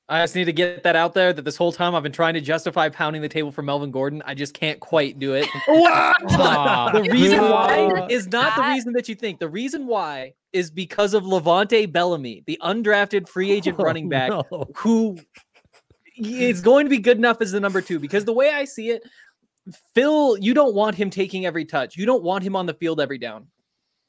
I 0.09 0.23
just 0.23 0.35
need 0.35 0.45
to 0.45 0.53
get 0.53 0.83
that 0.83 0.95
out 0.95 1.13
there 1.13 1.33
that 1.33 1.43
this 1.43 1.57
whole 1.57 1.73
time 1.73 1.93
I've 1.93 2.01
been 2.01 2.13
trying 2.13 2.33
to 2.35 2.41
justify 2.41 2.87
pounding 2.87 3.21
the 3.21 3.27
table 3.27 3.51
for 3.51 3.61
Melvin 3.61 3.91
Gordon. 3.91 4.23
I 4.25 4.35
just 4.35 4.53
can't 4.53 4.79
quite 4.79 5.19
do 5.19 5.33
it. 5.33 5.47
Aw. 5.67 6.13
Ah. 6.31 6.91
the 6.93 7.01
reason 7.11 7.41
why 7.41 8.07
is 8.09 8.27
not 8.27 8.55
the 8.55 8.63
reason 8.63 8.93
that 8.93 9.09
you 9.09 9.15
think. 9.15 9.39
The 9.39 9.49
reason 9.49 9.85
why 9.85 10.33
is 10.53 10.71
because 10.71 11.13
of 11.13 11.23
LeVante 11.23 11.91
Bellamy, 11.91 12.43
the 12.47 12.57
undrafted 12.63 13.27
free 13.27 13.51
agent 13.51 13.75
oh, 13.79 13.83
running 13.83 14.07
back 14.07 14.31
Oh, 14.31 14.45
no. 14.49 14.65
who 14.75 15.17
is 16.17 16.61
going 16.61 16.85
to 16.85 16.89
be 16.89 16.99
good 16.99 17.17
enough 17.17 17.41
as 17.41 17.51
the 17.51 17.59
number 17.59 17.81
two. 17.81 17.99
Because 17.99 18.23
the 18.23 18.33
way 18.33 18.49
I 18.49 18.63
see 18.63 18.91
it, 18.91 19.03
Phil, 19.93 20.37
you 20.37 20.53
don't 20.53 20.73
want 20.73 20.95
him 20.95 21.09
taking 21.09 21.45
every 21.45 21.65
touch. 21.65 21.97
You 21.97 22.05
don't 22.05 22.23
want 22.23 22.45
him 22.45 22.55
on 22.55 22.65
the 22.65 22.73
field 22.73 23.01
every 23.01 23.17
down. 23.17 23.47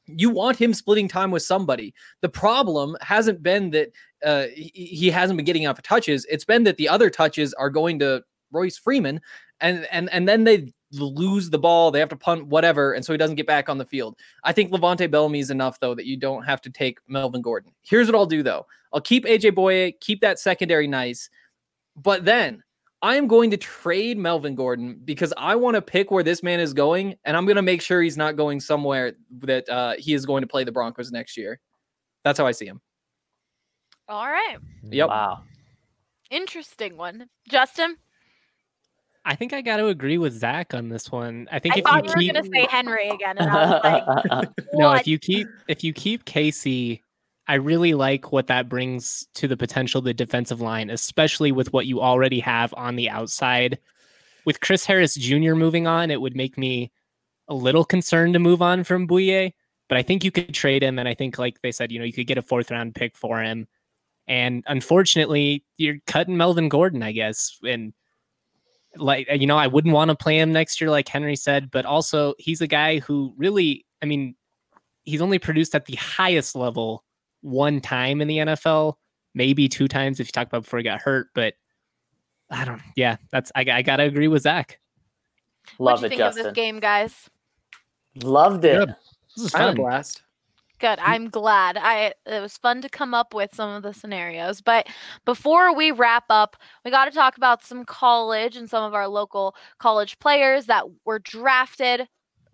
You 0.08 0.30
want 0.30 0.56
him 0.56 0.74
splitting 0.74 1.08
time 1.08 1.30
with 1.30 1.42
somebody. 1.42 1.94
The 2.22 2.28
problem 2.28 2.96
hasn't 3.00 3.42
been 3.42 3.70
that 3.70 3.92
uh, 4.24 4.46
he, 4.54 4.70
he 4.74 5.10
hasn't 5.10 5.36
been 5.36 5.44
getting 5.44 5.62
enough 5.62 5.82
touches. 5.82 6.26
It's 6.30 6.44
been 6.44 6.64
that 6.64 6.76
the 6.76 6.88
other 6.88 7.10
touches 7.10 7.54
are 7.54 7.70
going 7.70 7.98
to 8.00 8.22
Royce 8.50 8.78
Freeman, 8.78 9.20
and 9.60 9.86
and 9.90 10.10
and 10.10 10.28
then 10.28 10.44
they 10.44 10.72
lose 10.92 11.50
the 11.50 11.58
ball. 11.58 11.90
They 11.90 12.00
have 12.00 12.08
to 12.10 12.16
punt 12.16 12.46
whatever, 12.46 12.92
and 12.92 13.04
so 13.04 13.12
he 13.12 13.18
doesn't 13.18 13.36
get 13.36 13.46
back 13.46 13.68
on 13.68 13.78
the 13.78 13.84
field. 13.84 14.16
I 14.44 14.52
think 14.52 14.70
LeVante 14.70 15.10
Bellamy 15.10 15.40
is 15.40 15.50
enough 15.50 15.78
though 15.80 15.94
that 15.94 16.06
you 16.06 16.16
don't 16.16 16.44
have 16.44 16.60
to 16.62 16.70
take 16.70 16.98
Melvin 17.08 17.42
Gordon. 17.42 17.72
Here's 17.82 18.08
what 18.08 18.16
I'll 18.16 18.26
do 18.26 18.42
though: 18.42 18.66
I'll 18.92 19.00
keep 19.00 19.24
AJ 19.24 19.52
Bouye, 19.52 19.94
keep 20.00 20.20
that 20.22 20.38
secondary 20.38 20.86
nice, 20.86 21.28
but 21.96 22.24
then 22.24 22.62
I 23.00 23.16
am 23.16 23.28
going 23.28 23.50
to 23.52 23.56
trade 23.56 24.18
Melvin 24.18 24.54
Gordon 24.54 25.00
because 25.04 25.32
I 25.36 25.54
want 25.56 25.76
to 25.76 25.82
pick 25.82 26.10
where 26.10 26.24
this 26.24 26.42
man 26.42 26.58
is 26.58 26.72
going, 26.72 27.14
and 27.24 27.36
I'm 27.36 27.46
going 27.46 27.56
to 27.56 27.62
make 27.62 27.80
sure 27.80 28.02
he's 28.02 28.16
not 28.16 28.36
going 28.36 28.60
somewhere 28.60 29.12
that 29.40 29.68
uh, 29.68 29.94
he 29.98 30.14
is 30.14 30.26
going 30.26 30.42
to 30.42 30.48
play 30.48 30.64
the 30.64 30.72
Broncos 30.72 31.12
next 31.12 31.36
year. 31.36 31.60
That's 32.24 32.38
how 32.38 32.46
I 32.46 32.50
see 32.50 32.66
him. 32.66 32.80
All 34.08 34.26
right. 34.26 34.56
Yep. 34.82 35.08
Wow. 35.08 35.42
Interesting 36.30 36.96
one. 36.96 37.28
Justin, 37.48 37.96
I 39.24 39.34
think 39.34 39.52
I 39.52 39.60
got 39.60 39.76
to 39.76 39.88
agree 39.88 40.18
with 40.18 40.32
Zac 40.32 40.74
on 40.74 40.88
this 40.88 41.12
one. 41.12 41.48
I 41.52 41.58
think 41.58 41.74
I 41.74 41.78
if 41.78 41.84
thought 41.84 42.04
you 42.04 42.10
you 42.10 42.14
were 42.14 42.20
keep 42.22 42.32
going 42.32 42.44
to 42.44 42.50
say 42.50 42.66
Henry 42.70 43.08
again, 43.10 43.36
and 43.38 43.50
I 43.50 43.70
was 43.70 44.24
like, 44.30 44.50
no, 44.72 44.92
if 44.92 45.06
you 45.06 45.18
keep 45.18 45.46
if 45.68 45.84
you 45.84 45.92
keep 45.92 46.24
Casey, 46.24 47.02
I 47.48 47.54
really 47.54 47.94
like 47.94 48.30
what 48.30 48.46
that 48.48 48.68
brings 48.68 49.26
to 49.34 49.48
the 49.48 49.56
potential 49.56 50.02
the 50.02 50.12
defensive 50.12 50.60
line, 50.60 50.90
especially 50.90 51.50
with 51.50 51.72
what 51.72 51.86
you 51.86 52.00
already 52.00 52.40
have 52.40 52.74
on 52.76 52.96
the 52.96 53.08
outside. 53.08 53.78
With 54.44 54.60
Chris 54.60 54.84
Harris 54.84 55.14
Jr. 55.14 55.54
moving 55.54 55.86
on, 55.86 56.10
it 56.10 56.20
would 56.20 56.36
make 56.36 56.58
me 56.58 56.92
a 57.48 57.54
little 57.54 57.84
concerned 57.84 58.34
to 58.34 58.38
move 58.38 58.60
on 58.60 58.84
from 58.84 59.08
Bouye, 59.08 59.52
but 59.88 59.96
I 59.96 60.02
think 60.02 60.22
you 60.22 60.30
could 60.30 60.52
trade 60.52 60.82
him, 60.82 60.98
and 60.98 61.08
I 61.08 61.14
think, 61.14 61.38
like 61.38 61.62
they 61.62 61.72
said, 61.72 61.90
you 61.90 61.98
know, 61.98 62.04
you 62.04 62.12
could 62.12 62.26
get 62.26 62.36
a 62.36 62.42
fourth 62.42 62.70
round 62.70 62.94
pick 62.94 63.16
for 63.16 63.42
him. 63.42 63.66
And 64.26 64.62
unfortunately, 64.66 65.64
you're 65.78 65.96
cutting 66.06 66.36
Melvin 66.36 66.68
Gordon, 66.68 67.02
I 67.02 67.12
guess, 67.12 67.58
and 67.66 67.94
like 68.96 69.26
you 69.30 69.46
know, 69.46 69.56
I 69.56 69.68
wouldn't 69.68 69.94
want 69.94 70.10
to 70.10 70.14
play 70.16 70.38
him 70.38 70.52
next 70.52 70.80
year, 70.80 70.90
like 70.90 71.08
Henry 71.08 71.36
said, 71.36 71.70
but 71.70 71.86
also 71.86 72.34
he's 72.38 72.60
a 72.60 72.66
guy 72.66 72.98
who 72.98 73.32
really, 73.38 73.86
I 74.02 74.06
mean, 74.06 74.34
he's 75.04 75.22
only 75.22 75.38
produced 75.38 75.74
at 75.74 75.86
the 75.86 75.94
highest 75.96 76.54
level 76.54 77.04
one 77.40 77.80
time 77.80 78.20
in 78.20 78.28
the 78.28 78.38
NFL, 78.38 78.94
maybe 79.34 79.68
two 79.68 79.88
times 79.88 80.20
if 80.20 80.28
you 80.28 80.32
talk 80.32 80.46
about 80.48 80.62
before 80.64 80.78
he 80.78 80.82
got 80.84 81.00
hurt. 81.00 81.28
But 81.34 81.54
I 82.50 82.64
don't. 82.64 82.80
Yeah, 82.96 83.16
that's 83.30 83.52
I, 83.54 83.64
I 83.70 83.82
gotta 83.82 84.04
agree 84.04 84.28
with 84.28 84.42
Zac. 84.42 84.78
what 85.76 85.92
Love 85.92 86.00
you 86.02 86.06
it, 86.06 86.08
think 86.10 86.20
of 86.22 86.28
Justin. 86.28 86.44
this 86.44 86.52
game, 86.54 86.80
guys? 86.80 87.28
Loved 88.22 88.64
it. 88.64 88.78
Good. 88.78 88.94
This 89.36 89.44
is 89.46 89.54
I 89.54 89.58
had 89.58 89.64
a 89.64 89.68
fun. 89.70 89.76
blast. 89.76 90.22
Good. 90.80 90.98
I'm 91.00 91.28
glad. 91.28 91.76
I 91.76 92.14
it 92.26 92.40
was 92.40 92.56
fun 92.56 92.80
to 92.82 92.88
come 92.88 93.12
up 93.12 93.34
with 93.34 93.52
some 93.54 93.70
of 93.70 93.82
the 93.82 93.92
scenarios. 93.92 94.60
But 94.60 94.86
before 95.24 95.74
we 95.74 95.90
wrap 95.90 96.24
up, 96.30 96.56
we 96.84 96.90
got 96.92 97.06
to 97.06 97.10
talk 97.10 97.36
about 97.36 97.64
some 97.64 97.84
college 97.84 98.56
and 98.56 98.70
some 98.70 98.84
of 98.84 98.94
our 98.94 99.08
local 99.08 99.56
college 99.78 100.18
players 100.20 100.66
that 100.66 100.84
were 101.04 101.18
drafted. 101.18 102.08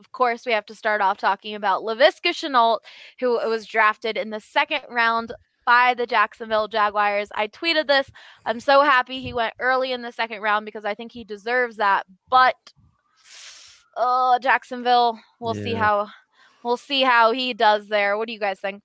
Of 0.05 0.12
course, 0.12 0.44
we 0.44 0.52
have 0.52 0.66
to 0.66 0.74
start 0.74 1.00
off 1.00 1.18
talking 1.18 1.55
about 1.55 1.82
Laviska 1.82 2.30
Shenault, 2.30 2.80
who 3.20 3.32
was 3.48 3.66
drafted 3.66 4.16
in 4.16 4.30
the 4.30 4.40
second 4.40 4.82
round 4.90 5.32
by 5.64 5.94
the 5.94 6.07
Jacksonville 6.07 6.68
Jaguars. 6.68 7.28
I 7.34 7.48
tweeted 7.48 7.86
this. 7.86 8.11
I'm 8.44 8.61
so 8.61 8.82
happy 8.82 9.20
he 9.20 9.32
went 9.32 9.55
early 9.59 9.92
in 9.92 10.02
the 10.02 10.12
second 10.12 10.42
round 10.42 10.66
because 10.66 10.84
I 10.84 10.94
think 10.94 11.12
he 11.12 11.24
deserves 11.24 11.76
that. 11.76 12.05
But 12.28 12.55
oh, 13.96 14.38
Jacksonville, 14.42 15.18
we'll 15.40 15.55
see 15.55 15.72
how 15.72 16.09
we'll 16.62 16.76
see 16.76 17.02
how 17.02 17.32
he 17.32 17.55
does 17.55 17.88
there. 17.88 18.18
What 18.18 18.26
do 18.26 18.34
you 18.34 18.40
guys 18.40 18.61
think? 18.61 18.82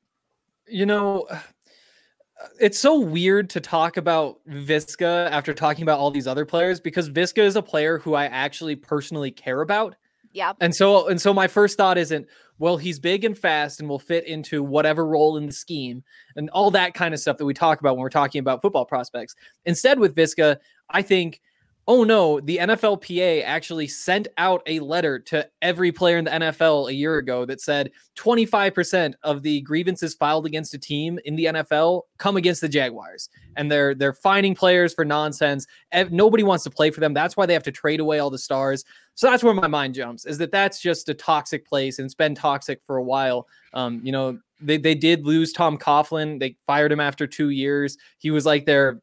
you 0.70 0.86
know, 0.86 1.28
it's 2.60 2.80
so 2.80 3.00
weird 3.00 3.50
to 3.52 3.60
talk 3.60 3.98
about 3.98 4.40
Viska 4.48 5.30
after 5.30 5.54
talking 5.54 5.84
about 5.84 6.00
all 6.00 6.12
these 6.12 6.28
other 6.28 6.46
players 6.46 6.80
because 6.80 7.10
Viska 7.10 7.40
is 7.40 7.56
a 7.56 7.62
player 7.62 8.00
who 8.00 8.14
I 8.14 8.26
actually 8.26 8.76
personally 8.76 9.32
care 9.32 9.62
about. 9.62 9.96
Yeah. 10.34 10.54
And 10.60 10.76
so 10.76 11.08
and 11.08 11.20
so 11.20 11.34
my 11.34 11.48
first 11.48 11.78
thought 11.78 11.98
isn't, 11.98 12.28
well, 12.60 12.78
he's 12.78 13.00
big 13.00 13.26
and 13.26 13.38
fast 13.38 13.80
and 13.80 13.90
will 13.90 14.00
fit 14.00 14.28
into 14.28 14.62
whatever 14.62 15.06
role 15.06 15.38
in 15.38 15.46
the 15.46 15.52
scheme 15.52 16.04
and 16.36 16.50
all 16.52 16.72
that 16.72 16.94
kind 16.94 17.14
of 17.14 17.20
stuff 17.20 17.38
that 17.38 17.46
we 17.46 17.54
talk 17.54 17.80
about 17.80 17.96
when 17.96 18.02
we're 18.02 18.10
talking 18.10 18.40
about 18.40 18.62
football 18.62 18.86
prospects. 18.86 19.36
Instead 19.66 20.00
with 20.00 20.16
Viska, 20.16 20.58
I 20.90 21.02
think 21.02 21.42
oh 21.90 22.04
no, 22.04 22.40
the 22.40 22.58
NFLPA 22.58 23.44
actually 23.44 23.88
sent 23.88 24.28
out 24.38 24.62
a 24.68 24.80
letter 24.80 25.18
to 25.18 25.50
every 25.64 25.92
player 25.92 26.20
in 26.20 26.26
the 26.26 26.30
NFL 26.30 26.88
a 26.88 26.94
year 26.94 27.18
ago 27.18 27.46
that 27.46 27.60
said 27.60 27.90
25% 28.16 29.16
of 29.24 29.42
the 29.42 29.62
grievances 29.62 30.14
filed 30.14 30.46
against 30.46 30.76
a 30.76 30.78
team 30.78 31.18
in 31.26 31.36
the 31.36 31.46
NFL 31.46 32.04
come 32.20 32.38
against 32.38 32.62
the 32.62 32.70
Jaguars. 32.70 33.30
And 33.58 33.72
they're 33.72 33.96
they're 33.96 34.14
fining 34.14 34.54
players 34.54 34.94
for 34.94 35.04
nonsense. 35.04 35.66
Nobody 36.12 36.44
wants 36.44 36.64
to 36.66 36.70
play 36.70 36.92
for 36.92 37.00
them. 37.00 37.16
That's 37.16 37.36
why 37.36 37.48
they 37.48 37.54
have 37.54 37.64
to 37.64 37.72
trade 37.72 38.00
away 38.00 38.20
all 38.20 38.30
the 38.30 38.38
stars. 38.38 38.86
So 39.16 39.28
that's 39.28 39.44
where 39.44 39.56
my 39.56 39.68
mind 39.68 39.96
jumps 39.96 40.28
is 40.28 40.38
that 40.38 40.52
that's 40.52 40.80
just 40.80 41.10
a 41.10 41.16
toxic 41.16 41.68
place 41.68 41.98
and 41.98 42.06
it's 42.06 42.14
been 42.14 42.36
toxic 42.36 42.82
for 42.86 42.98
a 42.98 43.04
while. 43.04 43.48
Um, 43.74 44.00
you 44.04 44.12
know, 44.12 44.38
they, 44.62 44.78
they 44.78 44.94
did 44.94 45.26
lose 45.26 45.54
Tom 45.54 45.76
Coughlin. 45.76 46.40
They 46.40 46.56
fired 46.68 46.92
him 46.92 47.00
after 47.00 47.26
two 47.26 47.50
years. 47.50 47.98
He 48.20 48.30
was 48.30 48.46
like 48.46 48.66
their 48.66 49.02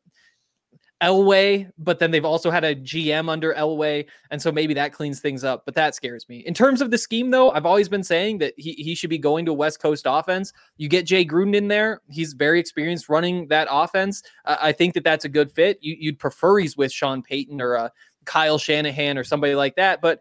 Elway, 1.02 1.70
but 1.76 1.98
then 1.98 2.10
they've 2.10 2.24
also 2.24 2.50
had 2.50 2.64
a 2.64 2.74
GM 2.74 3.28
under 3.28 3.52
Elway, 3.52 4.06
and 4.30 4.40
so 4.40 4.50
maybe 4.50 4.72
that 4.74 4.92
cleans 4.92 5.20
things 5.20 5.44
up. 5.44 5.64
But 5.66 5.74
that 5.74 5.94
scares 5.94 6.26
me. 6.28 6.38
In 6.46 6.54
terms 6.54 6.80
of 6.80 6.90
the 6.90 6.96
scheme, 6.96 7.30
though, 7.30 7.50
I've 7.50 7.66
always 7.66 7.88
been 7.88 8.02
saying 8.02 8.38
that 8.38 8.54
he 8.56 8.72
he 8.72 8.94
should 8.94 9.10
be 9.10 9.18
going 9.18 9.44
to 9.44 9.52
West 9.52 9.78
Coast 9.78 10.06
offense. 10.08 10.52
You 10.78 10.88
get 10.88 11.04
Jay 11.04 11.24
Gruden 11.24 11.54
in 11.54 11.68
there; 11.68 12.00
he's 12.08 12.32
very 12.32 12.58
experienced 12.58 13.10
running 13.10 13.48
that 13.48 13.68
offense. 13.70 14.22
Uh, 14.46 14.56
I 14.60 14.72
think 14.72 14.94
that 14.94 15.04
that's 15.04 15.26
a 15.26 15.28
good 15.28 15.50
fit. 15.50 15.78
You, 15.82 15.96
you'd 15.98 16.18
prefer 16.18 16.58
he's 16.58 16.78
with 16.78 16.92
Sean 16.92 17.22
Payton 17.22 17.60
or 17.60 17.74
a 17.74 17.92
Kyle 18.24 18.58
Shanahan 18.58 19.18
or 19.18 19.24
somebody 19.24 19.54
like 19.54 19.76
that, 19.76 20.00
but 20.00 20.20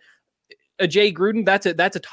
a 0.80 0.88
Jay 0.88 1.12
Gruden, 1.12 1.46
that's 1.46 1.66
a 1.66 1.74
that's 1.74 1.96
a 1.96 2.02
t- 2.02 2.10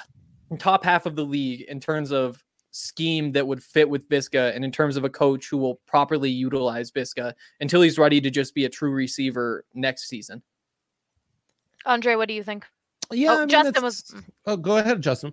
top 0.58 0.84
half 0.84 1.06
of 1.06 1.16
the 1.16 1.24
league 1.24 1.62
in 1.62 1.80
terms 1.80 2.12
of 2.12 2.42
scheme 2.72 3.32
that 3.32 3.46
would 3.46 3.62
fit 3.62 3.88
with 3.88 4.08
Viska 4.08 4.54
and 4.56 4.64
in 4.64 4.72
terms 4.72 4.96
of 4.96 5.04
a 5.04 5.10
coach 5.10 5.48
who 5.48 5.58
will 5.58 5.76
properly 5.86 6.30
utilize 6.30 6.90
Viska 6.90 7.34
until 7.60 7.82
he's 7.82 7.98
ready 7.98 8.20
to 8.20 8.30
just 8.30 8.54
be 8.54 8.64
a 8.64 8.68
true 8.68 8.90
receiver 8.90 9.64
next 9.74 10.08
season. 10.08 10.42
Andre, 11.84 12.14
what 12.14 12.28
do 12.28 12.34
you 12.34 12.42
think? 12.42 12.66
Yeah, 13.10 13.32
Oh, 13.32 13.36
I 13.36 13.38
mean, 13.40 13.48
Justin 13.48 13.82
was- 13.82 14.14
Oh, 14.46 14.56
go 14.56 14.78
ahead, 14.78 15.02
Justin. 15.02 15.32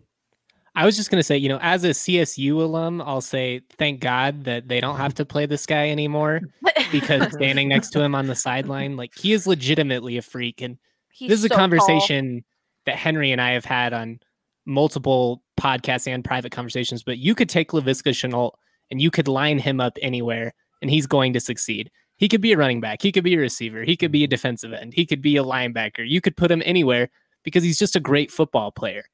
I 0.76 0.86
was 0.86 0.96
just 0.96 1.10
gonna 1.10 1.24
say, 1.24 1.38
you 1.38 1.50
know, 1.50 1.60
as 1.62 1.84
a 1.84 1.90
CSU 1.94 2.62
alum, 2.62 3.02
I'll 3.02 3.22
say 3.22 3.62
thank 3.78 4.00
God 4.02 4.44
that 4.46 4.68
they 4.68 4.80
don't 4.80 4.98
have 4.98 5.16
to 5.16 5.26
play 5.26 5.46
this 5.46 5.66
guy 5.66 5.90
anymore 5.90 6.42
because 6.92 7.32
standing 7.34 7.68
next 7.70 7.90
to 7.92 8.02
him 8.02 8.16
on 8.16 8.28
the 8.28 8.36
sideline, 8.36 8.96
like 8.96 9.18
he 9.18 9.34
is 9.34 9.48
legitimately 9.48 10.18
a 10.18 10.22
freak. 10.22 10.62
And 10.62 10.78
He's 11.12 11.30
this 11.30 11.40
is 11.40 11.46
a 11.46 11.48
so 11.50 11.56
tall. 11.56 11.58
conversation 11.64 12.44
that 12.86 12.96
Henry 12.96 13.32
and 13.32 13.42
I 13.42 13.52
have 13.52 13.66
had 13.66 13.94
on 13.94 14.20
multiple 14.66 15.42
podcasts 15.60 16.12
and 16.12 16.24
private 16.24 16.52
conversations. 16.52 17.04
But 17.04 17.18
you 17.18 17.36
could 17.36 17.50
take 17.50 17.72
Laviska 17.72 18.12
Shenault 18.12 18.52
and 18.90 19.02
you 19.02 19.12
could 19.12 19.28
line 19.28 19.60
him 19.60 19.80
up 19.80 19.98
anywhere, 20.02 20.54
and 20.82 20.90
he's 20.90 21.06
going 21.06 21.34
to 21.34 21.40
succeed. 21.40 21.92
He 22.18 22.28
could 22.28 22.42
be 22.42 22.52
a 22.54 22.58
running 22.58 22.82
back. 22.82 23.02
He 23.02 23.12
could 23.12 23.24
be 23.24 23.36
a 23.36 23.40
receiver. 23.40 23.84
He 23.84 23.96
could 23.96 24.12
be 24.12 24.24
a 24.24 24.28
defensive 24.28 24.74
end. 24.74 24.94
He 24.94 25.06
could 25.06 25.22
be 25.22 25.38
a 25.38 25.44
linebacker. 25.44 26.08
You 26.08 26.22
could 26.22 26.36
put 26.36 26.52
him 26.52 26.62
anywhere 26.66 27.10
because 27.44 27.64
he's 27.64 27.80
just 27.80 27.96
a 27.96 28.00
great 28.00 28.32
football 28.32 28.72
player. 28.72 29.06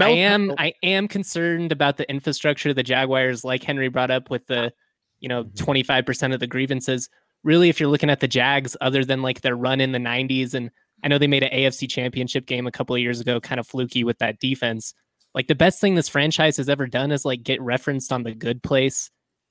I 0.00 0.10
am 0.10 0.52
I 0.58 0.74
am 0.82 1.06
concerned 1.06 1.70
about 1.70 1.96
the 1.96 2.10
infrastructure 2.10 2.70
of 2.70 2.76
the 2.76 2.82
Jaguars, 2.82 3.44
like 3.44 3.62
Henry 3.62 3.88
brought 3.88 4.10
up 4.10 4.28
with 4.28 4.46
the, 4.46 4.72
you 5.20 5.28
know, 5.28 5.44
mm-hmm. 5.44 5.70
25% 5.70 6.34
of 6.34 6.40
the 6.40 6.46
grievances. 6.46 7.08
Really, 7.44 7.68
if 7.68 7.78
you're 7.78 7.88
looking 7.88 8.10
at 8.10 8.20
the 8.20 8.28
Jags, 8.28 8.76
other 8.80 9.04
than 9.04 9.22
like 9.22 9.40
their 9.40 9.56
run 9.56 9.80
in 9.80 9.92
the 9.92 9.98
90s, 9.98 10.54
and 10.54 10.70
I 11.04 11.08
know 11.08 11.18
they 11.18 11.28
made 11.28 11.44
an 11.44 11.52
AFC 11.52 11.88
championship 11.88 12.46
game 12.46 12.66
a 12.66 12.72
couple 12.72 12.96
of 12.96 13.00
years 13.00 13.20
ago, 13.20 13.40
kind 13.40 13.60
of 13.60 13.66
fluky 13.66 14.02
with 14.02 14.18
that 14.18 14.40
defense. 14.40 14.94
Like 15.34 15.46
the 15.46 15.54
best 15.54 15.80
thing 15.80 15.94
this 15.94 16.08
franchise 16.08 16.56
has 16.56 16.68
ever 16.68 16.86
done 16.86 17.12
is 17.12 17.24
like 17.24 17.42
get 17.42 17.60
referenced 17.60 18.12
on 18.12 18.22
the 18.22 18.34
good 18.34 18.62
place. 18.62 19.10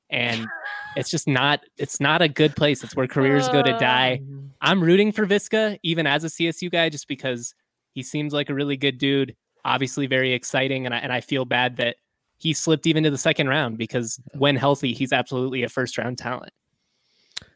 And 0.09 0.47
it's 0.95 1.09
just 1.09 1.27
not 1.27 1.61
it's 1.77 1.99
not 1.99 2.21
a 2.21 2.29
good 2.29 2.55
place. 2.55 2.83
It's 2.83 2.95
where 2.95 3.07
careers 3.07 3.49
go 3.49 3.61
to 3.61 3.77
die. 3.77 4.21
Um. 4.21 4.51
I'm 4.61 4.81
rooting 4.81 5.11
for 5.11 5.25
Viska, 5.27 5.77
even 5.83 6.07
as 6.07 6.23
a 6.23 6.27
CSU 6.27 6.71
guy, 6.71 6.89
just 6.89 7.07
because 7.07 7.53
he 7.93 8.03
seems 8.03 8.33
like 8.33 8.49
a 8.49 8.53
really 8.53 8.77
good 8.77 8.97
dude. 8.97 9.35
Obviously, 9.65 10.07
very 10.07 10.33
exciting, 10.33 10.85
and 10.85 10.95
I, 10.95 10.99
and 10.99 11.11
I 11.11 11.19
feel 11.19 11.43
bad 11.43 11.77
that 11.77 11.97
he 12.37 12.53
slipped 12.53 12.87
even 12.87 13.03
to 13.03 13.09
the 13.09 13.17
second 13.17 13.49
round 13.49 13.77
because 13.77 14.19
when 14.33 14.55
healthy, 14.55 14.93
he's 14.93 15.11
absolutely 15.11 15.63
a 15.63 15.69
first 15.69 15.97
round 15.97 16.17
talent. 16.17 16.53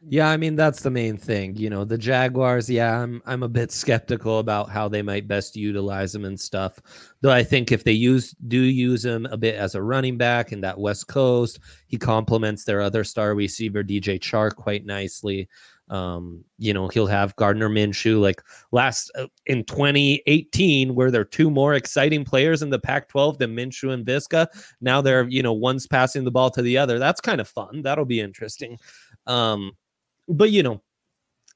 Yeah, 0.08 0.28
I 0.28 0.36
mean 0.36 0.56
that's 0.56 0.82
the 0.82 0.90
main 0.90 1.16
thing. 1.16 1.56
You 1.56 1.70
know, 1.70 1.84
the 1.84 1.96
Jaguars, 1.98 2.68
yeah, 2.68 3.00
I'm 3.00 3.22
I'm 3.24 3.42
a 3.44 3.48
bit 3.48 3.70
skeptical 3.72 4.40
about 4.40 4.68
how 4.68 4.88
they 4.88 5.02
might 5.02 5.28
best 5.28 5.56
utilize 5.56 6.14
him 6.14 6.24
and 6.24 6.38
stuff. 6.38 6.80
Though 7.20 7.30
I 7.30 7.44
think 7.44 7.70
if 7.70 7.84
they 7.84 7.92
use 7.92 8.34
do 8.48 8.58
use 8.58 9.04
him 9.04 9.26
a 9.26 9.36
bit 9.36 9.54
as 9.54 9.74
a 9.76 9.82
running 9.82 10.18
back 10.18 10.52
in 10.52 10.60
that 10.62 10.78
West 10.78 11.06
Coast, 11.06 11.60
he 11.86 11.98
complements 11.98 12.64
their 12.64 12.80
other 12.80 13.04
star 13.04 13.34
receiver 13.34 13.84
DJ 13.84 14.18
Chark 14.18 14.56
quite 14.56 14.84
nicely. 14.84 15.48
Um, 15.88 16.42
you 16.58 16.72
know, 16.72 16.88
he'll 16.88 17.06
have 17.06 17.36
Gardner 17.36 17.68
Minshew 17.68 18.18
like 18.18 18.40
last 18.70 19.10
uh, 19.14 19.26
in 19.44 19.62
2018 19.64 20.94
where 20.94 21.10
there 21.10 21.20
are 21.20 21.24
two 21.24 21.50
more 21.50 21.74
exciting 21.74 22.24
players 22.24 22.62
in 22.62 22.70
the 22.70 22.78
Pac-12 22.78 23.36
than 23.38 23.54
Minshew 23.54 23.92
and 23.92 24.06
Viska. 24.06 24.46
Now 24.80 25.02
they're, 25.02 25.28
you 25.28 25.42
know, 25.42 25.52
one's 25.52 25.86
passing 25.86 26.24
the 26.24 26.30
ball 26.30 26.50
to 26.52 26.62
the 26.62 26.78
other. 26.78 26.98
That's 26.98 27.20
kind 27.20 27.42
of 27.42 27.48
fun. 27.48 27.82
That'll 27.82 28.06
be 28.06 28.20
interesting. 28.20 28.78
Um, 29.26 29.72
but 30.28 30.50
you 30.50 30.62
know, 30.62 30.82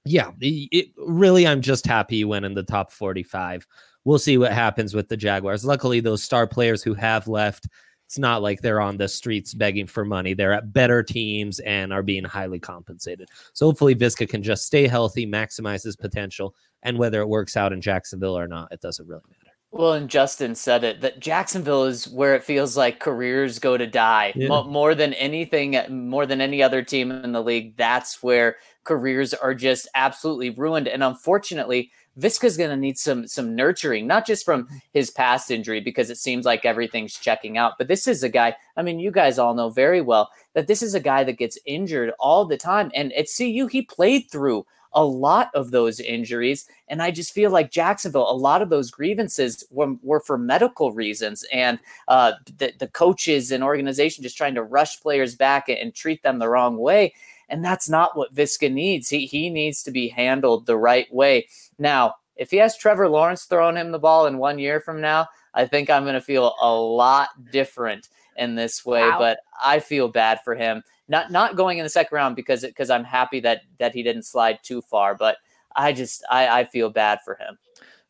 yeah, 0.04 0.30
it, 0.40 0.68
it- 0.72 0.88
really, 0.98 1.46
I'm 1.46 1.60
just 1.60 1.86
happy 1.86 2.16
he 2.16 2.24
went 2.24 2.44
in 2.44 2.54
the 2.54 2.62
top 2.62 2.90
45. 2.92 3.66
We'll 4.04 4.18
see 4.20 4.38
what 4.38 4.52
happens 4.52 4.94
with 4.94 5.08
the 5.08 5.16
Jaguars. 5.16 5.64
Luckily, 5.64 6.00
those 6.00 6.22
star 6.22 6.46
players 6.46 6.82
who 6.82 6.94
have 6.94 7.26
left, 7.26 7.66
it's 8.06 8.18
not 8.18 8.40
like 8.40 8.60
they're 8.60 8.80
on 8.80 8.96
the 8.96 9.08
streets 9.08 9.52
begging 9.52 9.88
for 9.88 10.04
money. 10.04 10.32
They're 10.32 10.52
at 10.52 10.72
better 10.72 11.02
teams 11.02 11.58
and 11.60 11.92
are 11.92 12.04
being 12.04 12.22
highly 12.22 12.60
compensated. 12.60 13.28
So 13.52 13.66
hopefully, 13.66 13.96
Viska 13.96 14.28
can 14.28 14.44
just 14.44 14.64
stay 14.64 14.86
healthy, 14.86 15.26
maximize 15.26 15.82
his 15.82 15.96
potential, 15.96 16.54
and 16.84 16.98
whether 16.98 17.20
it 17.20 17.28
works 17.28 17.56
out 17.56 17.72
in 17.72 17.80
Jacksonville 17.80 18.38
or 18.38 18.46
not, 18.46 18.68
it 18.70 18.80
doesn't 18.80 19.08
really 19.08 19.22
matter. 19.28 19.45
Well, 19.72 19.92
and 19.92 20.08
Justin 20.08 20.54
said 20.54 20.84
it 20.84 21.00
that 21.02 21.20
Jacksonville 21.20 21.84
is 21.84 22.08
where 22.08 22.34
it 22.34 22.44
feels 22.44 22.76
like 22.76 23.00
careers 23.00 23.58
go 23.58 23.76
to 23.76 23.86
die 23.86 24.32
Yeah. 24.34 24.48
Mo- 24.48 24.64
more 24.64 24.94
than 24.94 25.12
anything, 25.14 25.76
more 26.08 26.24
than 26.24 26.40
any 26.40 26.62
other 26.62 26.82
team 26.82 27.10
in 27.10 27.32
the 27.32 27.42
league. 27.42 27.76
That's 27.76 28.22
where 28.22 28.56
careers 28.84 29.34
are 29.34 29.54
just 29.54 29.88
absolutely 29.94 30.50
ruined. 30.50 30.88
And 30.88 31.02
unfortunately, 31.02 31.90
Viska's 32.16 32.56
going 32.56 32.70
to 32.70 32.76
need 32.76 32.96
some 32.96 33.26
some 33.26 33.54
nurturing, 33.54 34.06
not 34.06 34.26
just 34.26 34.44
from 34.46 34.68
his 34.94 35.10
past 35.10 35.50
injury, 35.50 35.80
because 35.80 36.08
it 36.08 36.16
seems 36.16 36.46
like 36.46 36.64
everything's 36.64 37.12
checking 37.14 37.58
out. 37.58 37.74
But 37.76 37.88
this 37.88 38.08
is 38.08 38.22
a 38.22 38.30
guy. 38.30 38.56
I 38.76 38.82
mean, 38.82 38.98
you 38.98 39.10
guys 39.10 39.38
all 39.38 39.52
know 39.54 39.68
very 39.68 40.00
well 40.00 40.30
that 40.54 40.66
this 40.66 40.82
is 40.82 40.94
a 40.94 41.00
guy 41.00 41.24
that 41.24 41.36
gets 41.36 41.58
injured 41.66 42.12
all 42.18 42.46
the 42.46 42.56
time. 42.56 42.90
And 42.94 43.12
at 43.12 43.26
CU, 43.36 43.66
he 43.66 43.82
played 43.82 44.30
through 44.30 44.64
a 44.97 45.05
lot 45.05 45.51
of 45.55 45.70
those 45.70 46.01
injuries. 46.01 46.66
And 46.88 47.03
I 47.03 47.11
just 47.11 47.32
feel 47.32 47.51
like 47.51 47.70
Jacksonville, 47.70 48.28
a 48.28 48.34
lot 48.34 48.62
of 48.62 48.70
those 48.70 48.90
grievances 48.90 49.62
were, 49.70 49.94
were 50.03 50.20
for 50.20 50.38
medical 50.38 50.92
reasons. 50.92 51.44
And 51.53 51.78
uh, 52.09 52.32
the, 52.57 52.72
the 52.78 52.88
coaches 52.88 53.53
and 53.53 53.62
organization 53.62 54.24
just 54.24 54.38
trying 54.38 54.55
to 54.55 54.62
rush 54.62 55.01
players 55.01 55.36
back 55.36 55.68
and, 55.68 55.78
and 55.78 55.94
treat 55.94 56.22
them 56.22 56.38
the 56.38 56.49
wrong 56.49 56.78
way. 56.78 57.14
And 57.49 57.62
that's 57.62 57.88
not 57.88 58.16
what 58.16 58.34
Viska 58.34 58.72
needs. 58.72 59.09
He, 59.11 59.26
he 59.26 59.51
needs 59.51 59.82
to 59.84 59.90
be 59.90 60.09
handled 60.09 60.64
the 60.66 60.78
right 60.78 61.12
way. 61.14 61.47
Now, 61.78 62.14
if 62.34 62.51
he 62.51 62.57
has 62.57 62.76
Trevor 62.76 63.09
Lawrence 63.09 63.44
throwing 63.44 63.76
him 63.76 63.92
the 63.92 63.99
ball 63.99 64.26
in 64.26 64.38
one 64.38 64.59
year 64.59 64.80
from 64.80 65.01
now, 65.01 65.28
I 65.55 65.66
think 65.66 65.90
I'm 65.90 66.05
going 66.05 66.14
to 66.14 66.20
feel 66.20 66.55
a 66.61 66.74
lot 66.74 67.28
different 67.53 68.09
in 68.39 68.55
this 68.55 68.84
way. 68.84 69.03
Wow. 69.03 69.18
But 69.18 69.39
I 69.62 69.80
feel 69.80 70.09
bad 70.09 70.41
for 70.45 70.55
him. 70.55 70.82
Not 71.09 71.30
not 71.30 71.57
going 71.57 71.78
in 71.78 71.84
the 71.84 71.91
second 71.91 72.14
round 72.14 72.37
because 72.37 72.62
because 72.62 72.91
I'm 72.91 73.05
happy 73.05 73.41
that 73.41 73.62
that 73.78 73.95
he 73.95 74.03
didn't 74.03 74.24
slide 74.24 74.59
too 74.62 74.82
far. 74.82 75.14
But 75.14 75.37
I 75.74 75.93
just 75.93 76.24
I, 76.30 76.61
I 76.61 76.64
feel 76.64 76.91
bad 76.91 77.20
for 77.24 77.37
him. 77.37 77.59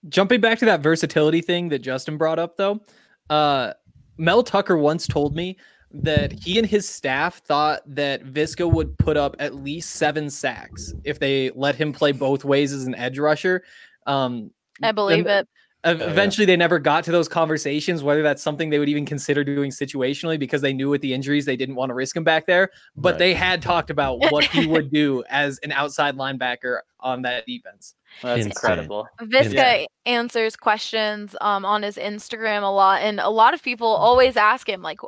Jumping 0.08 0.40
back 0.40 0.58
to 0.60 0.64
that 0.66 0.80
versatility 0.80 1.40
thing 1.40 1.68
that 1.70 1.80
Justin 1.80 2.16
brought 2.16 2.38
up, 2.38 2.56
though, 2.56 2.80
uh, 3.28 3.72
Mel 4.18 4.42
Tucker 4.42 4.76
once 4.76 5.06
told 5.06 5.34
me 5.34 5.56
that 5.90 6.32
he 6.32 6.58
and 6.58 6.66
his 6.66 6.88
staff 6.88 7.38
thought 7.38 7.82
that 7.86 8.24
Viska 8.24 8.70
would 8.70 8.96
put 8.98 9.16
up 9.16 9.36
at 9.38 9.54
least 9.54 9.96
seven 9.96 10.30
sacks 10.30 10.92
if 11.04 11.18
they 11.18 11.50
let 11.54 11.74
him 11.74 11.92
play 11.92 12.12
both 12.12 12.44
ways 12.44 12.72
as 12.72 12.84
an 12.84 12.94
edge 12.94 13.18
rusher. 13.18 13.62
Um, 14.06 14.50
I 14.82 14.92
believe 14.92 15.26
and- 15.26 15.40
it. 15.40 15.48
Ev- 15.84 16.00
Eventually, 16.02 16.44
they 16.46 16.56
never 16.56 16.80
got 16.80 17.04
to 17.04 17.12
those 17.12 17.28
conversations, 17.28 18.02
whether 18.02 18.20
that's 18.22 18.42
something 18.42 18.70
they 18.70 18.80
would 18.80 18.88
even 18.88 19.06
consider 19.06 19.44
doing 19.44 19.70
situationally 19.70 20.36
because 20.36 20.60
they 20.60 20.72
knew 20.72 20.88
with 20.88 21.00
the 21.00 21.14
injuries 21.14 21.44
they 21.44 21.54
didn't 21.56 21.76
want 21.76 21.90
to 21.90 21.94
risk 21.94 22.16
him 22.16 22.24
back 22.24 22.46
there. 22.46 22.70
But 22.96 23.10
Right. 23.12 23.18
they 23.20 23.34
had 23.34 23.62
talked 23.62 23.90
about 23.90 24.18
what 24.32 24.44
he 24.46 24.66
would 24.66 24.90
do 24.90 25.22
as 25.30 25.58
an 25.58 25.70
outside 25.70 26.16
linebacker 26.16 26.80
on 26.98 27.22
that 27.22 27.46
defense. 27.46 27.94
That's 28.20 28.38
Insane. 28.38 28.50
incredible. 28.50 29.06
Viska 29.20 29.52
Yeah. 29.54 29.84
answers 30.06 30.56
questions 30.56 31.36
um, 31.40 31.64
on 31.64 31.84
his 31.84 31.96
Instagram 31.98 32.62
a 32.62 32.72
lot, 32.72 33.02
and 33.02 33.20
a 33.20 33.28
lot 33.30 33.54
of 33.54 33.62
people 33.62 33.86
always 33.86 34.36
ask 34.36 34.68
him, 34.68 34.82
like, 34.82 34.98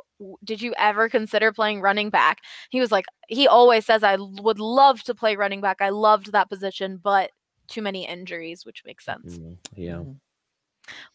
"Did 0.45 0.61
you 0.61 0.73
ever 0.77 1.09
consider 1.09 1.51
playing 1.51 1.81
running 1.81 2.09
back?" 2.09 2.39
He 2.69 2.79
was 2.79 2.91
like, 2.91 3.05
he 3.27 3.47
always 3.49 3.85
says, 3.85 4.01
"I 4.03 4.15
would 4.17 4.59
love 4.59 5.03
to 5.03 5.15
play 5.15 5.35
running 5.35 5.59
back. 5.59 5.81
I 5.81 5.89
loved 5.89 6.31
that 6.31 6.47
position, 6.47 7.01
but 7.03 7.31
too 7.67 7.81
many 7.81 8.07
injuries," 8.07 8.65
which 8.65 8.83
makes 8.85 9.03
sense. 9.03 9.37
Mm, 9.37 9.57
Yeah. 9.75 10.03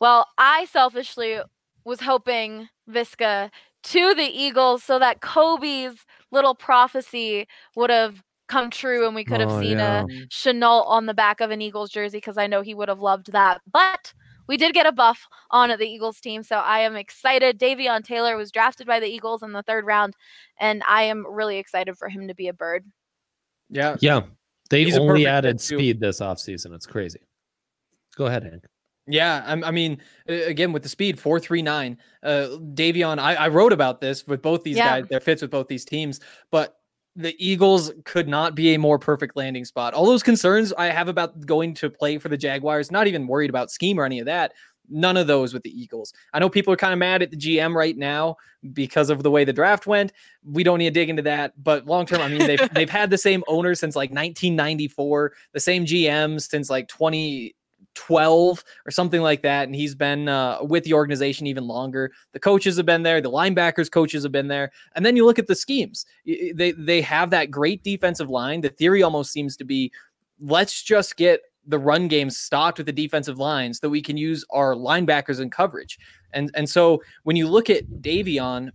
Well, 0.01 0.27
I 0.39 0.67
selfishly 0.67 1.39
was 1.85 2.01
hoping 2.01 2.69
Viska 2.91 3.51
to 3.85 4.15
the 4.15 4.23
Eagles 4.23 4.83
so 4.83 4.99
that 4.99 5.21
Kobe's 5.21 6.05
little 6.31 6.55
prophecy 6.55 7.47
would 7.77 7.91
have 7.91 8.23
come 8.49 8.71
true 8.71 9.07
and 9.07 9.15
we 9.15 9.25
could 9.25 9.41
have 9.41 9.51
Oh, 9.51 9.61
seen 9.61 9.79
yeah. 9.79 10.03
a 10.03 10.07
Shenault 10.29 10.87
on 10.87 11.07
the 11.07 11.15
back 11.15 11.41
of 11.41 11.51
an 11.51 11.61
Eagles 11.63 11.91
jersey 11.91 12.19
because 12.19 12.39
I 12.39 12.47
know 12.47 12.63
he 12.63 12.75
would 12.75 12.89
have 12.89 13.01
loved 13.01 13.33
that. 13.33 13.61
But 13.71 14.13
we 14.47 14.57
did 14.59 14.75
get 14.75 14.87
a 14.87 14.93
buff 14.93 15.27
on 15.51 15.71
the 15.71 15.87
Eagles 15.87 16.21
team, 16.21 16.43
so 16.43 16.57
I 16.57 16.81
am 16.81 16.97
excited. 16.97 17.59
Davion 17.59 18.05
Taylor 18.05 18.37
was 18.37 18.51
drafted 18.53 18.87
by 18.87 19.01
the 19.01 19.07
Eagles 19.07 19.43
in 19.43 19.53
the 19.53 19.63
third 19.63 19.87
round, 19.87 20.15
and 20.59 20.83
I 20.87 21.05
am 21.05 21.27
really 21.27 21.57
excited 21.57 21.97
for 21.97 22.09
him 22.11 22.29
to 22.29 22.35
be 22.35 22.49
a 22.49 22.53
bird. 22.53 22.85
Yeah. 23.71 23.97
Yeah. 24.01 24.23
They 24.71 24.85
He's 24.85 24.99
only 24.99 25.27
added 25.27 25.61
speed 25.61 26.01
this 26.01 26.21
offseason. 26.21 26.75
It's 26.75 26.87
crazy. 26.87 27.21
Go 28.17 28.27
ahead, 28.27 28.45
Hank. 28.45 28.65
Yeah, 29.07 29.43
I'm- 29.47 29.65
I, 29.65 29.71
mean, 29.71 29.99
again 30.27 30.73
with 30.73 30.83
the 30.83 30.89
speed, 30.89 31.19
four 31.19 31.39
three 31.39 31.63
nine. 31.63 31.99
Uh, 32.23 32.49
Davion, 32.75 33.19
I, 33.19 33.35
I 33.35 33.49
wrote 33.49 33.73
about 33.73 34.01
this 34.01 34.27
with 34.27 34.41
both 34.41 34.63
these 34.63 34.77
Yeah. 34.77 35.01
guys. 35.01 35.09
Their 35.11 35.21
fits 35.21 35.43
with 35.43 35.51
both 35.51 35.69
these 35.69 35.85
teams, 35.85 36.21
but 36.51 36.77
the 37.17 37.35
Eagles 37.39 37.93
could 38.05 38.27
not 38.29 38.55
be 38.55 38.75
a 38.75 38.79
more 38.79 38.99
perfect 38.99 39.37
landing 39.37 39.65
spot. 39.65 39.95
All 39.95 40.07
those 40.07 40.23
concerns 40.23 40.73
I 40.73 40.87
have 40.87 41.09
about 41.09 41.47
going 41.47 41.75
to 41.75 41.89
play 41.91 42.19
for 42.19 42.29
the 42.29 42.37
Jaguars, 42.37 42.91
not 42.91 43.07
even 43.07 43.27
worried 43.29 43.51
about 43.51 43.71
scheme 43.71 44.01
or 44.01 44.05
any 44.05 44.19
of 44.19 44.27
that. 44.27 44.53
None 44.91 45.17
of 45.17 45.27
those 45.27 45.55
with 45.55 45.63
the 45.63 45.71
Eagles. 45.71 46.13
I 46.33 46.41
know 46.41 46.49
people 46.51 46.73
are 46.73 46.77
kind 46.77 46.93
of 46.93 46.99
mad 46.99 47.23
at 47.23 47.31
the 47.31 47.37
GM 47.37 47.75
right 47.75 47.97
now 47.97 48.37
because 48.73 49.11
of 49.11 49.23
the 49.23 49.31
way 49.31 49.45
the 49.45 49.53
draft 49.53 49.87
went. 49.87 50.13
We 50.45 50.63
don't 50.65 50.79
need 50.79 50.87
to 50.87 50.91
dig 51.01 51.09
into 51.09 51.23
that. 51.23 51.53
But 51.63 51.87
long 51.87 52.05
term, 52.05 52.21
I 52.21 52.29
mean, 52.29 52.47
they've 52.47 52.69
they've 52.75 52.91
had 52.91 53.11
the 53.11 53.17
same 53.19 53.45
owner 53.47 53.75
since 53.75 53.95
like 53.97 54.11
1994, 54.11 55.33
the 55.53 55.61
same 55.61 55.87
GM 55.87 56.41
since 56.41 56.69
like 56.69 56.89
2012 57.95 58.65
or 58.87 58.91
something 58.91 59.23
like 59.23 59.43
that. 59.43 59.67
And 59.67 59.75
he's 59.75 59.95
been 59.95 60.29
uh, 60.29 60.59
with 60.63 60.85
the 60.85 60.95
organization 60.95 61.47
even 61.47 61.67
longer. 61.67 62.13
The 62.33 62.41
coaches 62.41 62.77
have 62.77 62.87
been 62.87 63.03
there, 63.03 63.21
the 63.21 63.31
linebackers 63.31 63.91
coaches 63.91 64.23
have 64.23 64.33
been 64.33 64.49
there. 64.49 64.73
And 64.95 65.05
then 65.05 65.17
you 65.17 65.25
look 65.25 65.39
at 65.39 65.47
the 65.47 65.55
schemes. 65.55 66.07
They 66.25 66.73
they 66.73 67.01
have 67.03 67.31
that 67.31 67.51
great 67.51 67.83
defensive 67.83 68.29
line. 68.29 68.61
The 68.61 68.69
theory 68.69 69.03
almost 69.03 69.33
seems 69.33 69.57
to 69.57 69.65
be 69.65 69.93
let's 70.41 70.83
just 70.83 71.17
get 71.17 71.41
the 71.67 71.79
run 71.79 72.09
game 72.09 72.29
stocked 72.29 72.79
with 72.79 72.87
the 72.87 72.93
defensive 72.93 73.39
lines 73.39 73.81
that 73.81 73.89
we 73.89 74.03
can 74.03 74.17
use 74.17 74.45
our 74.51 74.75
linebackers 74.75 75.41
in 75.41 75.51
coverage. 75.51 75.99
And 76.33 76.51
and 76.55 76.69
so 76.69 77.03
when 77.23 77.37
you 77.37 77.49
look 77.49 77.71
at 77.71 77.87
Davion, 78.01 78.71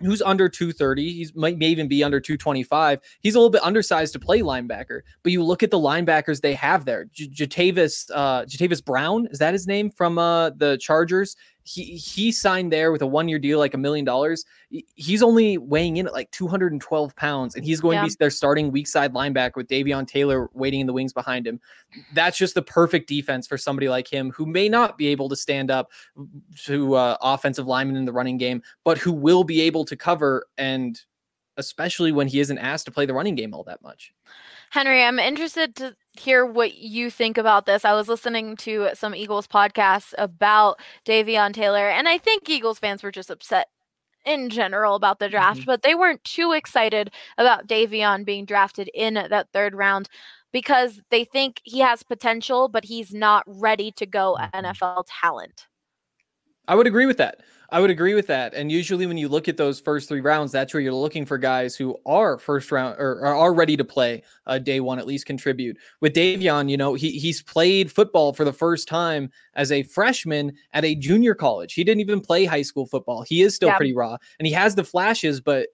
who's 0.00 0.22
under 0.22 0.48
230, 0.48 1.12
he's 1.12 1.34
might 1.34 1.58
may 1.58 1.68
even 1.68 1.88
be 1.88 2.02
under 2.02 2.20
225. 2.20 3.00
He's 3.20 3.34
a 3.34 3.38
little 3.38 3.50
bit 3.50 3.62
undersized 3.62 4.12
to 4.14 4.18
play 4.18 4.40
linebacker, 4.40 5.00
but 5.22 5.32
you 5.32 5.42
look 5.42 5.62
at 5.62 5.70
the 5.70 5.78
linebackers 5.78 6.40
they 6.40 6.54
have 6.54 6.84
there. 6.84 7.06
J- 7.12 7.28
Jatavis 7.28 8.10
uh 8.14 8.44
Jatavis 8.44 8.84
Brown, 8.84 9.26
is 9.30 9.38
that 9.38 9.52
his 9.52 9.66
name 9.66 9.90
from 9.90 10.18
uh 10.18 10.50
the 10.50 10.78
Chargers? 10.78 11.36
He 11.68 11.96
he 11.96 12.32
signed 12.32 12.72
there 12.72 12.92
with 12.92 13.02
a 13.02 13.06
one-year 13.06 13.38
deal 13.38 13.58
like 13.58 13.74
a 13.74 13.78
million 13.78 14.04
dollars. 14.04 14.44
He's 14.94 15.22
only 15.22 15.58
weighing 15.58 15.98
in 15.98 16.06
at 16.06 16.12
like 16.12 16.30
212 16.30 17.14
pounds, 17.16 17.54
and 17.54 17.64
he's 17.64 17.80
going 17.80 17.98
to 17.98 18.06
be 18.06 18.14
their 18.18 18.30
starting 18.30 18.70
weak 18.70 18.86
side 18.86 19.12
linebacker 19.12 19.56
with 19.56 19.68
Davion 19.68 20.06
Taylor 20.06 20.48
waiting 20.54 20.80
in 20.80 20.86
the 20.86 20.92
wings 20.92 21.12
behind 21.12 21.46
him. 21.46 21.60
That's 22.14 22.38
just 22.38 22.54
the 22.54 22.62
perfect 22.62 23.08
defense 23.08 23.46
for 23.46 23.58
somebody 23.58 23.88
like 23.88 24.10
him 24.10 24.30
who 24.30 24.46
may 24.46 24.68
not 24.68 24.96
be 24.96 25.08
able 25.08 25.28
to 25.28 25.36
stand 25.36 25.70
up 25.70 25.90
to 26.64 26.94
uh, 26.94 27.16
offensive 27.20 27.66
linemen 27.66 27.96
in 27.96 28.06
the 28.06 28.12
running 28.12 28.38
game, 28.38 28.62
but 28.84 28.96
who 28.96 29.12
will 29.12 29.44
be 29.44 29.60
able 29.60 29.84
to 29.84 29.96
cover 29.96 30.46
and 30.56 31.00
especially 31.58 32.12
when 32.12 32.28
he 32.28 32.40
isn't 32.40 32.58
asked 32.58 32.86
to 32.86 32.92
play 32.92 33.04
the 33.04 33.12
running 33.12 33.34
game 33.34 33.52
all 33.52 33.64
that 33.64 33.82
much. 33.82 34.14
Henry, 34.70 35.02
I'm 35.02 35.18
interested 35.18 35.74
to 35.76 35.94
hear 36.18 36.44
what 36.44 36.78
you 36.78 37.10
think 37.10 37.38
about 37.38 37.66
this. 37.66 37.84
I 37.84 37.94
was 37.94 38.08
listening 38.08 38.56
to 38.58 38.90
some 38.94 39.14
Eagles 39.14 39.46
podcasts 39.46 40.12
about 40.18 40.80
Davion 41.06 41.52
Taylor, 41.52 41.88
and 41.88 42.08
I 42.08 42.18
think 42.18 42.48
Eagles 42.48 42.78
fans 42.78 43.02
were 43.02 43.12
just 43.12 43.30
upset 43.30 43.68
in 44.24 44.50
general 44.50 44.94
about 44.94 45.18
the 45.18 45.28
draft, 45.28 45.60
mm-hmm. 45.60 45.66
but 45.66 45.82
they 45.82 45.94
weren't 45.94 46.22
too 46.24 46.52
excited 46.52 47.10
about 47.38 47.66
Davion 47.66 48.24
being 48.24 48.44
drafted 48.44 48.90
in 48.94 49.14
that 49.14 49.48
third 49.52 49.74
round 49.74 50.08
because 50.52 51.00
they 51.10 51.24
think 51.24 51.60
he 51.64 51.80
has 51.80 52.02
potential, 52.02 52.68
but 52.68 52.84
he's 52.84 53.12
not 53.14 53.44
ready 53.46 53.90
to 53.92 54.06
go 54.06 54.36
mm-hmm. 54.38 54.66
NFL 54.66 55.04
talent. 55.08 55.67
I 56.68 56.74
would 56.74 56.86
agree 56.86 57.06
with 57.06 57.16
that. 57.16 57.40
I 57.70 57.80
would 57.80 57.90
agree 57.90 58.14
with 58.14 58.26
that. 58.28 58.54
And 58.54 58.72
usually, 58.72 59.06
when 59.06 59.18
you 59.18 59.28
look 59.28 59.46
at 59.48 59.56
those 59.58 59.78
first 59.80 60.08
three 60.08 60.20
rounds, 60.22 60.52
that's 60.52 60.72
where 60.72 60.80
you're 60.80 60.92
looking 60.94 61.26
for 61.26 61.36
guys 61.36 61.76
who 61.76 61.98
are 62.06 62.38
first 62.38 62.72
round 62.72 62.96
or, 62.98 63.26
are 63.26 63.52
ready 63.52 63.76
to 63.76 63.84
play 63.84 64.22
uh, 64.46 64.58
day 64.58 64.80
one, 64.80 64.98
at 64.98 65.06
least 65.06 65.26
contribute. 65.26 65.76
With 66.00 66.14
Davion, 66.14 66.70
you 66.70 66.76
know, 66.78 66.94
he 66.94 67.10
he's 67.18 67.42
played 67.42 67.92
football 67.92 68.32
for 68.32 68.44
the 68.44 68.52
first 68.54 68.88
time 68.88 69.30
as 69.54 69.72
a 69.72 69.82
freshman 69.82 70.52
at 70.72 70.84
a 70.86 70.94
junior 70.94 71.34
college. 71.34 71.74
He 71.74 71.84
didn't 71.84 72.00
even 72.00 72.20
play 72.22 72.46
high 72.46 72.62
school 72.62 72.86
football. 72.86 73.22
He 73.22 73.42
is 73.42 73.54
still 73.54 73.68
Yeah. 73.70 73.76
pretty 73.76 73.94
raw, 73.94 74.16
and 74.38 74.46
he 74.46 74.52
has 74.54 74.74
the 74.74 74.84
flashes, 74.84 75.40
but 75.40 75.68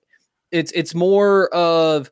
it's 0.53 0.73
it's 0.73 0.95
more 0.95 1.49
of 1.55 2.11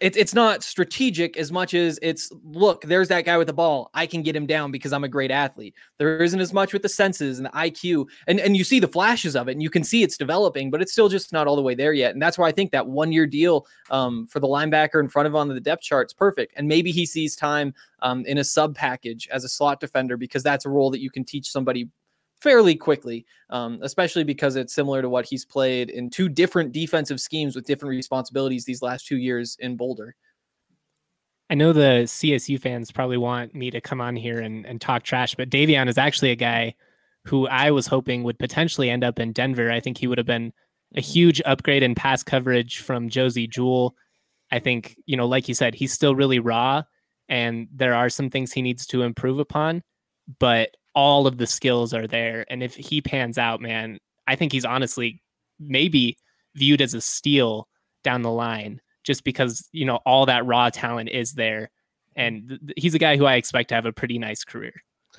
it's 0.00 0.16
it's 0.16 0.34
not 0.34 0.64
strategic 0.64 1.36
as 1.36 1.52
much 1.52 1.72
as 1.72 2.00
it's 2.02 2.32
look 2.42 2.82
there's 2.82 3.06
that 3.08 3.24
guy 3.24 3.38
with 3.38 3.46
the 3.46 3.52
ball. 3.52 3.90
I 3.94 4.06
can 4.06 4.22
get 4.22 4.34
him 4.34 4.46
down 4.46 4.72
because 4.72 4.92
i'm 4.92 5.04
a 5.04 5.08
great 5.08 5.30
athlete. 5.30 5.74
There 5.98 6.20
isn't 6.20 6.40
as 6.40 6.52
much 6.52 6.72
with 6.72 6.82
the 6.82 6.88
senses 6.88 7.38
and 7.38 7.46
the 7.46 7.50
iq 7.50 8.06
and 8.26 8.40
and 8.40 8.56
you 8.56 8.64
see 8.64 8.80
the 8.80 8.88
flashes 8.88 9.36
of 9.36 9.48
it 9.48 9.52
and 9.52 9.62
you 9.62 9.70
can 9.70 9.84
see 9.84 10.02
it's 10.02 10.16
developing 10.16 10.70
but 10.70 10.82
it's 10.82 10.90
still 10.90 11.08
just 11.08 11.32
not 11.32 11.46
all 11.46 11.54
the 11.54 11.62
way 11.62 11.76
there 11.76 11.92
yet 11.92 12.12
and 12.12 12.20
that's 12.20 12.36
why 12.36 12.48
i 12.48 12.52
think 12.52 12.72
that 12.72 12.86
one 12.86 13.12
year 13.12 13.26
deal 13.26 13.66
um, 13.90 14.26
for 14.26 14.40
the 14.40 14.48
linebacker 14.48 15.00
in 15.00 15.08
front 15.08 15.28
of 15.28 15.36
on 15.36 15.48
the 15.48 15.60
depth 15.60 15.82
chart 15.82 16.08
is 16.08 16.12
perfect 16.12 16.52
and 16.56 16.66
maybe 16.66 16.90
he 16.90 17.06
sees 17.06 17.36
time 17.36 17.72
um, 18.00 18.24
in 18.26 18.38
a 18.38 18.44
sub 18.44 18.74
package 18.74 19.28
as 19.32 19.44
a 19.44 19.48
slot 19.48 19.80
defender 19.80 20.16
because 20.16 20.42
that's 20.42 20.64
a 20.64 20.68
role 20.68 20.90
that 20.90 21.00
you 21.00 21.10
can 21.10 21.24
teach 21.24 21.50
somebody 21.50 21.88
fairly 22.40 22.74
quickly, 22.74 23.26
um, 23.50 23.78
especially 23.82 24.24
because 24.24 24.56
it's 24.56 24.74
similar 24.74 25.02
to 25.02 25.08
what 25.08 25.26
he's 25.26 25.44
played 25.44 25.90
in 25.90 26.10
two 26.10 26.28
different 26.28 26.72
defensive 26.72 27.20
schemes 27.20 27.56
with 27.56 27.66
different 27.66 27.90
responsibilities 27.90 28.64
these 28.64 28.82
last 28.82 29.06
two 29.06 29.16
years 29.16 29.56
in 29.60 29.76
Boulder. 29.76 30.14
I 31.50 31.54
know 31.54 31.72
the 31.72 32.02
CSU 32.04 32.60
fans 32.60 32.92
probably 32.92 33.16
want 33.16 33.54
me 33.54 33.70
to 33.70 33.80
come 33.80 34.00
on 34.00 34.16
here 34.16 34.40
and, 34.40 34.66
and 34.66 34.80
talk 34.80 35.02
trash, 35.02 35.34
but 35.34 35.48
Davion 35.48 35.88
is 35.88 35.96
actually 35.98 36.30
a 36.30 36.36
guy 36.36 36.74
who 37.24 37.48
I 37.48 37.70
was 37.70 37.86
hoping 37.86 38.22
would 38.22 38.38
potentially 38.38 38.90
end 38.90 39.02
up 39.02 39.18
in 39.18 39.32
Denver. 39.32 39.70
I 39.70 39.80
think 39.80 39.98
he 39.98 40.06
would 40.06 40.18
have 40.18 40.26
been 40.26 40.52
a 40.94 41.00
huge 41.00 41.40
upgrade 41.44 41.82
in 41.82 41.94
pass 41.94 42.22
coverage 42.22 42.78
from 42.78 43.08
Josey 43.08 43.46
Jewell. 43.46 43.96
I 44.50 44.58
think, 44.58 44.96
you 45.06 45.16
know, 45.16 45.26
like 45.26 45.48
you 45.48 45.54
said, 45.54 45.74
he's 45.74 45.92
still 45.92 46.14
really 46.14 46.38
raw 46.38 46.82
and 47.28 47.68
there 47.74 47.94
are 47.94 48.08
some 48.08 48.30
things 48.30 48.52
he 48.52 48.62
needs 48.62 48.86
to 48.86 49.02
improve 49.02 49.38
upon, 49.38 49.82
but 50.38 50.70
all 50.98 51.28
of 51.28 51.38
the 51.38 51.46
skills 51.46 51.94
are 51.94 52.08
there. 52.08 52.44
And 52.50 52.60
if 52.60 52.74
he 52.74 53.00
pans 53.00 53.38
out, 53.38 53.60
man, 53.60 54.00
I 54.26 54.34
think 54.34 54.50
he's 54.50 54.64
honestly 54.64 55.22
maybe 55.60 56.18
viewed 56.56 56.82
as 56.82 56.92
a 56.92 57.00
steal 57.00 57.68
down 58.02 58.22
the 58.22 58.32
line 58.32 58.80
just 59.04 59.22
because, 59.22 59.68
you 59.70 59.84
know, 59.84 60.00
all 60.04 60.26
that 60.26 60.44
raw 60.44 60.70
talent 60.70 61.10
is 61.10 61.34
there. 61.34 61.70
And 62.16 62.48
th- 62.48 62.60
he's 62.76 62.96
a 62.96 62.98
guy 62.98 63.16
who 63.16 63.26
I 63.26 63.36
expect 63.36 63.68
to 63.68 63.76
have 63.76 63.86
a 63.86 63.92
pretty 63.92 64.18
nice 64.18 64.42
career. 64.42 64.72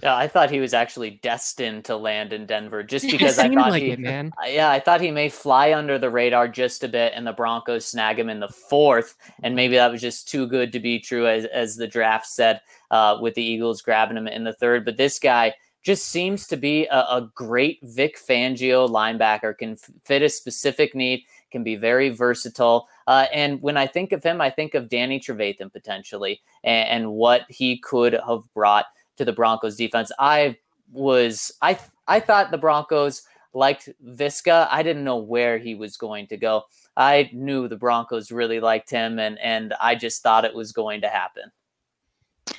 Yeah, 0.03 0.17
I 0.17 0.27
thought 0.27 0.51
he 0.51 0.59
was 0.59 0.73
actually 0.73 1.11
destined 1.23 1.85
to 1.85 1.95
land 1.95 2.33
in 2.33 2.45
Denver 2.45 2.83
just 2.83 3.05
because 3.11 3.39
I 3.39 3.47
thought 3.47 3.71
like 3.71 3.83
he, 3.83 3.91
it, 3.91 3.99
man. 3.99 4.33
Yeah, 4.47 4.69
I 4.69 4.81
thought 4.81 4.99
he 4.99 5.11
may 5.11 5.29
fly 5.29 5.73
under 5.73 5.97
the 5.97 6.09
radar 6.09 6.49
just 6.49 6.83
a 6.83 6.89
bit, 6.89 7.13
and 7.15 7.25
the 7.25 7.31
Broncos 7.31 7.85
snag 7.85 8.19
him 8.19 8.29
in 8.29 8.41
the 8.41 8.49
fourth, 8.49 9.15
and 9.43 9.55
maybe 9.55 9.77
that 9.77 9.91
was 9.91 10.01
just 10.01 10.27
too 10.27 10.45
good 10.45 10.73
to 10.73 10.79
be 10.79 10.99
true, 10.99 11.25
as 11.27 11.45
as 11.45 11.75
the 11.75 11.87
draft 11.87 12.27
said, 12.27 12.61
uh, 12.91 13.17
with 13.21 13.33
the 13.33 13.43
Eagles 13.43 13.81
grabbing 13.81 14.17
him 14.17 14.27
in 14.27 14.43
the 14.43 14.53
third. 14.53 14.85
But 14.85 14.97
this 14.97 15.19
guy 15.19 15.53
just 15.83 16.07
seems 16.07 16.47
to 16.47 16.57
be 16.57 16.85
a, 16.87 16.99
a 16.99 17.29
great 17.35 17.79
Vic 17.83 18.17
Fangio 18.17 18.89
linebacker, 18.89 19.57
can 19.57 19.71
f- 19.71 19.89
fit 20.03 20.21
a 20.21 20.29
specific 20.29 20.93
need, 20.93 21.23
can 21.51 21.63
be 21.63 21.75
very 21.75 22.09
versatile. 22.09 22.87
Uh, 23.07 23.25
and 23.33 23.61
when 23.61 23.77
I 23.77 23.87
think 23.87 24.11
of 24.11 24.23
him, 24.23 24.41
I 24.41 24.49
think 24.49 24.75
of 24.75 24.89
Danny 24.89 25.19
Trevathan 25.19 25.71
potentially, 25.71 26.41
and, 26.63 26.89
and 26.89 27.11
what 27.13 27.45
he 27.49 27.77
could 27.79 28.13
have 28.13 28.43
brought 28.53 28.85
to 29.17 29.25
the 29.25 29.33
Broncos 29.33 29.75
defense. 29.75 30.11
I 30.19 30.57
was 30.91 31.51
I 31.61 31.79
I 32.07 32.19
thought 32.19 32.51
the 32.51 32.57
Broncos 32.57 33.23
liked 33.53 33.89
Viska. 34.05 34.67
I 34.69 34.83
didn't 34.83 35.03
know 35.03 35.17
where 35.17 35.57
he 35.57 35.75
was 35.75 35.97
going 35.97 36.27
to 36.27 36.37
go. 36.37 36.63
I 36.97 37.29
knew 37.33 37.67
the 37.67 37.77
Broncos 37.77 38.31
really 38.31 38.59
liked 38.59 38.89
him, 38.89 39.19
and 39.19 39.39
and 39.39 39.73
I 39.81 39.95
just 39.95 40.23
thought 40.23 40.45
it 40.45 40.53
was 40.55 40.71
going 40.71 41.01
to 41.01 41.09
happen. 41.09 41.51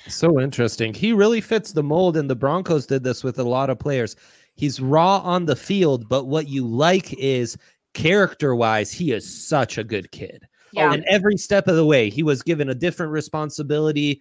So 0.09 0.41
interesting. 0.41 0.95
He 0.95 1.13
really 1.13 1.41
fits 1.41 1.73
the 1.73 1.83
mold, 1.83 2.17
and 2.17 2.29
the 2.29 2.37
Broncos 2.37 2.87
did 2.87 3.05
this 3.05 3.25
with 3.25 3.39
a 3.39 3.45
lot 3.45 3.71
of 3.71 3.79
players. 3.79 4.17
He's 4.55 4.81
raw 4.81 5.19
on 5.19 5.47
the 5.47 5.57
field, 5.57 6.09
but 6.09 6.27
what 6.27 6.49
you 6.49 6.67
like 6.67 7.13
is 7.15 7.57
character 7.95 8.55
wise, 8.55 8.93
he 8.93 9.13
is 9.13 9.49
such 9.49 9.79
a 9.79 9.85
good 9.85 10.11
kid. 10.13 10.47
Yeah. 10.73 10.93
And 10.93 11.05
every 11.09 11.37
step 11.37 11.67
of 11.67 11.77
the 11.77 11.87
way, 11.87 12.11
he 12.11 12.23
was 12.23 12.43
given 12.43 12.69
a 12.69 12.75
different 12.75 13.13
responsibility 13.13 14.21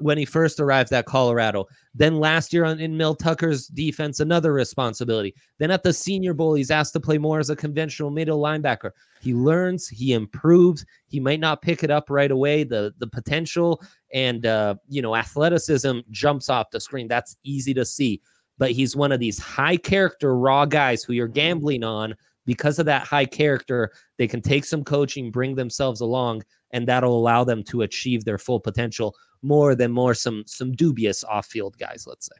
when 0.00 0.18
he 0.18 0.24
first 0.24 0.60
arrived 0.60 0.92
at 0.92 1.06
Colorado. 1.06 1.66
Then 1.94 2.18
last 2.20 2.52
year 2.52 2.64
on, 2.64 2.78
in 2.80 2.96
Mel 2.96 3.14
Tucker's 3.14 3.66
defense, 3.68 4.20
another 4.20 4.52
responsibility. 4.52 5.34
Then 5.58 5.70
at 5.70 5.82
the 5.82 5.92
Senior 5.92 6.34
Bowl, 6.34 6.54
he's 6.54 6.70
asked 6.70 6.92
to 6.94 7.00
play 7.00 7.18
more 7.18 7.38
as 7.38 7.50
a 7.50 7.56
conventional 7.56 8.10
middle 8.10 8.40
linebacker. 8.40 8.90
He 9.20 9.34
learns, 9.34 9.88
he 9.88 10.12
improves. 10.12 10.84
He 11.06 11.20
might 11.20 11.40
not 11.40 11.62
pick 11.62 11.82
it 11.82 11.90
up 11.90 12.10
right 12.10 12.30
away. 12.30 12.64
The 12.64 12.94
the 12.98 13.06
potential 13.06 13.82
and 14.12 14.46
uh, 14.46 14.76
you 14.88 15.02
know 15.02 15.16
athleticism 15.16 16.00
jumps 16.10 16.48
off 16.48 16.70
the 16.70 16.80
screen. 16.80 17.08
That's 17.08 17.36
easy 17.44 17.74
to 17.74 17.84
see. 17.84 18.20
But 18.58 18.70
he's 18.72 18.96
one 18.96 19.12
of 19.12 19.20
these 19.20 19.38
high 19.38 19.76
character 19.76 20.36
raw 20.36 20.64
guys 20.64 21.02
who 21.02 21.12
you're 21.12 21.28
gambling 21.28 21.84
on 21.84 22.14
because 22.46 22.78
of 22.78 22.86
that 22.86 23.06
high 23.06 23.26
character. 23.26 23.92
They 24.16 24.26
can 24.26 24.40
take 24.40 24.64
some 24.64 24.84
coaching, 24.84 25.30
bring 25.30 25.54
themselves 25.54 26.00
along, 26.00 26.42
and 26.70 26.86
that'll 26.86 27.16
allow 27.18 27.44
them 27.44 27.62
to 27.64 27.82
achieve 27.82 28.24
their 28.24 28.38
full 28.38 28.60
potential 28.60 29.14
more 29.42 29.74
than 29.74 29.92
more 29.92 30.14
some 30.14 30.42
some 30.46 30.72
dubious 30.72 31.22
off-field 31.24 31.76
guys, 31.78 32.04
let's 32.06 32.26
say. 32.26 32.36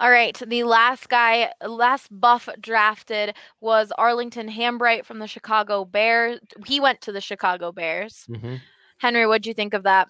All 0.00 0.10
right. 0.10 0.40
The 0.46 0.62
last 0.62 1.08
guy, 1.08 1.50
last 1.66 2.08
buff 2.10 2.48
drafted 2.60 3.34
was 3.60 3.90
Arlington 3.98 4.48
Hambright 4.48 5.04
from 5.04 5.18
the 5.18 5.26
Chicago 5.26 5.84
Bears. 5.84 6.38
He 6.66 6.78
went 6.78 7.00
to 7.02 7.12
the 7.12 7.20
Chicago 7.20 7.72
Bears. 7.72 8.28
Henry, 8.98 9.26
what'd 9.26 9.46
you 9.46 9.54
think 9.54 9.74
of 9.74 9.82
that? 9.82 10.08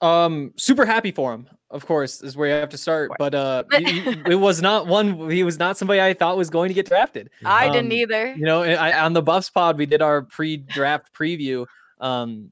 Um, 0.00 0.52
super 0.56 0.84
happy 0.86 1.10
for 1.10 1.32
him. 1.32 1.48
Of 1.70 1.86
course, 1.86 2.22
is 2.22 2.36
where 2.36 2.48
you 2.48 2.54
have 2.54 2.68
to 2.68 2.78
start. 2.78 3.10
But 3.18 3.34
uh, 3.34 3.64
he- 3.78 4.00
he- 4.00 4.22
it 4.30 4.36
was 4.36 4.62
not 4.62 4.86
one. 4.86 5.28
He 5.30 5.42
was 5.42 5.58
not 5.58 5.76
somebody 5.76 6.00
I 6.00 6.14
thought 6.14 6.36
was 6.36 6.48
going 6.50 6.68
to 6.68 6.74
get 6.74 6.86
drafted. 6.86 7.30
I 7.44 7.68
didn't 7.68 7.86
Um, 7.92 7.98
either. 7.98 8.32
You 8.34 8.44
know, 8.44 8.62
I, 8.62 9.02
on 9.04 9.12
the 9.14 9.22
Buffs 9.22 9.50
pod, 9.50 9.76
we 9.78 9.86
did 9.86 10.02
our 10.02 10.22
pre-draft 10.22 11.12
preview. 11.12 11.66
Um, 12.00 12.50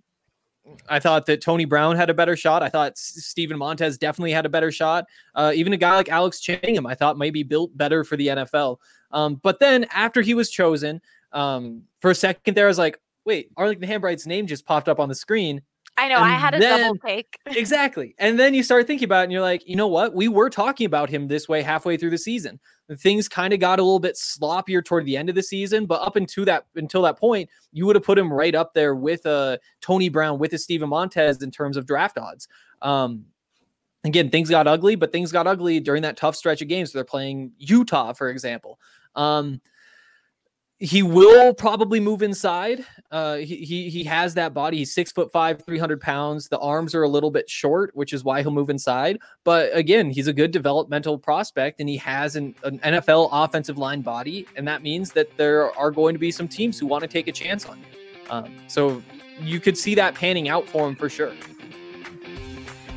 I 0.88 0.98
thought 0.98 1.26
that 1.26 1.40
Tony 1.40 1.64
Brown 1.64 1.96
had 1.96 2.10
a 2.10 2.14
better 2.14 2.36
shot. 2.36 2.62
I 2.62 2.68
thought 2.68 2.92
S- 2.92 3.24
Steven 3.24 3.58
Montez 3.58 3.98
definitely 3.98 4.32
had 4.32 4.46
a 4.46 4.48
better 4.48 4.72
shot. 4.72 5.04
Uh, 5.34 5.52
even 5.54 5.72
a 5.72 5.76
guy 5.76 5.94
like 5.94 6.08
Alex 6.08 6.40
Chingham, 6.40 6.86
I 6.86 6.94
thought 6.94 7.18
maybe 7.18 7.42
built 7.42 7.76
better 7.76 8.04
for 8.04 8.16
the 8.16 8.28
NFL. 8.28 8.78
Um, 9.10 9.36
but 9.36 9.60
then 9.60 9.84
after 9.92 10.22
he 10.22 10.34
was 10.34 10.50
chosen, 10.50 11.00
um, 11.32 11.82
for 12.00 12.10
a 12.10 12.14
second 12.14 12.54
there, 12.54 12.66
I 12.66 12.68
was 12.68 12.78
like, 12.78 12.98
wait, 13.24 13.50
Arlington 13.56 13.88
Hambright's 13.88 14.26
name 14.26 14.46
just 14.46 14.66
popped 14.66 14.88
up 14.88 15.00
on 15.00 15.08
the 15.08 15.14
screen. 15.14 15.62
I 15.96 16.08
know. 16.08 16.18
I 16.18 16.30
had 16.32 16.54
a 16.54 16.58
then- 16.58 16.80
double 16.80 16.98
take. 16.98 17.38
Exactly. 17.46 18.14
And 18.18 18.38
then 18.38 18.52
you 18.52 18.62
start 18.62 18.86
thinking 18.86 19.06
about 19.06 19.20
it 19.20 19.22
and 19.24 19.32
you're 19.32 19.40
like, 19.40 19.66
you 19.68 19.76
know 19.76 19.86
what? 19.86 20.12
We 20.14 20.26
were 20.28 20.50
talking 20.50 20.86
about 20.86 21.08
him 21.08 21.28
this 21.28 21.48
way 21.48 21.62
halfway 21.62 21.96
through 21.96 22.10
the 22.10 22.18
season. 22.18 22.58
Things 22.98 23.28
kind 23.28 23.54
of 23.54 23.60
got 23.60 23.78
a 23.78 23.82
little 23.82 24.00
bit 24.00 24.16
sloppier 24.16 24.84
toward 24.84 25.06
the 25.06 25.16
end 25.16 25.28
of 25.28 25.34
the 25.36 25.42
season, 25.42 25.86
but 25.86 26.02
up 26.02 26.16
until 26.16 26.44
that 26.46 26.66
until 26.74 27.02
that 27.02 27.16
point, 27.18 27.48
you 27.72 27.86
would 27.86 27.96
have 27.96 28.02
put 28.04 28.18
him 28.18 28.32
right 28.32 28.54
up 28.54 28.74
there 28.74 28.94
with 28.94 29.24
uh 29.24 29.56
Tony 29.80 30.08
Brown, 30.08 30.38
with 30.38 30.52
a 30.52 30.58
Steven 30.58 30.88
Montez 30.88 31.42
in 31.42 31.50
terms 31.50 31.76
of 31.76 31.86
draft 31.86 32.18
odds. 32.18 32.48
Um 32.82 33.26
again, 34.04 34.30
things 34.30 34.50
got 34.50 34.66
ugly, 34.66 34.96
but 34.96 35.12
things 35.12 35.32
got 35.32 35.46
ugly 35.46 35.80
during 35.80 36.02
that 36.02 36.16
tough 36.16 36.36
stretch 36.36 36.60
of 36.60 36.68
games. 36.68 36.92
They're 36.92 37.04
playing 37.04 37.52
Utah, 37.58 38.12
for 38.12 38.28
example. 38.28 38.78
Um 39.14 39.60
he 40.80 41.02
will 41.02 41.54
probably 41.54 42.00
move 42.00 42.22
inside. 42.22 42.84
Uh, 43.10 43.36
he, 43.36 43.56
he 43.56 43.88
he 43.88 44.04
has 44.04 44.34
that 44.34 44.52
body. 44.52 44.78
He's 44.78 44.92
six 44.92 45.12
foot 45.12 45.30
five, 45.30 45.64
three 45.64 45.78
hundred 45.78 46.00
pounds. 46.00 46.48
The 46.48 46.58
arms 46.58 46.94
are 46.94 47.04
a 47.04 47.08
little 47.08 47.30
bit 47.30 47.48
short, 47.48 47.94
which 47.94 48.12
is 48.12 48.24
why 48.24 48.42
he'll 48.42 48.50
move 48.50 48.70
inside. 48.70 49.18
But 49.44 49.74
again, 49.76 50.10
he's 50.10 50.26
a 50.26 50.32
good 50.32 50.50
developmental 50.50 51.18
prospect, 51.18 51.80
and 51.80 51.88
he 51.88 51.96
has 51.98 52.34
an, 52.36 52.54
an 52.64 52.80
NFL 52.80 53.28
offensive 53.30 53.78
line 53.78 54.02
body, 54.02 54.46
and 54.56 54.66
that 54.66 54.82
means 54.82 55.12
that 55.12 55.36
there 55.36 55.72
are 55.78 55.90
going 55.90 56.14
to 56.14 56.18
be 56.18 56.32
some 56.32 56.48
teams 56.48 56.78
who 56.78 56.86
want 56.86 57.02
to 57.02 57.08
take 57.08 57.28
a 57.28 57.32
chance 57.32 57.66
on 57.66 57.78
him. 57.78 57.86
Um, 58.30 58.56
so 58.66 59.02
you 59.40 59.60
could 59.60 59.78
see 59.78 59.94
that 59.94 60.14
panning 60.14 60.48
out 60.48 60.68
for 60.68 60.88
him 60.88 60.96
for 60.96 61.08
sure. 61.08 61.32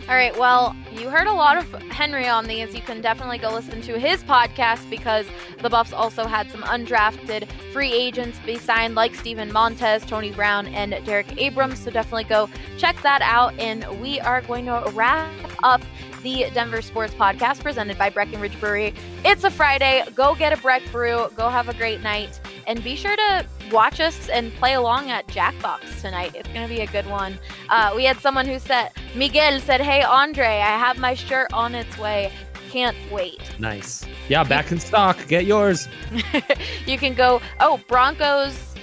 All 0.10 0.16
right. 0.16 0.38
Well, 0.38 0.74
you 0.94 1.10
heard 1.10 1.28
a 1.28 1.34
lot 1.34 1.58
of 1.58 1.70
Henry 1.92 2.28
on 2.28 2.48
these. 2.48 2.74
You 2.74 2.82
can 2.82 3.02
definitely 3.02 3.40
go 3.40 3.52
listen 3.52 3.82
to 3.82 4.00
his 4.00 4.24
podcast 4.24 4.90
because 4.90 5.26
the 5.62 5.70
Buffs 5.70 5.92
also 5.92 6.26
had 6.26 6.50
some 6.50 6.62
undrafted 6.62 7.46
free 7.74 7.92
agents 7.92 8.40
be 8.46 8.58
signed, 8.58 8.96
like 8.96 9.14
Steven 9.16 9.52
Montez, 9.52 10.06
Tony 10.06 10.32
Brown, 10.32 10.68
and 10.68 10.96
Derek 11.06 11.38
Abrams. 11.38 11.80
So 11.80 11.92
definitely 11.92 12.24
go 12.24 12.50
check 12.78 12.96
that 13.02 13.22
out. 13.22 13.54
And 13.60 13.86
we 14.00 14.22
are 14.22 14.42
going 14.44 14.68
to 14.68 14.90
wrap 14.96 15.30
up 15.62 15.82
the 16.24 16.50
Denver 16.54 16.82
Sports 16.82 17.14
Podcast 17.14 17.62
presented 17.62 17.98
by 17.98 18.10
Breckenridge 18.10 18.58
Brewery. 18.62 18.94
It's 19.26 19.44
a 19.44 19.52
Friday. 19.52 20.06
Go 20.16 20.36
get 20.36 20.58
a 20.58 20.62
Breck 20.62 20.84
Brew. 20.90 21.28
Go 21.36 21.50
have 21.50 21.68
a 21.68 21.74
great 21.74 22.02
night. 22.02 22.40
And 22.68 22.84
be 22.84 22.96
sure 22.98 23.16
to 23.16 23.46
watch 23.72 24.02
us 24.02 24.28
and 24.28 24.54
play 24.56 24.74
along 24.74 25.10
at 25.10 25.26
Jackbox 25.28 26.02
tonight. 26.02 26.34
It's 26.36 26.50
going 26.50 26.68
to 26.68 26.74
be 26.74 26.82
a 26.82 26.88
good 26.88 27.08
one. 27.08 27.40
Uh, 27.70 27.94
we 27.96 28.04
had 28.04 28.18
someone 28.18 28.46
who 28.46 28.60
said, 28.60 28.92
Miguel 29.16 29.62
said, 29.62 29.80
Hey, 29.80 30.04
Andre, 30.04 30.46
I 30.46 30.78
have 30.78 30.98
my 30.98 31.14
shirt 31.14 31.54
on 31.54 31.74
its 31.74 31.98
way. 31.98 32.30
Can't 32.70 32.98
wait. 33.10 33.40
Nice. 33.58 34.06
Yeah, 34.28 34.44
back 34.44 34.74
in 34.74 34.80
stock. 34.80 35.18
Get 35.28 35.46
yours. 35.46 35.88
you 36.86 36.98
can 36.98 37.14
go, 37.14 37.42
oh, 37.62 37.80
Broncos 37.88 38.76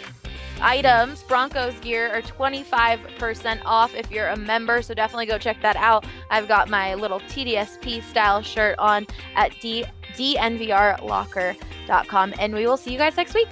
items, 0.60 1.22
Broncos 1.22 1.74
gear 1.80 2.10
are 2.10 2.22
25% 2.22 3.60
off 3.66 3.94
if 3.94 4.10
you're 4.10 4.28
a 4.28 4.36
member. 4.36 4.80
So 4.80 4.94
definitely 4.94 5.26
go 5.26 5.36
check 5.36 5.60
that 5.60 5.76
out. 5.76 6.06
I've 6.30 6.48
got 6.48 6.70
my 6.70 6.94
little 6.94 7.20
TDSP 7.20 8.02
style 8.02 8.40
shirt 8.40 8.78
on 8.78 9.06
at 9.36 9.52
D- 9.60 9.84
dnvrlocker.com. 10.14 12.34
And 12.38 12.54
we 12.54 12.66
will 12.66 12.78
see 12.78 12.92
you 12.92 12.98
guys 12.98 13.16
next 13.16 13.34
week. 13.34 13.48